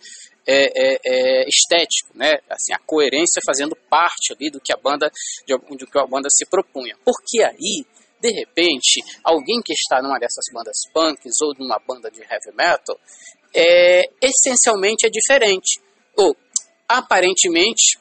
é, 0.47 0.71
é, 0.73 0.99
é, 1.05 1.49
estético, 1.49 2.17
né? 2.17 2.31
Assim, 2.49 2.73
a 2.73 2.79
coerência 2.79 3.41
fazendo 3.45 3.75
parte 3.89 4.33
ali 4.33 4.49
do 4.49 4.61
que 4.61 4.71
a 4.71 4.77
banda 4.77 5.11
de, 5.45 5.53
do 5.57 5.85
que 5.85 5.99
a 5.99 6.07
banda 6.07 6.29
se 6.31 6.45
propunha. 6.45 6.95
Porque 7.03 7.43
aí, 7.43 7.85
de 8.21 8.31
repente, 8.31 9.03
alguém 9.25 9.61
que 9.61 9.73
está 9.73 10.01
numa 10.01 10.17
dessas 10.17 10.45
bandas 10.53 10.77
punks 10.93 11.33
ou 11.41 11.53
numa 11.59 11.77
banda 11.85 12.09
de 12.09 12.21
heavy 12.21 12.55
metal, 12.55 12.97
é, 13.57 14.03
essencialmente 14.21 15.07
é 15.07 15.09
diferente. 15.09 15.81
Ou 16.15 16.35
aparentemente 16.87 17.97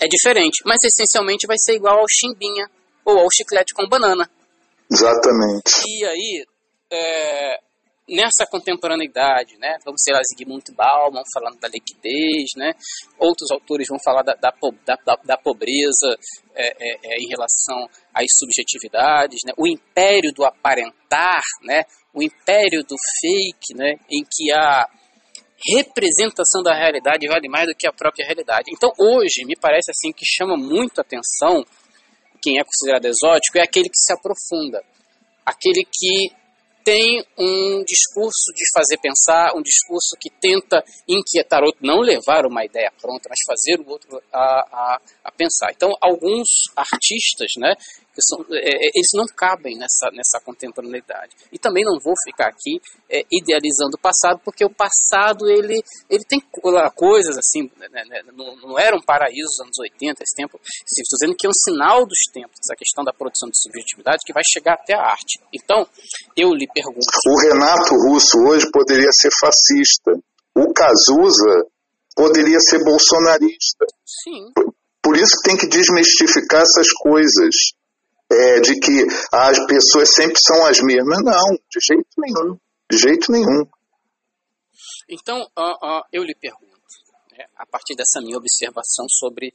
é 0.00 0.08
diferente, 0.08 0.62
mas 0.66 0.78
essencialmente 0.82 1.46
vai 1.46 1.56
ser 1.56 1.76
igual 1.76 2.00
ao 2.00 2.06
chimbinha 2.08 2.68
ou 3.04 3.18
ao 3.18 3.28
chiclete 3.32 3.72
com 3.74 3.88
banana. 3.88 4.28
Exatamente. 4.90 5.82
E 5.86 6.04
aí, 6.04 6.44
é, 6.90 7.58
nessa 8.08 8.44
contemporaneidade, 8.46 9.56
né, 9.58 9.78
vamos 9.84 10.02
ser 10.02 10.12
lá 10.12 10.20
Zygmunt 10.22 10.70
Bauman 10.76 11.22
falando 11.32 11.58
da 11.60 11.68
liquidez, 11.68 12.50
né, 12.56 12.72
outros 13.18 13.50
autores 13.50 13.86
vão 13.88 13.98
falar 14.04 14.22
da, 14.22 14.34
da, 14.34 14.52
da, 14.84 15.16
da 15.24 15.36
pobreza 15.38 16.08
é, 16.54 16.66
é, 16.68 16.98
é, 17.04 17.18
em 17.18 17.28
relação 17.28 17.88
às 18.12 18.26
subjetividades, 18.38 19.40
né, 19.46 19.52
o 19.56 19.66
império 19.66 20.32
do 20.34 20.44
aparentar, 20.44 21.42
né, 21.62 21.84
o 22.14 22.22
império 22.22 22.82
do 22.82 22.96
fake, 23.20 23.74
né, 23.74 23.94
em 24.10 24.24
que 24.24 24.52
a 24.52 24.86
representação 25.76 26.62
da 26.62 26.74
realidade 26.74 27.26
vale 27.28 27.48
mais 27.48 27.66
do 27.66 27.74
que 27.74 27.86
a 27.86 27.92
própria 27.92 28.26
realidade. 28.26 28.70
Então, 28.72 28.90
hoje, 28.98 29.44
me 29.46 29.54
parece 29.56 29.90
assim 29.90 30.12
que 30.12 30.24
chama 30.26 30.56
muito 30.56 31.00
atenção 31.00 31.64
quem 32.42 32.58
é 32.58 32.64
considerado 32.64 33.06
exótico 33.06 33.58
é 33.58 33.62
aquele 33.62 33.88
que 33.88 33.96
se 33.96 34.12
aprofunda, 34.12 34.82
aquele 35.46 35.84
que 35.84 36.32
tem 36.84 37.24
um 37.38 37.84
discurso 37.84 38.52
de 38.56 38.64
fazer 38.74 38.98
pensar, 38.98 39.54
um 39.54 39.62
discurso 39.62 40.16
que 40.18 40.28
tenta 40.28 40.82
inquietar 41.08 41.62
outro, 41.62 41.80
não 41.80 42.00
levar 42.00 42.44
uma 42.44 42.64
ideia 42.64 42.92
pronta, 43.00 43.28
mas 43.28 43.38
fazer 43.46 43.80
o 43.80 43.88
outro 43.88 44.20
a, 44.32 44.40
a, 44.42 45.00
a 45.24 45.30
pensar. 45.30 45.70
Então, 45.70 45.92
alguns 46.00 46.48
artistas, 46.74 47.52
né, 47.56 47.74
são, 48.20 48.44
é, 48.50 48.58
é, 48.58 48.90
eles 48.94 49.10
não 49.14 49.24
cabem 49.34 49.76
nessa, 49.76 50.10
nessa 50.12 50.40
contemporaneidade. 50.44 51.34
E 51.52 51.58
também 51.58 51.84
não 51.84 51.98
vou 52.02 52.14
ficar 52.24 52.48
aqui 52.48 52.80
é, 53.08 53.24
idealizando 53.32 53.96
o 53.96 54.00
passado, 54.00 54.40
porque 54.44 54.64
o 54.64 54.70
passado 54.70 55.48
ele, 55.48 55.82
ele 56.10 56.24
tem 56.28 56.40
coisas 56.94 57.36
assim, 57.38 57.70
né, 57.78 57.88
né, 57.90 58.04
né 58.08 58.22
não, 58.34 58.56
não 58.56 58.78
era 58.78 58.96
um 58.96 59.02
paraíso 59.02 59.48
nos 59.48 59.60
anos 59.60 59.78
80, 59.78 60.22
esse 60.22 60.36
tempo. 60.36 60.60
Estou 60.62 61.18
dizendo 61.18 61.36
que 61.36 61.46
é 61.46 61.50
um 61.50 61.54
sinal 61.54 62.06
dos 62.06 62.20
tempos, 62.32 62.58
essa 62.60 62.76
questão 62.76 63.04
da 63.04 63.12
produção 63.12 63.48
de 63.48 63.60
subjetividade 63.60 64.20
que 64.26 64.32
vai 64.32 64.42
chegar 64.44 64.74
até 64.74 64.94
a 64.94 65.02
arte. 65.02 65.40
Então, 65.52 65.86
eu 66.36 66.50
lhe 66.50 66.66
pergunto. 66.72 67.06
O 67.26 67.40
Renato 67.40 67.94
Russo 67.94 68.38
hoje 68.48 68.70
poderia 68.70 69.10
ser 69.12 69.30
fascista. 69.40 70.12
O 70.54 70.72
Cazuza 70.72 71.66
poderia 72.14 72.58
ser 72.60 72.84
bolsonarista. 72.84 73.86
Sim. 74.04 74.52
Por 75.02 75.16
isso 75.16 75.36
que 75.38 75.48
tem 75.48 75.56
que 75.56 75.66
desmistificar 75.66 76.62
essas 76.62 76.92
coisas 76.92 77.54
é, 78.32 78.60
de 78.60 78.78
que 78.80 79.06
as 79.32 79.58
pessoas 79.66 80.12
sempre 80.14 80.36
são 80.40 80.66
as 80.66 80.80
mesmas. 80.80 81.18
Não, 81.22 81.56
de 81.70 81.80
jeito 81.80 82.08
nenhum. 82.18 82.58
De 82.90 82.98
jeito 82.98 83.32
nenhum. 83.32 83.64
Então, 85.08 85.46
eu 86.12 86.22
lhe 86.22 86.34
pergunto, 86.34 86.72
né, 87.32 87.44
a 87.56 87.66
partir 87.66 87.94
dessa 87.94 88.20
minha 88.20 88.38
observação 88.38 89.06
sobre 89.08 89.52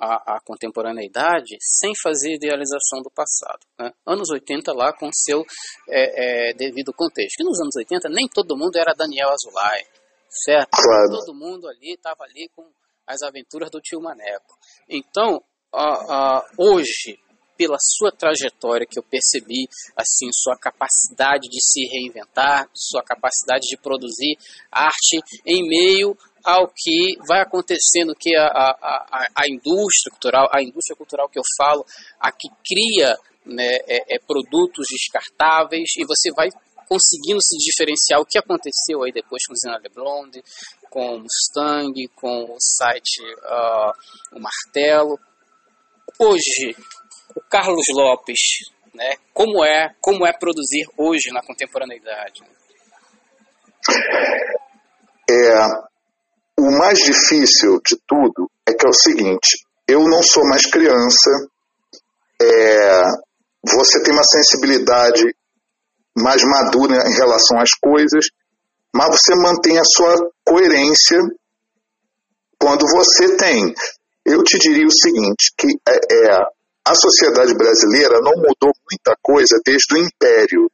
a, 0.00 0.36
a, 0.36 0.40
contemporaneidade, 0.40 1.58
sem 1.60 1.92
fazer 2.02 2.34
idealização 2.34 3.02
do 3.02 3.10
passado. 3.10 3.60
Né? 3.78 3.92
Anos 4.06 4.30
80 4.30 4.72
lá 4.72 4.92
com 4.92 5.10
seu 5.12 5.44
é, 5.88 6.50
é, 6.50 6.54
devido 6.54 6.92
contexto. 6.94 7.36
Que 7.36 7.44
nos 7.44 7.60
anos 7.60 7.76
80 7.76 8.08
nem 8.08 8.26
todo 8.28 8.56
mundo 8.56 8.76
era 8.76 8.94
Daniel 8.94 9.28
Azulay, 9.30 9.84
certo? 10.28 10.70
Claro. 10.70 11.18
Todo 11.18 11.34
mundo 11.34 11.68
ali 11.68 11.94
estava 11.94 12.24
ali 12.24 12.48
com 12.56 12.66
as 13.06 13.20
aventuras 13.22 13.70
do 13.70 13.80
tio 13.80 14.00
Maneco. 14.00 14.56
Então, 14.88 15.42
hoje, 16.56 17.18
pela 17.60 17.76
sua 17.78 18.10
trajetória 18.10 18.86
que 18.90 18.98
eu 18.98 19.02
percebi, 19.02 19.68
assim, 19.94 20.30
sua 20.32 20.56
capacidade 20.56 21.46
de 21.46 21.60
se 21.62 21.84
reinventar, 21.92 22.66
sua 22.74 23.02
capacidade 23.02 23.66
de 23.68 23.76
produzir 23.76 24.38
arte 24.72 25.20
em 25.44 25.68
meio 25.68 26.16
ao 26.42 26.68
que 26.74 27.18
vai 27.28 27.42
acontecendo, 27.42 28.16
que 28.18 28.34
a, 28.34 28.46
a, 28.46 29.26
a, 29.36 29.44
indústria 29.46 30.10
cultural, 30.10 30.48
a 30.50 30.62
indústria 30.62 30.96
cultural 30.96 31.28
que 31.28 31.38
eu 31.38 31.42
falo, 31.58 31.84
a 32.18 32.32
que 32.32 32.48
cria 32.66 33.14
né, 33.44 33.76
é, 33.86 34.16
é, 34.16 34.18
produtos 34.26 34.86
descartáveis 34.90 35.90
e 35.98 36.06
você 36.06 36.32
vai 36.34 36.48
conseguindo 36.88 37.42
se 37.42 37.58
diferenciar. 37.58 38.22
O 38.22 38.26
que 38.26 38.38
aconteceu 38.38 39.02
aí 39.02 39.12
depois 39.12 39.42
com 39.46 39.54
Zena 39.54 39.78
Leblonde, 39.82 40.42
com 40.88 41.16
o 41.16 41.20
Mustang, 41.20 42.08
com 42.16 42.54
o 42.54 42.56
site 42.58 43.20
uh, 43.20 43.92
O 44.34 44.40
Martelo. 44.40 45.20
Hoje, 46.18 46.74
o 47.40 47.50
Carlos 47.50 47.84
Lopes, 47.94 48.70
né? 48.94 49.14
Como 49.32 49.64
é, 49.64 49.94
como 50.00 50.26
é 50.26 50.32
produzir 50.32 50.86
hoje 50.96 51.30
na 51.32 51.42
contemporaneidade? 51.42 52.42
É, 55.28 55.66
o 56.58 56.70
mais 56.78 56.98
difícil 56.98 57.80
de 57.86 57.96
tudo 58.06 58.50
é 58.66 58.74
que 58.74 58.86
é 58.86 58.88
o 58.88 58.92
seguinte: 58.92 59.64
eu 59.88 60.00
não 60.00 60.22
sou 60.22 60.46
mais 60.48 60.66
criança, 60.66 61.30
é, 62.40 63.02
você 63.64 64.02
tem 64.02 64.12
uma 64.12 64.24
sensibilidade 64.24 65.24
mais 66.16 66.42
madura 66.42 67.08
em 67.08 67.14
relação 67.14 67.58
às 67.58 67.70
coisas, 67.80 68.26
mas 68.94 69.08
você 69.08 69.34
mantém 69.36 69.78
a 69.78 69.84
sua 69.84 70.30
coerência 70.44 71.18
quando 72.58 72.84
você 72.86 73.36
tem. 73.36 73.74
Eu 74.24 74.42
te 74.44 74.58
diria 74.58 74.86
o 74.86 74.92
seguinte, 74.92 75.52
que 75.56 75.66
é, 75.88 75.94
é, 75.94 76.38
a 76.90 76.94
sociedade 76.94 77.54
brasileira 77.54 78.20
não 78.20 78.32
mudou 78.34 78.72
muita 78.90 79.14
coisa 79.22 79.60
desde 79.64 79.94
o 79.94 79.98
Império. 79.98 80.68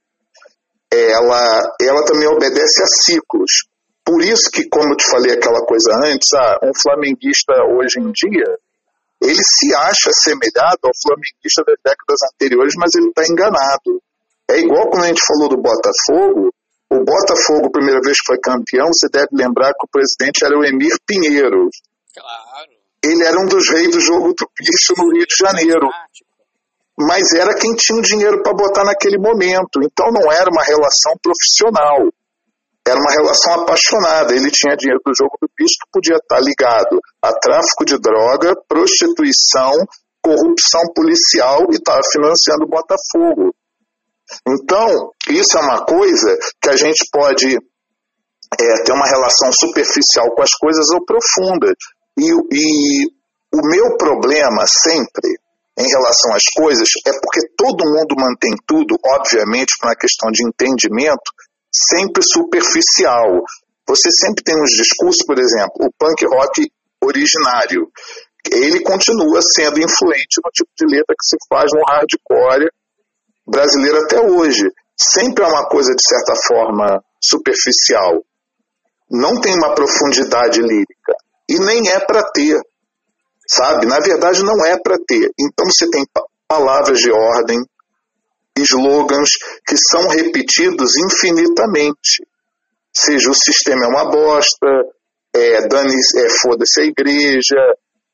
Ela, 0.91 1.75
ela 1.83 2.05
também 2.07 2.27
obedece 2.27 2.83
a 2.83 2.87
ciclos. 3.05 3.69
Por 4.03 4.23
isso 4.23 4.51
que, 4.51 4.67
como 4.69 4.93
eu 4.93 4.97
te 4.97 5.05
falei 5.11 5.33
aquela 5.33 5.61
coisa 5.67 5.91
antes, 6.05 6.33
ah, 6.35 6.59
um 6.63 6.73
flamenguista 6.73 7.53
hoje 7.77 8.01
em 8.01 8.11
dia, 8.13 8.49
ele 9.21 9.43
se 9.43 9.75
acha 9.75 10.11
semelhado 10.23 10.81
ao 10.85 10.93
flamenguista 11.03 11.63
das 11.67 11.77
décadas 11.85 12.21
anteriores, 12.33 12.75
mas 12.79 12.95
ele 12.95 13.09
está 13.09 13.27
enganado. 13.27 14.01
É 14.49 14.59
igual 14.61 14.89
quando 14.89 15.05
a 15.05 15.09
gente 15.09 15.27
falou 15.27 15.49
do 15.51 15.61
Botafogo, 15.61 16.55
o 16.89 17.05
Botafogo, 17.05 17.73
primeira 17.73 18.01
vez 18.01 18.17
que 18.21 18.27
foi 18.27 18.39
campeão, 18.39 18.87
você 18.89 19.09
deve 19.11 19.29
lembrar 19.33 19.73
que 19.75 19.85
o 19.85 19.91
presidente 19.91 20.45
era 20.45 20.57
o 20.57 20.65
Emir 20.65 20.97
Pinheiro. 21.05 21.69
Claro. 22.15 22.76
Ele 23.07 23.25
era 23.25 23.41
um 23.41 23.47
dos 23.47 23.69
reis 23.71 23.91
do 23.91 24.01
jogo 24.01 24.35
do 24.35 24.47
bicho 24.59 24.95
no 24.99 25.13
Rio 25.13 25.27
de 25.27 25.37
Janeiro. 25.39 25.89
Mas 26.99 27.33
era 27.35 27.55
quem 27.55 27.75
tinha 27.75 27.99
o 27.99 28.03
dinheiro 28.03 28.43
para 28.43 28.55
botar 28.55 28.85
naquele 28.85 29.19
momento. 29.19 29.81
Então 29.83 30.11
não 30.11 30.33
era 30.33 30.51
uma 30.51 30.63
relação 30.63 31.13
profissional. 31.23 32.09
Era 32.87 32.99
uma 32.99 33.13
relação 33.13 33.55
apaixonada. 33.63 34.35
Ele 34.35 34.51
tinha 34.51 34.77
dinheiro 34.77 35.01
do 35.05 35.13
jogo 35.15 35.37
do 35.41 35.49
bicho 35.57 35.75
que 35.83 35.91
podia 35.93 36.17
estar 36.17 36.41
ligado 36.41 36.99
a 37.23 37.33
tráfico 37.33 37.85
de 37.85 37.99
droga, 37.99 38.55
prostituição, 38.69 39.73
corrupção 40.23 40.83
policial 40.95 41.67
e 41.71 41.77
estava 41.77 42.01
financiando 42.11 42.65
o 42.65 42.69
Botafogo. 42.69 43.55
Então, 44.49 45.13
isso 45.29 45.57
é 45.57 45.61
uma 45.61 45.85
coisa 45.85 46.39
que 46.61 46.71
a 46.71 46.77
gente 46.77 47.09
pode 47.13 47.57
é, 47.57 48.83
ter 48.85 48.93
uma 48.93 49.07
relação 49.07 49.51
superficial 49.53 50.35
com 50.35 50.43
as 50.43 50.51
coisas 50.51 50.87
ou 50.91 51.05
profunda. 51.05 51.73
E, 52.19 52.31
e 52.31 53.07
o 53.53 53.61
meu 53.69 53.97
problema 53.97 54.65
sempre 54.67 55.39
em 55.79 55.89
relação 55.89 56.33
às 56.33 56.45
coisas 56.57 56.89
é 57.07 57.13
porque 57.13 57.49
todo 57.57 57.85
mundo 57.85 58.17
mantém 58.17 58.53
tudo, 58.67 58.97
obviamente, 59.05 59.75
por 59.79 59.89
uma 59.89 59.97
questão 59.97 60.31
de 60.31 60.43
entendimento, 60.47 61.31
sempre 61.71 62.23
superficial. 62.23 63.43
Você 63.87 64.09
sempre 64.11 64.43
tem 64.43 64.57
uns 64.57 64.71
discursos, 64.71 65.25
por 65.27 65.39
exemplo, 65.39 65.87
o 65.87 65.93
punk 65.99 66.25
rock 66.27 66.71
originário, 67.03 67.87
ele 68.51 68.81
continua 68.83 69.41
sendo 69.43 69.81
influente 69.81 70.41
no 70.45 70.51
tipo 70.51 70.71
de 70.77 70.87
letra 70.87 71.15
que 71.19 71.27
se 71.27 71.37
faz 71.49 71.71
no 71.73 71.83
hardcore 71.89 72.71
brasileiro 73.47 74.05
até 74.05 74.21
hoje. 74.21 74.65
Sempre 74.99 75.45
é 75.45 75.49
uma 75.49 75.69
coisa, 75.69 75.95
de 75.95 76.03
certa 76.03 76.35
forma, 76.47 77.03
superficial. 77.21 78.25
Não 79.11 79.41
tem 79.41 79.55
uma 79.55 79.75
profundidade 79.75 80.61
lírica. 80.61 81.15
E 81.49 81.59
nem 81.59 81.89
é 81.91 82.01
para 82.01 82.23
ter. 82.33 82.61
Sabe? 83.49 83.87
Na 83.87 84.01
verdade, 84.01 84.43
não 84.43 84.65
é 84.65 84.79
para 84.79 84.97
ter. 85.07 85.31
Então 85.39 85.67
você 85.67 85.89
tem 85.89 86.05
palavras 86.49 86.99
de 86.99 87.11
ordem, 87.11 87.59
slogans 88.59 89.31
que 89.67 89.77
são 89.77 90.09
repetidos 90.09 90.91
infinitamente. 90.97 92.27
Seja 92.95 93.31
o 93.31 93.35
sistema 93.35 93.85
é 93.85 93.89
uma 93.89 94.11
bosta, 94.11 94.67
é, 95.35 95.59
é, 95.59 96.29
foda-se 96.41 96.81
a 96.81 96.85
igreja, 96.85 97.57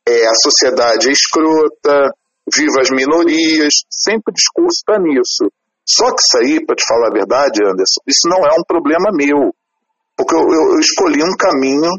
é, 0.06 0.26
a 0.26 0.34
sociedade 0.34 1.08
é 1.08 1.12
escrota, 1.12 2.10
viva 2.52 2.80
as 2.80 2.90
minorias, 2.90 3.72
sempre 3.90 4.32
o 4.32 4.34
discurso 4.34 4.80
está 4.80 4.98
nisso. 4.98 5.50
Só 5.86 6.10
que 6.10 6.20
isso 6.20 6.38
aí, 6.38 6.66
para 6.66 6.76
te 6.76 6.84
falar 6.86 7.08
a 7.08 7.12
verdade, 7.14 7.62
Anderson, 7.64 8.00
isso 8.06 8.28
não 8.28 8.44
é 8.46 8.52
um 8.58 8.64
problema 8.66 9.10
meu, 9.12 9.54
porque 10.16 10.34
eu, 10.34 10.40
eu, 10.40 10.74
eu 10.74 10.80
escolhi 10.80 11.22
um 11.22 11.36
caminho 11.36 11.90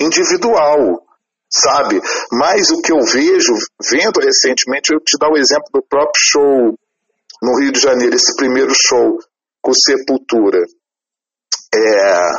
individual, 0.00 1.02
sabe? 1.50 2.00
Mas 2.32 2.70
o 2.70 2.80
que 2.82 2.92
eu 2.92 3.00
vejo, 3.02 3.54
vendo 3.90 4.20
recentemente, 4.20 4.92
eu 4.92 5.00
te 5.00 5.18
dar 5.18 5.30
o 5.30 5.36
exemplo 5.36 5.68
do 5.72 5.82
próprio 5.82 6.20
show 6.20 6.78
no 7.42 7.60
Rio 7.60 7.72
de 7.72 7.80
Janeiro, 7.80 8.14
esse 8.14 8.34
primeiro 8.36 8.72
show 8.74 9.18
com 9.62 9.72
Sepultura. 9.72 10.60
É, 11.74 12.30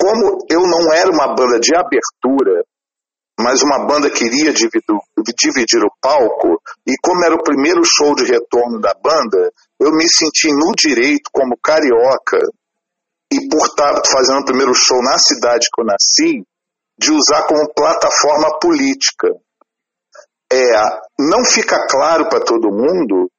como 0.00 0.38
eu 0.50 0.60
não 0.60 0.92
era 0.94 1.10
uma 1.10 1.34
banda 1.34 1.60
de 1.60 1.74
abertura, 1.74 2.64
mas 3.38 3.62
uma 3.62 3.86
banda 3.86 4.10
queria 4.10 4.52
dividir, 4.52 4.82
dividir 5.38 5.82
o 5.82 5.92
palco, 6.00 6.60
e 6.86 6.94
como 7.02 7.24
era 7.24 7.34
o 7.34 7.42
primeiro 7.42 7.82
show 7.84 8.14
de 8.14 8.24
retorno 8.24 8.80
da 8.80 8.94
banda, 8.94 9.50
eu 9.80 9.92
me 9.92 10.06
senti 10.08 10.48
no 10.52 10.72
direito, 10.76 11.30
como 11.32 11.58
carioca, 11.62 12.38
e 13.32 13.48
por 13.48 13.66
estar 13.66 14.02
fazendo 14.06 14.40
o 14.40 14.44
primeiro 14.44 14.74
show 14.74 15.00
na 15.02 15.18
cidade 15.18 15.68
que 15.72 15.80
eu 15.80 15.86
nasci, 15.86 16.42
de 16.98 17.12
usar 17.12 17.46
como 17.46 17.72
plataforma 17.72 18.58
política. 18.60 19.28
É, 20.52 20.72
não 21.18 21.44
fica 21.44 21.86
claro 21.86 22.28
para 22.28 22.44
todo 22.44 22.72
mundo, 22.72 23.30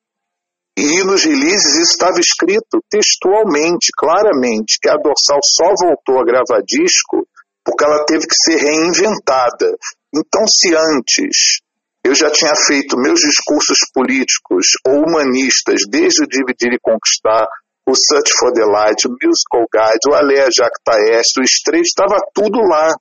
e 0.78 1.04
nos 1.04 1.24
releases 1.24 1.76
isso 1.76 1.92
estava 1.92 2.20
escrito 2.20 2.82
textualmente, 2.90 3.92
claramente, 3.98 4.80
que 4.82 4.90
a 4.90 4.96
Dorsal 4.96 5.40
só 5.44 5.74
voltou 5.80 6.20
a 6.20 6.26
gravar 6.26 6.64
disco 6.66 7.28
porque 7.64 7.84
ela 7.84 8.06
teve 8.06 8.26
que 8.26 8.34
ser 8.34 8.58
reinventada. 8.58 9.78
Então, 10.16 10.44
se 10.48 10.74
antes 10.74 11.60
eu 12.04 12.16
já 12.16 12.32
tinha 12.32 12.56
feito 12.56 12.98
meus 12.98 13.20
discursos 13.20 13.78
políticos 13.94 14.66
ou 14.88 15.04
humanistas, 15.06 15.82
desde 15.88 16.24
o 16.24 16.28
Dividir 16.28 16.74
e 16.74 16.80
Conquistar, 16.82 17.46
o 17.92 17.96
Search 17.96 18.32
for 18.40 18.52
the 18.54 18.66
Light, 18.66 19.06
o 19.06 19.12
Musical 19.12 19.68
Guide, 19.72 20.10
o 20.10 20.16
Alea 20.16 20.48
Jacta 20.50 20.98
Est, 21.12 21.38
o 21.38 21.44
Estreito, 21.44 21.88
estava 21.88 22.20
tudo 22.34 22.60
lá. 22.60 22.96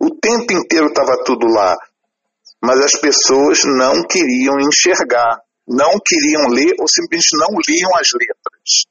O 0.00 0.10
tempo 0.10 0.52
inteiro 0.52 0.88
estava 0.88 1.22
tudo 1.24 1.46
lá. 1.46 1.76
Mas 2.60 2.80
as 2.80 3.00
pessoas 3.00 3.60
não 3.64 4.02
queriam 4.02 4.58
enxergar, 4.60 5.40
não 5.66 5.98
queriam 6.04 6.48
ler 6.50 6.74
ou 6.78 6.86
simplesmente 6.88 7.38
não 7.38 7.56
liam 7.68 7.90
as 7.96 8.08
letras. 8.18 8.86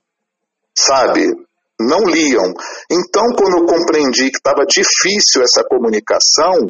Sabe? 0.76 1.52
não 1.82 2.06
liam. 2.06 2.54
Então, 2.89 3.24
quando 3.36 3.58
eu 3.58 3.66
compreendi 3.66 4.30
que 4.30 4.38
estava 4.38 4.66
difícil 4.66 5.41
essa 5.41 5.64
comunicação, 5.68 6.70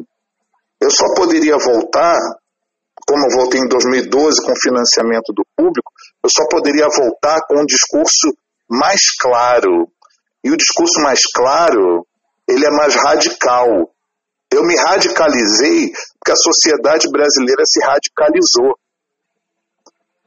eu 0.80 0.90
só 0.90 1.14
poderia 1.14 1.56
voltar, 1.58 2.18
como 3.06 3.26
eu 3.26 3.36
voltei 3.36 3.60
em 3.60 3.68
2012 3.68 4.42
com 4.42 4.54
financiamento 4.56 5.32
do 5.34 5.44
público, 5.56 5.92
eu 6.24 6.30
só 6.30 6.44
poderia 6.50 6.88
voltar 6.88 7.40
com 7.46 7.60
um 7.60 7.66
discurso 7.66 8.34
mais 8.72 9.00
claro. 9.20 9.88
E 10.42 10.50
o 10.50 10.56
discurso 10.56 11.00
mais 11.02 11.20
claro, 11.34 12.06
ele 12.48 12.64
é 12.64 12.70
mais 12.70 12.94
radical. 12.96 13.68
Eu 14.50 14.64
me 14.64 14.74
radicalizei 14.76 15.92
porque 16.18 16.32
a 16.32 16.36
sociedade 16.36 17.08
brasileira 17.10 17.62
se 17.66 17.84
radicalizou. 17.84 18.76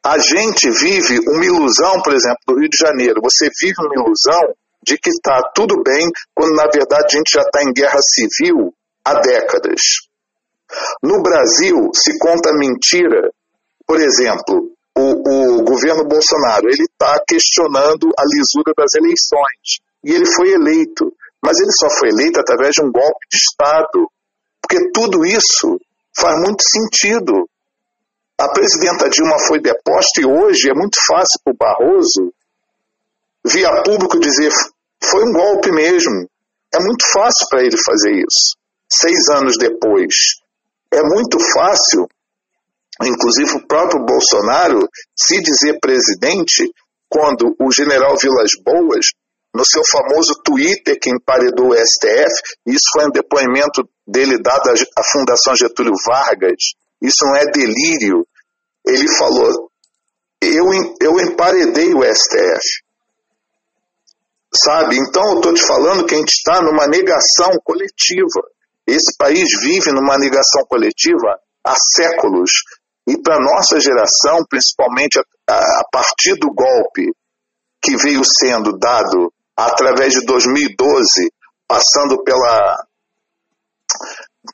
A 0.03 0.19
gente 0.19 0.69
vive 0.69 1.19
uma 1.27 1.43
ilusão, 1.43 2.01
por 2.03 2.13
exemplo, 2.13 2.37
do 2.47 2.59
Rio 2.59 2.69
de 2.69 2.77
Janeiro. 2.77 3.21
Você 3.23 3.49
vive 3.59 3.75
uma 3.79 3.95
ilusão 3.95 4.53
de 4.83 4.97
que 4.99 5.09
está 5.09 5.51
tudo 5.55 5.81
bem, 5.83 6.07
quando 6.33 6.55
na 6.55 6.67
verdade 6.71 7.05
a 7.09 7.17
gente 7.17 7.31
já 7.33 7.41
está 7.41 7.63
em 7.63 7.73
guerra 7.73 7.99
civil 8.01 8.71
há 9.03 9.15
décadas. 9.19 9.81
No 11.01 11.23
Brasil, 11.23 11.89
se 11.93 12.17
conta 12.19 12.53
mentira. 12.53 13.31
Por 13.87 13.99
exemplo, 13.99 14.71
o, 14.95 15.01
o 15.01 15.44
governo 15.65 16.07
Bolsonaro 16.07 16.69
ele 16.69 16.83
está 16.83 17.19
questionando 17.27 18.09
a 18.17 18.23
lisura 18.23 18.71
das 18.77 18.93
eleições. 18.95 19.81
E 20.03 20.11
ele 20.13 20.25
foi 20.25 20.53
eleito. 20.53 21.11
Mas 21.43 21.59
ele 21.59 21.71
só 21.79 21.89
foi 21.89 22.09
eleito 22.09 22.39
através 22.39 22.73
de 22.73 22.81
um 22.81 22.91
golpe 22.91 23.25
de 23.29 23.37
Estado. 23.37 24.07
Porque 24.61 24.91
tudo 24.93 25.25
isso 25.25 25.79
faz 26.17 26.35
muito 26.39 26.63
sentido. 26.63 27.49
A 28.39 28.49
presidenta 28.49 29.09
Dilma 29.09 29.39
foi 29.39 29.59
deposta 29.59 30.21
e 30.21 30.25
hoje 30.25 30.69
é 30.69 30.73
muito 30.73 30.97
fácil 31.07 31.39
para 31.43 31.53
o 31.53 31.57
Barroso, 31.57 32.33
via 33.45 33.83
público, 33.83 34.19
dizer 34.19 34.51
foi 35.03 35.23
um 35.23 35.31
golpe 35.31 35.71
mesmo. 35.71 36.27
É 36.73 36.79
muito 36.79 37.05
fácil 37.13 37.47
para 37.49 37.61
ele 37.61 37.77
fazer 37.85 38.11
isso. 38.11 38.57
Seis 38.91 39.29
anos 39.29 39.57
depois. 39.57 40.13
É 40.91 41.01
muito 41.01 41.39
fácil, 41.39 42.07
inclusive 43.03 43.57
o 43.57 43.67
próprio 43.67 44.05
Bolsonaro, 44.05 44.87
se 45.15 45.41
dizer 45.41 45.79
presidente 45.79 46.71
quando 47.09 47.55
o 47.59 47.71
general 47.71 48.15
Vilas 48.17 48.51
Boas, 48.63 49.07
no 49.53 49.65
seu 49.65 49.81
famoso 49.89 50.33
Twitter 50.43 50.97
que 50.99 51.09
emparedou 51.09 51.69
o 51.69 51.75
STF, 51.75 52.33
isso 52.65 52.85
foi 52.93 53.05
um 53.05 53.11
depoimento 53.11 53.87
dele 54.05 54.37
dado 54.41 54.69
à 54.69 55.03
Fundação 55.03 55.55
Getúlio 55.55 55.93
Vargas, 56.05 56.75
isso 57.01 57.25
não 57.25 57.35
é 57.35 57.45
delírio. 57.45 58.27
Ele 58.85 59.07
falou: 59.17 59.71
eu, 60.41 60.65
eu 61.01 61.19
emparedei 61.19 61.93
o 61.93 62.03
STF. 62.03 62.85
Sabe? 64.53 64.97
Então 64.97 65.23
eu 65.31 65.35
estou 65.37 65.53
te 65.53 65.65
falando 65.65 66.05
que 66.05 66.15
a 66.15 66.17
gente 66.17 66.31
está 66.31 66.61
numa 66.61 66.87
negação 66.87 67.51
coletiva. 67.63 68.41
Esse 68.87 69.15
país 69.17 69.47
vive 69.61 69.91
numa 69.91 70.17
negação 70.17 70.63
coletiva 70.67 71.39
há 71.63 71.75
séculos. 71.95 72.51
E 73.07 73.21
para 73.21 73.39
nossa 73.39 73.79
geração, 73.79 74.43
principalmente 74.49 75.19
a, 75.47 75.53
a, 75.53 75.83
partir 75.91 76.35
do 76.39 76.51
golpe 76.53 77.11
que 77.81 77.95
veio 77.97 78.21
sendo 78.23 78.77
dado 78.77 79.31
através 79.55 80.13
de 80.13 80.25
2012, 80.25 81.31
passando 81.67 82.23
pela, 82.23 82.83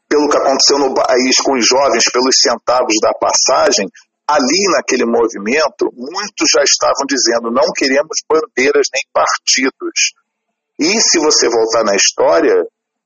pelo 0.10 0.30
que 0.30 0.38
aconteceu 0.38 0.80
no 0.80 0.94
país 0.94 1.38
com 1.38 1.54
os 1.54 1.66
jovens, 1.66 2.04
pelos 2.12 2.36
centavos 2.40 2.96
da 3.02 3.14
passagem, 3.14 3.88
ali 4.28 4.68
naquele 4.76 5.06
movimento, 5.06 5.92
muitos 5.94 6.50
já 6.54 6.64
estavam 6.64 7.06
dizendo: 7.08 7.52
não 7.52 7.72
queremos 7.76 8.18
bandeiras 8.30 8.88
nem 8.94 9.04
partidos. 9.14 10.14
E 10.80 11.00
se 11.02 11.20
você 11.20 11.48
voltar 11.48 11.84
na 11.84 11.96
história, 11.96 12.54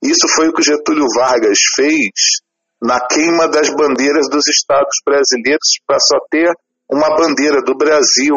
isso 0.01 0.27
foi 0.35 0.47
o 0.47 0.53
que 0.53 0.63
Getúlio 0.63 1.05
Vargas 1.15 1.57
fez 1.75 2.41
na 2.81 2.99
queima 3.07 3.47
das 3.47 3.69
bandeiras 3.69 4.29
dos 4.29 4.47
estados 4.47 4.97
brasileiros 5.05 5.79
para 5.85 5.99
só 5.99 6.17
ter 6.29 6.51
uma 6.89 7.15
bandeira 7.15 7.61
do 7.61 7.75
Brasil. 7.75 8.35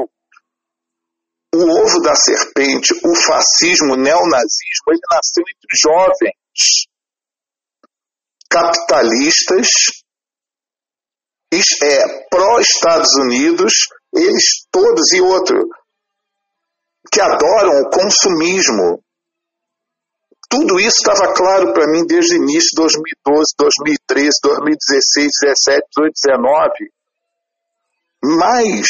O 1.54 1.80
ovo 1.80 2.00
da 2.00 2.14
serpente, 2.14 2.94
o 3.04 3.14
fascismo, 3.14 3.94
o 3.94 3.96
neonazismo, 3.96 4.90
ele 4.90 5.00
nasceu 5.10 5.42
entre 5.42 5.68
jovens 5.82 6.88
capitalistas 8.50 9.66
é, 11.52 12.28
pró-Estados 12.28 13.14
Unidos, 13.20 13.72
eles 14.14 14.66
todos 14.70 15.12
e 15.12 15.20
outro, 15.20 15.56
que 17.12 17.20
adoram 17.20 17.82
o 17.82 17.90
consumismo. 17.90 19.02
Tudo 20.48 20.80
isso 20.80 20.96
estava 20.96 21.34
claro 21.34 21.74
para 21.74 21.86
mim 21.88 22.06
desde 22.06 22.34
o 22.34 22.42
início 22.42 22.70
de 22.70 22.76
2012, 22.76 23.54
2013, 23.58 24.28
2016, 24.42 25.28
17, 25.42 25.86
18, 25.94 26.12
19. 26.24 26.72
Mas 28.24 28.86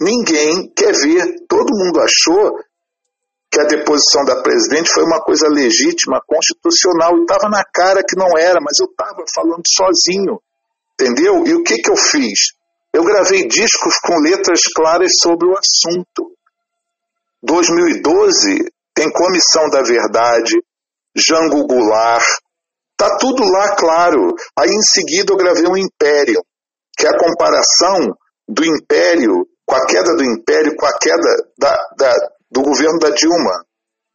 ninguém 0.00 0.72
quer 0.74 0.92
ver. 0.92 1.46
Todo 1.48 1.76
mundo 1.76 2.00
achou 2.00 2.60
que 3.50 3.60
a 3.60 3.64
deposição 3.64 4.24
da 4.24 4.40
presidente 4.40 4.92
foi 4.92 5.02
uma 5.04 5.20
coisa 5.20 5.48
legítima, 5.48 6.22
constitucional, 6.24 7.16
e 7.18 7.22
estava 7.22 7.48
na 7.48 7.64
cara 7.64 8.04
que 8.06 8.16
não 8.16 8.38
era, 8.38 8.60
mas 8.60 8.78
eu 8.78 8.86
estava 8.86 9.24
falando 9.34 9.62
sozinho. 9.66 10.40
Entendeu? 10.94 11.44
E 11.46 11.54
o 11.54 11.62
que, 11.64 11.78
que 11.78 11.90
eu 11.90 11.96
fiz? 11.96 12.52
Eu 12.92 13.04
gravei 13.04 13.46
discos 13.48 13.98
com 13.98 14.18
letras 14.20 14.60
claras 14.74 15.10
sobre 15.20 15.48
o 15.48 15.54
assunto. 15.58 16.32
2012 17.42 18.70
tem 18.94 19.10
Comissão 19.12 19.68
da 19.70 19.82
Verdade, 19.82 20.54
Jango 21.18 21.66
Goulart, 21.66 22.24
tá 22.96 23.16
tudo 23.18 23.42
lá 23.44 23.74
claro. 23.76 24.34
Aí 24.58 24.70
em 24.70 24.82
seguida 24.82 25.32
eu 25.32 25.36
gravei 25.36 25.66
um 25.66 25.76
Império, 25.76 26.42
que 26.96 27.06
é 27.06 27.10
a 27.10 27.18
comparação 27.18 28.16
do 28.48 28.64
Império, 28.64 29.46
com 29.66 29.74
a 29.74 29.86
queda 29.86 30.16
do 30.16 30.24
Império, 30.24 30.74
com 30.76 30.86
a 30.86 30.98
queda 30.98 31.50
da, 31.58 31.76
da, 31.98 32.14
do 32.50 32.62
governo 32.62 32.98
da 32.98 33.10
Dilma. 33.10 33.64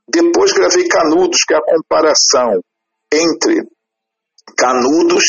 Depois 0.10 0.52
gravei 0.52 0.88
Canudos, 0.88 1.44
que 1.48 1.54
é 1.54 1.58
a 1.58 1.62
comparação 1.62 2.62
entre 3.12 3.64
Canudos 4.58 5.24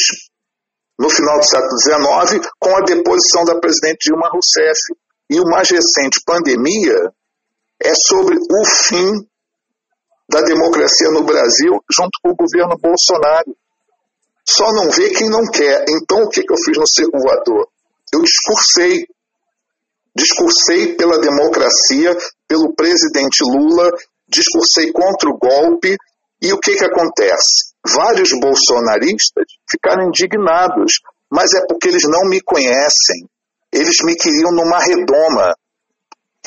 no 0.99 1.11
final 1.11 1.39
do 1.39 1.47
século 1.47 1.79
XIX, 1.79 2.49
com 2.59 2.77
a 2.77 2.81
deposição 2.81 3.45
da 3.45 3.59
presidente 3.59 4.09
Dilma 4.09 4.31
Rousseff. 4.31 4.81
E 5.31 5.41
o 5.41 5.45
mais 5.45 5.70
recente, 5.70 6.20
pandemia, 6.25 7.12
é 7.83 7.93
sobre 7.95 8.37
o 8.37 8.64
fim 8.64 9.12
da 10.29 10.41
democracia 10.43 11.11
no 11.11 11.25
Brasil 11.25 11.72
junto 11.91 12.18
com 12.22 12.31
o 12.31 12.37
governo 12.37 12.77
Bolsonaro. 12.79 13.57
Só 14.47 14.72
não 14.72 14.91
vê 14.91 15.11
quem 15.11 15.29
não 15.29 15.45
quer. 15.47 15.85
Então, 15.89 16.25
o 16.25 16.29
que, 16.29 16.43
que 16.43 16.53
eu 16.53 16.57
fiz 16.64 16.77
no 16.77 16.87
Circo 16.87 17.18
Voador? 17.18 17.68
Eu 18.12 18.22
discursei. 18.22 19.07
Discursei 20.16 20.95
pela 20.95 21.18
democracia, 21.18 22.16
pelo 22.47 22.75
presidente 22.75 23.43
Lula, 23.43 23.91
discursei 24.29 24.93
contra 24.93 25.29
o 25.29 25.39
golpe. 25.39 25.97
E 26.41 26.53
o 26.53 26.61
que, 26.61 26.77
que 26.77 26.85
acontece? 26.85 27.75
vários 27.87 28.31
bolsonaristas 28.41 29.45
ficaram 29.70 30.09
indignados, 30.09 30.93
mas 31.31 31.53
é 31.53 31.66
porque 31.66 31.89
eles 31.89 32.05
não 32.05 32.29
me 32.29 32.41
conhecem. 32.41 33.29
Eles 33.70 33.97
me 34.05 34.16
queriam 34.16 34.53
numa 34.53 34.79
redoma 34.79 35.55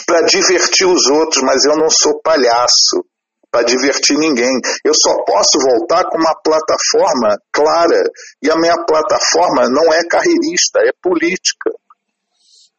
para 0.06 0.22
divertir 0.22 0.88
os 0.88 1.08
outros, 1.08 1.44
mas 1.44 1.66
eu 1.66 1.76
não 1.76 1.90
sou 1.90 2.20
palhaço 2.22 3.06
para 3.52 3.66
divertir 3.66 4.18
ninguém. 4.18 4.52
Eu 4.84 4.94
só 4.94 5.24
posso 5.24 5.58
voltar 5.60 6.04
com 6.10 6.18
uma 6.18 6.36
plataforma 6.44 7.38
clara. 7.52 8.04
E 8.42 8.52
a 8.52 8.56
minha 8.56 8.76
plataforma 8.86 9.70
não 9.70 9.94
é 9.94 10.06
carreirista, 10.08 10.80
é 10.80 10.92
política. 11.02 11.72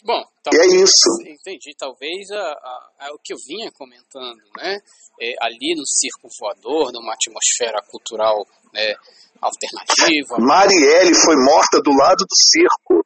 Bom, 0.05 0.23
talvez, 0.43 0.73
é 0.73 0.77
isso. 0.77 1.11
Entendi. 1.27 1.75
Talvez 1.79 2.31
a, 2.31 2.41
a, 2.41 3.07
a, 3.07 3.15
o 3.15 3.19
que 3.23 3.35
eu 3.35 3.39
vinha 3.47 3.71
comentando, 3.73 4.41
né? 4.57 4.79
É, 5.21 5.35
ali 5.43 5.75
no 5.77 5.85
circo 5.87 6.29
voador, 6.39 6.93
numa 6.93 7.13
atmosfera 7.13 7.83
cultural 7.91 8.47
né, 8.73 8.95
alternativa. 9.41 10.39
Marielle 10.39 11.15
foi 11.15 11.37
morta 11.37 11.83
do 11.83 11.91
lado 11.91 12.19
do 12.19 12.37
circo 12.37 13.05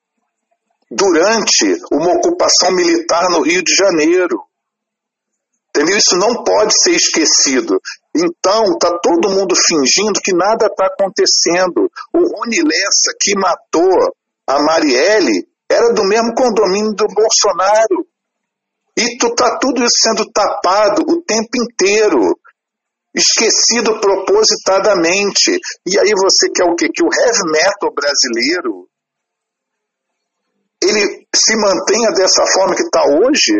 durante 0.91 1.81
uma 1.91 2.15
ocupação 2.17 2.73
militar 2.73 3.31
no 3.31 3.41
Rio 3.41 3.63
de 3.63 3.75
Janeiro. 3.75 4.45
Entendeu? 5.75 5.97
Isso 5.97 6.17
não 6.17 6.45
pode 6.45 6.73
ser 6.83 6.93
esquecido. 6.93 7.81
Então, 8.15 8.65
está 8.73 8.99
todo 8.99 9.31
mundo 9.31 9.55
fingindo 9.57 10.21
que 10.23 10.35
nada 10.35 10.67
está 10.67 10.87
acontecendo. 10.87 11.91
O 12.13 12.19
Rony 12.19 12.61
Lessa, 12.61 13.17
que 13.19 13.35
matou 13.35 14.15
a 14.47 14.63
Marielle, 14.63 15.49
era 15.71 15.95
do 15.95 16.05
mesmo 16.05 16.35
condomínio 16.35 16.93
do 16.93 17.07
Bolsonaro. 17.07 18.07
E 18.99 19.17
tu 19.17 19.35
tá 19.35 19.59
tudo 19.59 19.83
isso 19.83 19.97
sendo 20.03 20.31
tapado 20.31 21.03
o 21.09 21.23
tempo 21.23 21.49
inteiro, 21.57 22.39
esquecido 23.15 23.99
propositadamente. 23.99 25.59
E 25.87 25.99
aí 25.99 26.13
você 26.15 26.51
quer 26.51 26.65
o 26.65 26.77
quê? 26.77 26.89
Que 26.95 27.03
o 27.03 27.09
heavy 27.09 27.51
metal 27.51 27.91
brasileiro 27.95 28.87
ele 30.83 31.27
se 31.35 31.57
mantenha 31.57 32.11
dessa 32.11 32.45
forma 32.53 32.75
que 32.75 32.83
está 32.83 33.03
hoje, 33.07 33.53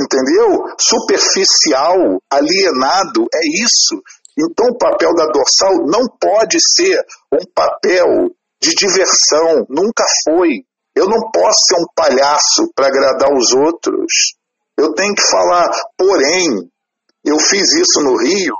entendeu? 0.00 0.64
Superficial, 0.80 2.20
alienado, 2.30 3.26
é 3.34 3.64
isso. 3.64 4.00
Então 4.38 4.66
o 4.70 4.78
papel 4.78 5.14
da 5.14 5.26
dorsal 5.26 5.86
não 5.86 6.06
pode 6.20 6.58
ser 6.60 7.04
um 7.32 7.44
papel 7.54 8.30
de 8.60 8.74
diversão, 8.74 9.66
nunca 9.68 10.04
foi. 10.24 10.64
Eu 10.94 11.06
não 11.06 11.30
posso 11.30 11.58
ser 11.68 11.76
um 11.80 11.86
palhaço 11.94 12.70
para 12.74 12.88
agradar 12.88 13.32
os 13.32 13.52
outros. 13.52 14.36
Eu 14.76 14.94
tenho 14.94 15.14
que 15.14 15.22
falar, 15.22 15.70
porém, 15.96 16.70
eu 17.24 17.38
fiz 17.38 17.74
isso 17.74 18.00
no 18.02 18.16
Rio 18.16 18.54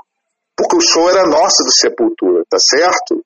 porque 0.59 0.75
o 0.75 0.81
show 0.81 1.09
era 1.09 1.25
nosso 1.25 1.63
do 1.63 1.71
Sepultura, 1.71 2.43
tá 2.49 2.57
certo? 2.59 3.23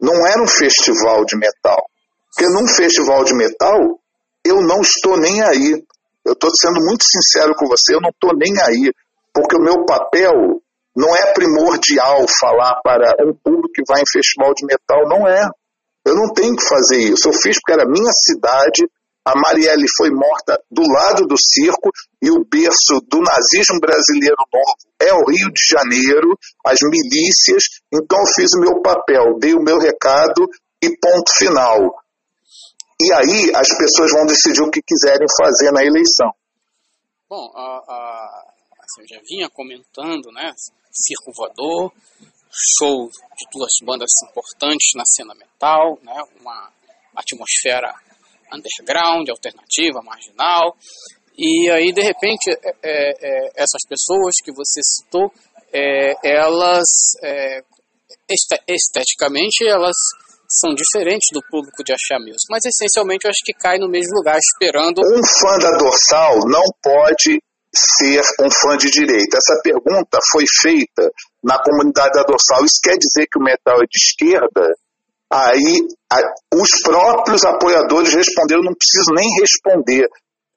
Não 0.00 0.14
era 0.28 0.40
um 0.40 0.46
festival 0.46 1.24
de 1.24 1.36
metal. 1.36 1.84
Porque 2.30 2.48
num 2.48 2.68
festival 2.68 3.24
de 3.24 3.34
metal, 3.34 3.98
eu 4.44 4.62
não 4.62 4.80
estou 4.80 5.16
nem 5.16 5.42
aí. 5.42 5.82
Eu 6.26 6.32
estou 6.32 6.50
sendo 6.60 6.84
muito 6.84 7.04
sincero 7.04 7.54
com 7.54 7.66
você, 7.66 7.94
eu 7.94 8.00
não 8.00 8.10
estou 8.10 8.36
nem 8.36 8.52
aí. 8.66 8.92
Porque 9.32 9.56
o 9.56 9.62
meu 9.62 9.84
papel 9.86 10.60
não 10.96 11.14
é 11.14 11.32
primordial 11.32 12.24
falar 12.40 12.80
para 12.82 13.14
um 13.24 13.34
público 13.44 13.72
que 13.72 13.82
vai 13.86 14.00
em 14.00 14.10
festival 14.10 14.52
de 14.54 14.66
metal, 14.66 15.08
não 15.08 15.28
é. 15.28 15.48
Eu 16.04 16.16
não 16.16 16.32
tenho 16.32 16.56
que 16.56 16.66
fazer 16.66 16.98
isso. 16.98 17.28
Eu 17.28 17.32
fiz 17.32 17.58
porque 17.60 17.78
era 17.78 17.88
minha 17.88 18.10
cidade. 18.12 18.88
A 19.24 19.34
Marielle 19.38 19.86
foi 19.96 20.10
morta 20.10 20.58
do 20.70 20.82
lado 20.82 21.26
do 21.26 21.36
circo 21.36 21.90
e 22.22 22.30
o 22.30 22.44
berço 22.48 23.02
do 23.10 23.18
nazismo 23.18 23.80
brasileiro 23.80 24.36
novo 24.52 24.86
é 25.02 25.12
o 25.12 25.28
Rio 25.28 25.50
de 25.52 25.62
Janeiro, 25.68 26.38
as 26.64 26.78
milícias. 26.82 27.64
Então 27.92 28.18
eu 28.18 28.26
fiz 28.34 28.50
o 28.56 28.60
meu 28.60 28.80
papel, 28.80 29.36
dei 29.38 29.54
o 29.54 29.62
meu 29.62 29.78
recado 29.78 30.48
e 30.82 30.88
ponto 30.96 31.30
final. 31.36 31.94
E 33.00 33.12
aí 33.12 33.52
as 33.54 33.68
pessoas 33.76 34.10
vão 34.12 34.26
decidir 34.26 34.62
o 34.62 34.70
que 34.70 34.80
quiserem 34.82 35.26
fazer 35.36 35.70
na 35.70 35.84
eleição. 35.84 36.32
Bom, 37.28 37.50
a, 37.54 37.60
a, 37.60 38.52
assim, 38.80 39.02
eu 39.02 39.16
já 39.16 39.22
vinha 39.28 39.50
comentando, 39.50 40.32
né? 40.32 40.52
Circo 40.90 41.32
voador, 41.36 41.92
show 42.78 43.10
de 43.10 43.46
duas 43.52 43.72
bandas 43.84 44.10
importantes 44.30 44.94
na 44.94 45.04
cena 45.04 45.34
metal, 45.34 45.98
né? 46.02 46.16
uma 46.40 46.72
atmosfera 47.14 47.92
underground, 48.52 49.28
alternativa, 49.28 50.00
marginal. 50.02 50.74
E 51.36 51.70
aí, 51.70 51.92
de 51.92 52.00
repente, 52.00 52.50
é, 52.50 52.70
é, 52.82 53.12
é 53.20 53.50
essas 53.56 53.82
pessoas 53.86 54.36
que 54.42 54.52
você 54.52 54.80
citou, 54.82 55.30
é, 55.70 56.14
elas, 56.22 56.86
é, 57.22 57.60
esteticamente, 58.66 59.66
elas 59.68 59.96
são 60.48 60.74
diferentes 60.74 61.28
do 61.32 61.40
público 61.50 61.82
de 61.84 61.92
Axé 61.92 62.18
Music, 62.18 62.46
mas 62.50 62.64
essencialmente 62.64 63.26
eu 63.26 63.30
acho 63.30 63.44
que 63.44 63.52
cai 63.52 63.78
no 63.78 63.88
mesmo 63.88 64.14
lugar, 64.16 64.38
esperando. 64.38 65.00
Um 65.00 65.22
fã 65.24 65.58
da 65.58 65.76
Dorsal 65.76 66.38
não 66.46 66.64
pode 66.82 67.40
ser 67.74 68.22
um 68.40 68.50
fã 68.50 68.76
de 68.76 68.90
direita. 68.90 69.36
Essa 69.36 69.60
pergunta 69.62 70.18
foi 70.32 70.44
feita 70.60 71.10
na 71.44 71.62
comunidade 71.62 72.12
da 72.14 72.22
Dorsal. 72.22 72.64
Isso 72.64 72.80
quer 72.82 72.96
dizer 72.96 73.26
que 73.30 73.38
o 73.38 73.42
metal 73.42 73.76
é 73.82 73.86
de 73.86 73.98
esquerda? 73.98 74.74
Aí 75.30 75.82
a, 76.10 76.18
os 76.54 76.68
próprios 76.82 77.44
apoiadores 77.44 78.14
responderam, 78.14 78.62
não 78.62 78.74
preciso 78.74 79.12
nem 79.14 79.28
responder. 79.40 80.08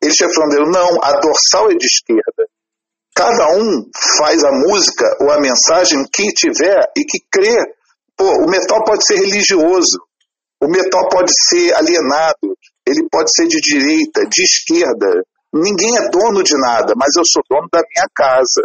Eles 0.01 0.15
responderam, 0.19 0.65
não, 0.71 1.03
a 1.03 1.19
Dorsal 1.19 1.71
é 1.71 1.75
de 1.75 1.85
esquerda. 1.85 2.47
Cada 3.15 3.51
um 3.57 3.89
faz 4.17 4.43
a 4.43 4.51
música 4.51 5.05
ou 5.19 5.31
a 5.31 5.41
mensagem 5.41 6.05
que 6.13 6.31
tiver 6.33 6.79
e 6.95 7.03
que 7.03 7.19
crê. 7.31 7.57
Pô, 8.19 8.25
o 8.43 8.49
metal 8.49 8.83
pode 8.83 9.07
ser 9.07 9.15
religioso, 9.15 9.97
o 10.61 10.67
metal 10.67 11.07
pode 11.07 11.31
ser 11.47 11.73
alienado, 11.73 12.51
ele 12.85 13.07
pode 13.09 13.33
ser 13.33 13.47
de 13.47 13.61
direita, 13.61 14.27
de 14.27 14.43
esquerda. 14.43 15.23
Ninguém 15.53 15.95
é 15.95 16.09
dono 16.09 16.43
de 16.43 16.53
nada, 16.57 16.93
mas 16.97 17.15
eu 17.15 17.23
sou 17.25 17.41
dono 17.49 17.69
da 17.71 17.79
minha 17.79 18.05
casa. 18.13 18.61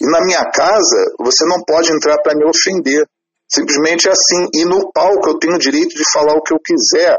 E 0.00 0.10
na 0.10 0.20
minha 0.24 0.44
casa, 0.50 1.14
você 1.20 1.44
não 1.46 1.62
pode 1.64 1.92
entrar 1.92 2.18
para 2.22 2.34
me 2.34 2.44
ofender. 2.44 3.06
Simplesmente 3.48 4.08
é 4.08 4.10
assim. 4.10 4.48
E 4.52 4.64
no 4.64 4.90
palco 4.90 5.30
eu 5.30 5.38
tenho 5.38 5.54
o 5.54 5.60
direito 5.60 5.94
de 5.94 6.02
falar 6.12 6.34
o 6.34 6.42
que 6.42 6.52
eu 6.52 6.58
quiser, 6.58 7.16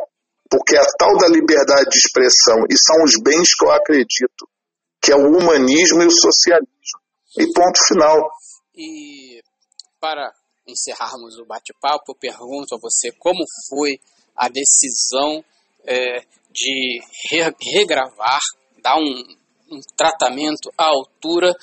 porque 0.49 0.75
é 0.75 0.79
a 0.79 0.87
tal 0.97 1.17
da 1.17 1.29
liberdade 1.29 1.89
de 1.89 1.97
expressão, 1.97 2.65
e 2.69 2.75
são 2.77 3.03
os 3.05 3.13
bens 3.23 3.55
que 3.57 3.65
eu 3.65 3.71
acredito, 3.71 4.49
que 5.01 5.13
é 5.13 5.15
o 5.15 5.29
humanismo 5.31 6.03
e 6.03 6.07
o 6.07 6.11
socialismo. 6.11 6.99
E 7.37 7.47
ponto 7.53 7.79
final. 7.87 8.29
E 8.75 9.41
para 10.01 10.29
encerrarmos 10.69 11.37
o 11.37 11.45
bate-papo, 11.45 12.15
pergunto 12.15 12.75
a 12.75 12.79
você 12.79 13.11
como 13.13 13.43
foi 13.69 13.99
a 14.35 14.47
decisão 14.47 15.43
é, 15.85 16.21
de 16.51 16.99
re 17.29 17.53
regravar 17.73 18.39
dar 18.81 18.97
um, 18.97 19.23
um 19.71 19.79
tratamento 19.95 20.71
à 20.77 20.85
altura 20.85 21.53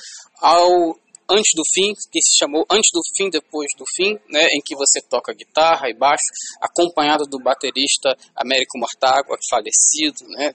ao 0.40 0.96
antes 1.28 1.50
do 1.56 1.62
fim, 1.74 1.92
que 2.10 2.22
se 2.22 2.38
chamou 2.38 2.64
Antes 2.70 2.88
do 2.92 3.00
Fim, 3.16 3.28
Depois 3.28 3.66
do 3.76 3.84
Fim, 3.96 4.14
né, 4.28 4.46
em 4.52 4.60
que 4.64 4.76
você 4.76 5.00
toca 5.00 5.34
guitarra 5.34 5.90
e 5.90 5.94
baixo, 5.94 6.22
acompanhado 6.60 7.24
do 7.24 7.40
baterista 7.42 8.16
Américo 8.36 8.78
Mortágua, 8.78 9.36
falecido, 9.50 10.24
né, 10.28 10.54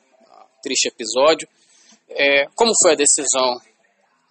triste 0.63 0.87
episódio. 0.87 1.47
É, 2.09 2.45
como 2.55 2.71
foi 2.81 2.93
a 2.93 2.95
decisão 2.95 3.59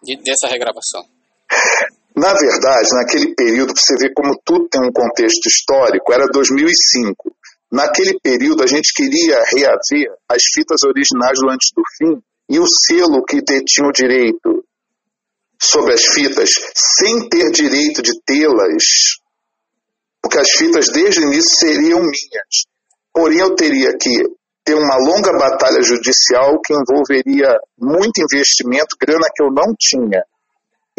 de, 0.02 0.16
dessa 0.16 0.48
regravação? 0.48 1.06
Na 2.20 2.34
verdade, 2.34 2.90
naquele 2.92 3.34
período, 3.34 3.72
você 3.74 3.96
ver 3.96 4.12
como 4.12 4.38
tudo 4.44 4.68
tem 4.68 4.82
um 4.82 4.92
contexto 4.92 5.46
histórico, 5.46 6.12
era 6.12 6.26
2005. 6.26 7.34
Naquele 7.72 8.20
período, 8.20 8.62
a 8.62 8.66
gente 8.66 8.92
queria 8.92 9.42
reaver 9.50 10.12
as 10.28 10.42
fitas 10.52 10.82
originais 10.82 11.38
do 11.40 11.48
Antes 11.48 11.70
do 11.74 11.82
Fim 11.96 12.20
e 12.50 12.58
o 12.58 12.66
selo 12.66 13.24
que 13.24 13.40
detinha 13.40 13.88
o 13.88 13.92
direito 13.92 14.62
sobre 15.58 15.94
as 15.94 16.02
fitas, 16.12 16.50
sem 16.74 17.26
ter 17.26 17.50
direito 17.52 18.02
de 18.02 18.12
tê-las, 18.26 18.84
porque 20.20 20.36
as 20.36 20.50
fitas 20.50 20.88
desde 20.92 21.20
o 21.20 21.26
início 21.26 21.56
seriam 21.58 22.00
minhas. 22.00 22.66
Porém, 23.14 23.38
eu 23.38 23.54
teria 23.54 23.96
que 23.98 24.10
ter 24.62 24.74
uma 24.74 24.96
longa 24.96 25.32
batalha 25.38 25.80
judicial 25.80 26.60
que 26.60 26.74
envolveria 26.74 27.56
muito 27.78 28.20
investimento, 28.20 28.94
grana 29.00 29.26
que 29.34 29.42
eu 29.42 29.50
não 29.50 29.74
tinha. 29.78 30.22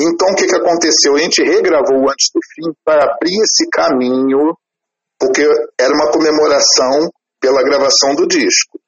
Então, 0.01 0.29
o 0.29 0.35
que, 0.35 0.47
que 0.47 0.55
aconteceu? 0.55 1.15
A 1.15 1.19
gente 1.19 1.43
regravou 1.43 2.09
antes 2.09 2.31
do 2.33 2.39
fim 2.55 2.73
para 2.83 3.13
abrir 3.13 3.37
esse 3.43 3.69
caminho 3.69 4.57
porque 5.19 5.43
era 5.79 5.93
uma 5.93 6.11
comemoração 6.11 7.11
pela 7.39 7.61
gravação 7.61 8.15
do 8.15 8.25
disco. 8.25 8.79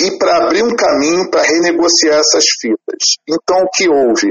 E 0.00 0.16
para 0.16 0.44
abrir 0.44 0.62
um 0.62 0.76
caminho 0.76 1.28
para 1.30 1.42
renegociar 1.42 2.20
essas 2.20 2.44
fitas. 2.60 3.16
Então, 3.28 3.58
o 3.62 3.70
que 3.70 3.88
houve? 3.88 4.28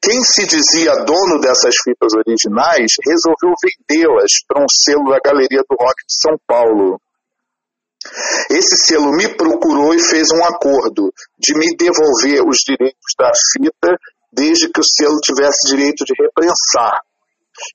Quem 0.00 0.22
se 0.22 0.46
dizia 0.46 1.04
dono 1.04 1.40
dessas 1.40 1.74
fitas 1.84 2.12
originais 2.14 2.92
resolveu 3.06 3.54
vendê-las 3.62 4.30
para 4.48 4.62
um 4.62 4.66
selo 4.68 5.10
da 5.10 5.18
Galeria 5.22 5.62
do 5.68 5.76
Rock 5.78 5.94
de 6.08 6.16
São 6.20 6.36
Paulo. 6.46 7.00
Esse 8.50 8.76
selo 8.86 9.12
me 9.12 9.28
procurou 9.28 9.94
e 9.94 10.00
fez 10.00 10.28
um 10.32 10.44
acordo 10.44 11.12
de 11.38 11.54
me 11.54 11.76
devolver 11.76 12.42
os 12.46 12.58
direitos 12.58 13.14
da 13.18 13.30
fita 13.52 13.96
desde 14.32 14.70
que 14.70 14.80
o 14.80 14.84
selo 14.84 15.18
tivesse 15.20 15.68
direito 15.68 16.04
de 16.04 16.14
reprensar. 16.18 17.00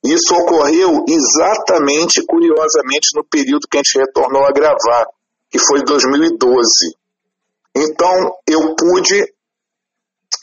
Isso 0.04 0.34
ocorreu 0.34 1.04
exatamente, 1.08 2.24
curiosamente, 2.26 3.08
no 3.14 3.24
período 3.24 3.68
que 3.70 3.78
a 3.78 3.82
gente 3.82 3.98
retornou 3.98 4.44
a 4.44 4.52
gravar, 4.52 5.06
que 5.50 5.58
foi 5.58 5.82
2012. 5.84 6.68
Então, 7.76 8.34
eu 8.46 8.74
pude 8.74 9.32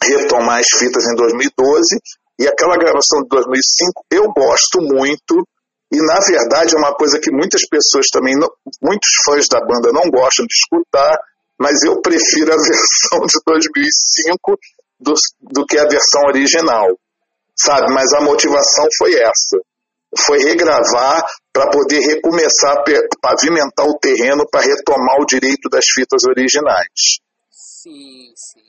retomar 0.02 0.60
as 0.60 0.68
fitas 0.80 1.04
em 1.06 1.16
2012 1.16 2.00
e 2.40 2.48
aquela 2.48 2.78
gravação 2.78 3.22
de 3.22 3.30
2005 3.30 4.06
eu 4.12 4.24
gosto 4.34 4.82
muito 4.82 5.48
e 5.96 6.06
na 6.06 6.20
verdade 6.20 6.76
é 6.76 6.78
uma 6.78 6.96
coisa 6.96 7.20
que 7.20 7.32
muitas 7.32 7.62
pessoas 7.68 8.08
também, 8.12 8.36
não, 8.36 8.50
muitos 8.82 9.10
fãs 9.26 9.48
da 9.48 9.60
banda 9.60 9.92
não 9.92 10.10
gostam 10.12 10.46
de 10.46 10.54
escutar, 10.54 11.18
mas 11.60 11.82
eu 11.84 12.02
prefiro 12.02 12.52
a 12.52 12.58
versão 12.62 13.26
de 13.26 13.40
2005 13.48 14.60
do, 15.00 15.14
do 15.42 15.66
que 15.66 15.78
a 15.78 15.88
versão 15.88 16.22
original 16.28 16.88
sabe? 17.56 17.94
Mas 17.94 18.12
a 18.14 18.22
motivação 18.22 18.86
foi 18.98 19.16
essa. 19.16 19.58
Foi 20.26 20.40
regravar 20.40 21.26
para 21.52 21.70
poder 21.72 22.00
recomeçar 22.00 22.78
a 22.78 22.84
pavimentar 23.22 23.86
o 23.88 23.98
terreno 24.00 24.46
para 24.50 24.62
retomar 24.62 25.20
o 25.20 25.26
direito 25.26 25.70
das 25.70 25.86
fitas 25.94 26.24
originais. 26.28 27.20
Sim, 27.52 28.32
sim. 28.36 28.62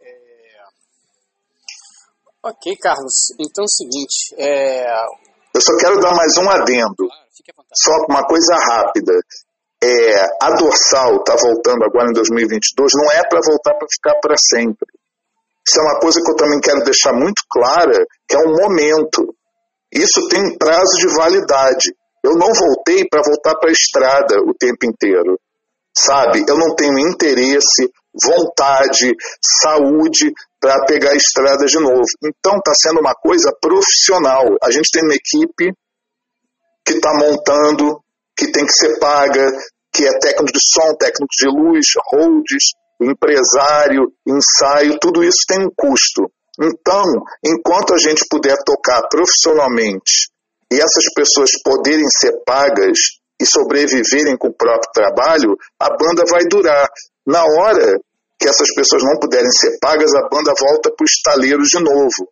É... 0.00 0.62
Ok, 2.42 2.76
Carlos. 2.80 3.32
Então 3.38 3.64
é 3.64 3.66
o 3.66 3.68
seguinte. 3.68 4.34
É... 4.38 4.94
Eu 5.54 5.60
só 5.60 5.76
quero 5.76 6.00
dar 6.00 6.14
mais 6.14 6.32
um 6.38 6.48
adendo. 6.48 7.08
Só 7.74 7.92
uma 8.08 8.24
coisa 8.24 8.54
rápida. 8.54 9.12
É, 9.82 10.24
a 10.40 10.50
dorsal 10.56 11.16
está 11.16 11.34
voltando 11.36 11.84
agora 11.84 12.08
em 12.08 12.12
2022, 12.12 12.92
não 12.94 13.10
é 13.12 13.22
para 13.28 13.40
voltar 13.44 13.74
para 13.74 13.88
ficar 13.90 14.14
para 14.20 14.36
sempre. 14.38 14.86
Isso 15.66 15.78
é 15.78 15.82
uma 15.82 15.98
coisa 16.00 16.20
que 16.22 16.30
eu 16.30 16.36
também 16.36 16.60
quero 16.60 16.84
deixar 16.84 17.12
muito 17.12 17.42
clara, 17.50 18.06
que 18.28 18.36
é 18.36 18.38
um 18.38 18.52
momento. 18.52 19.34
Isso 19.92 20.28
tem 20.28 20.40
um 20.40 20.56
prazo 20.56 20.96
de 20.98 21.08
validade. 21.14 21.94
Eu 22.22 22.36
não 22.36 22.52
voltei 22.54 23.06
para 23.08 23.22
voltar 23.22 23.56
para 23.58 23.70
a 23.70 23.72
estrada 23.72 24.40
o 24.46 24.54
tempo 24.54 24.86
inteiro. 24.86 25.38
Sabe? 25.96 26.44
Eu 26.48 26.56
não 26.56 26.74
tenho 26.74 26.98
interesse, 26.98 27.90
vontade, 28.14 29.14
saúde 29.62 30.32
para 30.60 30.84
pegar 30.84 31.10
a 31.10 31.16
estrada 31.16 31.64
de 31.66 31.78
novo. 31.78 32.04
Então 32.22 32.56
está 32.58 32.72
sendo 32.74 33.00
uma 33.00 33.14
coisa 33.14 33.52
profissional. 33.60 34.44
A 34.62 34.70
gente 34.70 34.90
tem 34.92 35.02
uma 35.02 35.14
equipe 35.14 35.72
que 36.84 36.94
está 36.94 37.12
montando, 37.14 38.00
que 38.36 38.50
tem 38.50 38.66
que 38.66 38.72
ser 38.72 38.98
paga, 38.98 39.50
que 39.92 40.06
é 40.06 40.18
técnico 40.18 40.52
de 40.52 40.60
som, 40.60 40.94
técnico 40.96 41.32
de 41.38 41.48
luz, 41.48 41.86
holds, 42.12 42.72
empresário, 43.00 44.12
ensaio, 44.26 44.98
tudo 45.00 45.22
isso 45.22 45.44
tem 45.48 45.64
um 45.64 45.70
custo. 45.76 46.30
Então, 46.60 47.04
enquanto 47.44 47.94
a 47.94 47.98
gente 47.98 48.24
puder 48.28 48.56
tocar 48.64 49.08
profissionalmente 49.08 50.30
e 50.70 50.76
essas 50.76 51.12
pessoas 51.14 51.50
poderem 51.64 52.06
ser 52.08 52.32
pagas 52.44 52.98
e 53.42 53.46
sobreviverem 53.46 54.36
com 54.38 54.48
o 54.48 54.54
próprio 54.54 54.92
trabalho, 54.94 55.56
a 55.80 55.90
banda 55.90 56.22
vai 56.30 56.44
durar. 56.44 56.88
Na 57.26 57.42
hora 57.42 57.98
que 58.38 58.48
essas 58.48 58.72
pessoas 58.74 59.02
não 59.02 59.18
puderem 59.18 59.50
ser 59.50 59.76
pagas, 59.80 60.14
a 60.14 60.28
banda 60.28 60.52
volta 60.58 60.92
para 60.94 61.04
os 61.04 61.10
estaleiros 61.10 61.68
de 61.68 61.80
novo. 61.80 62.30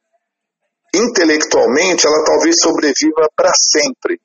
Intelectualmente, 0.95 2.07
ela 2.07 2.25
talvez 2.25 2.57
sobreviva 2.61 3.29
para 3.37 3.53
sempre. 3.55 4.21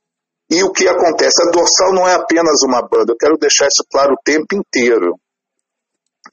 E 0.49 0.63
o 0.63 0.71
que 0.71 0.88
acontece? 0.88 1.41
A 1.41 1.51
Dorsal 1.51 1.93
não 1.93 2.07
é 2.07 2.13
apenas 2.13 2.61
uma 2.63 2.81
banda, 2.81 3.13
eu 3.13 3.17
quero 3.17 3.38
deixar 3.38 3.65
isso 3.65 3.83
claro 3.91 4.13
o 4.13 4.23
tempo 4.23 4.55
inteiro 4.55 5.19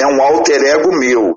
é 0.00 0.06
um 0.06 0.22
alter 0.22 0.62
ego 0.62 0.90
meu. 0.92 1.36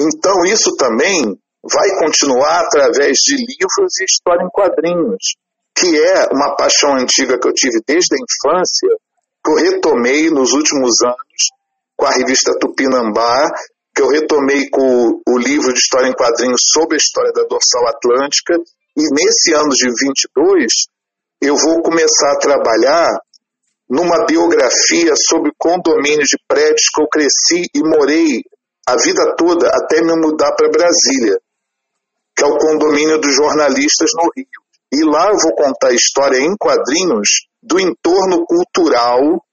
Então 0.00 0.44
isso 0.44 0.76
também 0.76 1.38
vai 1.62 1.88
continuar 1.98 2.60
através 2.60 3.18
de 3.18 3.36
livros 3.36 3.98
e 4.00 4.04
história 4.04 4.44
em 4.44 4.50
quadrinhos, 4.50 5.36
que 5.76 5.94
é 5.94 6.28
uma 6.32 6.56
paixão 6.56 6.94
antiga 6.94 7.38
que 7.38 7.46
eu 7.46 7.52
tive 7.52 7.80
desde 7.86 8.14
a 8.14 8.18
infância, 8.18 8.88
que 9.44 9.50
eu 9.50 9.56
retomei 9.56 10.30
nos 10.30 10.52
últimos 10.54 10.94
anos 11.04 11.50
com 11.94 12.06
a 12.06 12.12
revista 12.12 12.58
Tupinambá, 12.58 13.50
que 13.94 14.00
eu 14.00 14.08
retomei 14.08 14.68
com 14.70 15.20
o 15.28 15.38
livro 15.38 15.72
de 15.72 15.78
história 15.78 16.08
em 16.08 16.14
quadrinhos 16.14 16.62
sobre 16.72 16.96
a 16.96 16.98
história 16.98 17.32
da 17.32 17.42
dorsal 17.42 17.86
atlântica, 17.88 18.54
e 18.96 19.02
nesse 19.12 19.54
ano 19.54 19.70
de 19.70 19.86
22 19.88 20.66
eu 21.42 21.54
vou 21.54 21.82
começar 21.82 22.32
a 22.32 22.38
trabalhar 22.38 23.18
numa 23.88 24.24
biografia 24.24 25.12
sobre 25.14 25.52
condomínios 25.58 26.28
de 26.28 26.38
prédios 26.48 26.88
que 26.92 27.02
eu 27.02 27.08
cresci 27.08 27.68
e 27.74 27.80
morei 27.82 28.42
a 28.88 28.96
vida 28.96 29.34
toda 29.36 29.68
até 29.68 30.00
me 30.00 30.14
mudar 30.16 30.52
para 30.52 30.70
Brasília, 30.70 31.38
que 32.34 32.42
é 32.42 32.46
o 32.46 32.56
condomínio 32.56 33.18
dos 33.20 33.34
jornalistas 33.34 34.10
no 34.14 34.30
Rio. 34.34 34.65
E 34.96 35.04
lá 35.04 35.28
eu 35.28 35.36
vou 35.36 35.54
contar 35.54 35.88
a 35.88 35.94
história 35.94 36.38
em 36.38 36.56
quadrinhos 36.56 37.28
do 37.62 37.78
entorno 37.78 38.46
cultural 38.46 39.44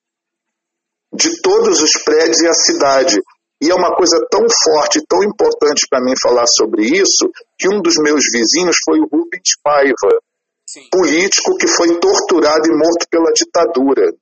de 1.14 1.42
todos 1.42 1.82
os 1.82 1.92
prédios 2.02 2.40
e 2.40 2.48
a 2.48 2.54
cidade. 2.54 3.22
E 3.62 3.70
é 3.70 3.76
uma 3.76 3.94
coisa 3.94 4.26
tão 4.32 4.40
forte, 4.64 5.04
tão 5.06 5.22
importante 5.22 5.86
para 5.90 6.02
mim 6.02 6.14
falar 6.22 6.46
sobre 6.48 6.86
isso, 6.86 7.30
que 7.60 7.68
um 7.68 7.82
dos 7.82 7.96
meus 7.98 8.24
vizinhos 8.32 8.78
foi 8.86 9.00
o 9.00 9.08
Rubens 9.12 9.60
Paiva, 9.62 10.18
Sim. 10.66 10.88
político 10.90 11.58
que 11.58 11.68
foi 11.68 12.00
torturado 12.00 12.66
e 12.66 12.78
morto 12.78 13.06
pela 13.12 13.34
ditadura. 13.34 14.14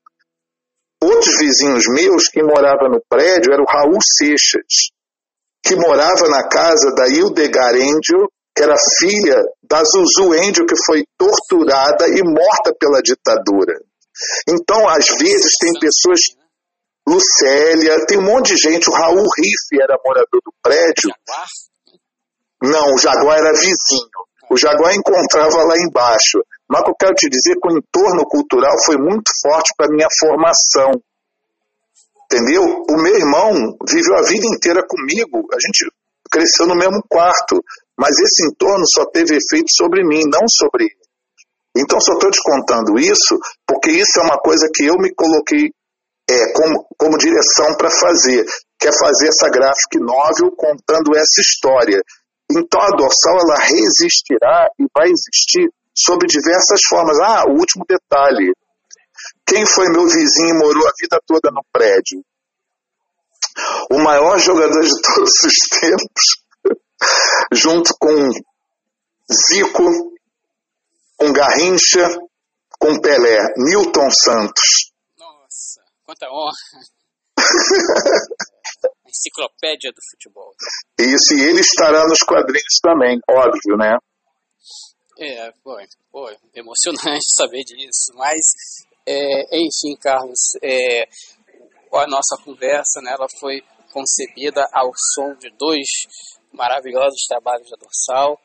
Outros 1.03 1.37
vizinhos 1.37 1.83
meus 1.87 2.29
que 2.29 2.41
moravam 2.41 2.89
no 2.89 3.01
prédio 3.07 3.53
era 3.53 3.61
o 3.61 3.69
Raul 3.69 3.99
Seixas, 4.01 4.89
que 5.63 5.75
morava 5.75 6.27
na 6.29 6.49
casa 6.49 6.91
da 6.95 7.07
Hildegard 7.07 7.79
Angel, 7.79 8.27
que 8.55 8.63
era 8.63 8.75
filha 8.99 9.37
da 9.63 9.81
Zuzu 9.83 10.33
Angel, 10.33 10.65
que 10.65 10.75
foi 10.85 11.03
torturada 11.17 12.07
e 12.07 12.21
morta 12.23 12.73
pela 12.79 13.01
ditadura. 13.01 13.79
Então, 14.47 14.87
às 14.89 15.05
vezes, 15.19 15.51
tem 15.59 15.71
pessoas. 15.79 16.19
Lucélia, 17.07 18.05
tem 18.05 18.19
um 18.19 18.23
monte 18.23 18.53
de 18.53 18.61
gente. 18.61 18.89
O 18.89 18.93
Raul 18.93 19.25
Riff 19.37 19.81
era 19.81 19.97
morador 20.05 20.41
do 20.45 20.53
prédio. 20.61 21.09
Não, 22.61 22.93
o 22.93 22.97
Jaguar 22.97 23.39
era 23.39 23.53
vizinho. 23.53 24.21
O 24.51 24.57
Jaguar 24.57 24.93
encontrava 24.93 25.63
lá 25.63 25.75
embaixo. 25.77 26.43
Mas 26.69 26.81
o 26.81 26.83
que 26.85 26.91
eu 26.91 26.95
quero 26.99 27.15
te 27.15 27.29
dizer 27.29 27.53
é 27.53 27.59
que 27.59 27.67
o 27.67 27.77
entorno 27.77 28.23
cultural 28.25 28.75
foi 28.85 28.97
muito 28.97 29.31
forte 29.41 29.73
para 29.75 29.87
a 29.87 29.89
minha 29.89 30.07
formação. 30.19 30.91
Entendeu? 32.25 32.63
O 32.89 33.01
meu 33.01 33.15
irmão 33.15 33.75
viveu 33.89 34.15
a 34.15 34.21
vida 34.21 34.45
inteira 34.45 34.81
comigo. 34.87 35.47
A 35.51 35.59
gente 35.59 35.91
cresceu 36.31 36.67
no 36.67 36.75
mesmo 36.75 37.03
quarto. 37.09 37.61
Mas 38.01 38.17
esse 38.17 38.47
entorno 38.47 38.83
só 38.91 39.05
teve 39.05 39.37
efeito 39.37 39.69
sobre 39.69 40.03
mim, 40.03 40.23
não 40.25 40.47
sobre 40.49 40.85
ele. 40.85 41.01
Então, 41.77 42.01
só 42.01 42.13
estou 42.13 42.31
te 42.31 42.41
contando 42.41 42.97
isso 42.97 43.37
porque 43.67 43.91
isso 43.91 44.19
é 44.19 44.23
uma 44.23 44.39
coisa 44.39 44.67
que 44.73 44.85
eu 44.85 44.95
me 44.97 45.13
coloquei 45.13 45.69
é, 46.27 46.53
como, 46.53 46.87
como 46.97 47.17
direção 47.19 47.77
para 47.77 47.91
fazer, 47.91 48.43
que 48.79 48.87
é 48.87 48.91
fazer 48.91 49.27
essa 49.27 49.49
graphic 49.49 49.99
novel 49.99 50.51
contando 50.57 51.15
essa 51.15 51.39
história. 51.39 52.01
Então, 52.49 52.81
a 52.81 52.89
dorsal 52.89 53.37
ela 53.37 53.55
resistirá 53.59 54.67
e 54.79 54.85
vai 54.97 55.05
existir 55.05 55.69
sob 55.95 56.25
diversas 56.25 56.81
formas. 56.89 57.19
Ah, 57.19 57.45
o 57.45 57.51
último 57.51 57.85
detalhe. 57.87 58.51
Quem 59.45 59.63
foi 59.63 59.89
meu 59.89 60.07
vizinho 60.07 60.55
e 60.55 60.57
morou 60.57 60.87
a 60.87 60.91
vida 60.99 61.19
toda 61.27 61.51
no 61.51 61.61
prédio? 61.71 62.23
O 63.91 63.99
maior 63.99 64.39
jogador 64.39 64.81
de 64.81 65.01
todos 65.01 65.31
os 65.45 65.53
tempos, 65.79 66.40
junto 67.53 67.93
com 67.99 68.29
Zico, 69.31 70.11
com 71.17 71.31
Garrincha, 71.31 72.07
com 72.79 72.99
Pelé, 72.99 73.37
Newton 73.57 74.09
Santos. 74.11 74.91
Nossa, 75.17 75.81
quanta 76.03 76.27
honra! 76.29 76.51
Enciclopédia 79.07 79.91
do 79.91 80.01
futebol. 80.11 80.53
Isso, 80.97 81.35
e 81.35 81.41
ele 81.41 81.59
estará 81.59 82.07
nos 82.07 82.19
quadrinhos 82.19 82.79
também, 82.81 83.19
óbvio, 83.29 83.77
né? 83.77 83.97
É, 85.19 85.53
foi, 85.63 85.85
foi 86.11 86.35
emocionante 86.55 87.25
saber 87.35 87.63
disso, 87.63 88.13
mas, 88.15 88.39
é, 89.05 89.57
enfim, 89.57 89.95
Carlos, 90.01 90.55
é, 90.63 91.07
a 91.93 92.07
nossa 92.07 92.37
conversa, 92.43 93.01
né, 93.01 93.11
ela 93.11 93.27
foi 93.39 93.61
concebida 93.91 94.65
ao 94.73 94.91
som 95.13 95.35
de 95.35 95.49
dois 95.57 95.85
maravilhosos 96.51 97.25
trabalhos 97.27 97.69
da 97.69 97.77
Dorsal, 97.77 98.39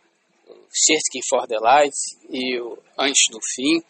o 0.48 0.54
Searching 0.70 1.26
for 1.28 1.46
the 1.46 1.58
Light 1.58 1.94
e 2.30 2.60
o 2.60 2.78
Antes 2.98 3.24
do 3.30 3.38
Fim, 3.54 3.82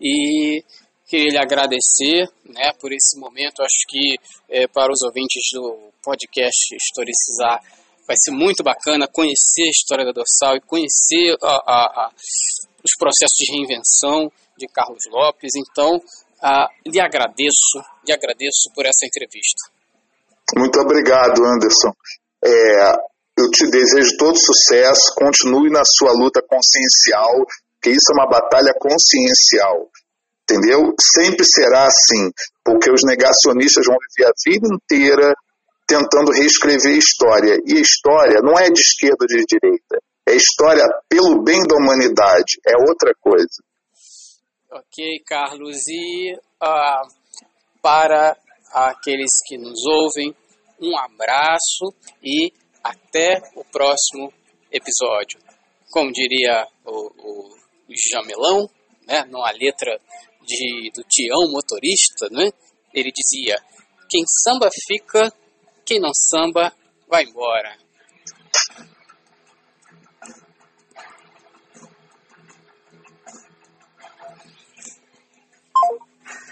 e 0.00 0.62
queria 1.06 1.30
lhe 1.30 1.38
agradecer 1.38 2.28
né, 2.44 2.72
por 2.80 2.92
esse 2.92 3.18
momento. 3.18 3.62
Acho 3.62 3.86
que 3.88 4.16
é, 4.48 4.66
para 4.68 4.92
os 4.92 5.02
ouvintes 5.02 5.42
do 5.52 5.92
podcast 6.02 6.74
Historicizar 6.74 7.60
vai 8.06 8.16
ser 8.18 8.32
muito 8.32 8.62
bacana 8.62 9.08
conhecer 9.08 9.62
a 9.62 9.70
história 9.70 10.04
da 10.04 10.12
Dorsal 10.12 10.56
e 10.56 10.60
conhecer 10.60 11.36
a, 11.42 11.48
a, 11.48 12.06
a, 12.06 12.10
os 12.84 12.92
processos 12.98 13.36
de 13.38 13.52
reinvenção 13.52 14.30
de 14.56 14.68
Carlos 14.68 15.02
Lopes. 15.10 15.52
Então, 15.56 16.00
lhe 16.86 17.00
agradeço, 17.00 17.80
lhe 18.06 18.12
agradeço 18.12 18.70
por 18.74 18.84
essa 18.84 19.06
entrevista. 19.06 19.72
Muito 20.56 20.78
obrigado, 20.80 21.42
Anderson. 21.44 21.92
É, 22.44 22.92
eu 23.36 23.50
te 23.50 23.68
desejo 23.68 24.16
todo 24.16 24.36
sucesso, 24.38 25.14
continue 25.16 25.70
na 25.70 25.82
sua 25.84 26.12
luta 26.12 26.40
consciencial, 26.42 27.44
que 27.82 27.90
isso 27.90 28.12
é 28.12 28.14
uma 28.14 28.28
batalha 28.28 28.72
consciencial, 28.78 29.88
entendeu? 30.42 30.94
Sempre 31.00 31.44
será 31.44 31.86
assim, 31.86 32.30
porque 32.64 32.90
os 32.90 33.02
negacionistas 33.04 33.84
vão 33.86 33.96
viver 34.08 34.28
a 34.28 34.32
vida 34.46 34.68
inteira 34.72 35.34
tentando 35.86 36.32
reescrever 36.32 36.94
a 36.94 36.98
história, 36.98 37.58
e 37.66 37.76
a 37.76 37.80
história 37.80 38.40
não 38.42 38.58
é 38.58 38.70
de 38.70 38.80
esquerda 38.80 39.18
ou 39.20 39.26
de 39.26 39.44
direita, 39.44 39.98
é 40.26 40.34
história 40.34 40.82
pelo 41.08 41.42
bem 41.42 41.60
da 41.68 41.76
humanidade, 41.76 42.58
é 42.66 42.72
outra 42.88 43.12
coisa. 43.20 43.62
Ok, 44.70 45.22
Carlos. 45.26 45.76
E 45.86 46.34
uh, 46.34 47.08
para 47.82 48.36
aqueles 48.72 49.30
que 49.46 49.58
nos 49.58 49.84
ouvem, 49.86 50.34
um 50.80 50.98
abraço 50.98 51.94
e 52.22 52.52
até 52.84 53.40
o 53.56 53.64
próximo 53.64 54.30
episódio. 54.70 55.40
Como 55.90 56.12
diria 56.12 56.66
o, 56.84 57.54
o 57.88 57.94
Jamelão, 58.12 58.68
né, 59.06 59.24
numa 59.24 59.50
letra 59.52 59.98
de, 60.42 60.90
do 60.94 61.02
Tião 61.08 61.50
Motorista, 61.50 62.28
né, 62.30 62.50
ele 62.92 63.10
dizia: 63.10 63.56
Quem 64.10 64.22
samba 64.26 64.68
fica, 64.86 65.32
quem 65.86 65.98
não 65.98 66.12
samba 66.12 66.72
vai 67.08 67.24
embora. 67.24 67.78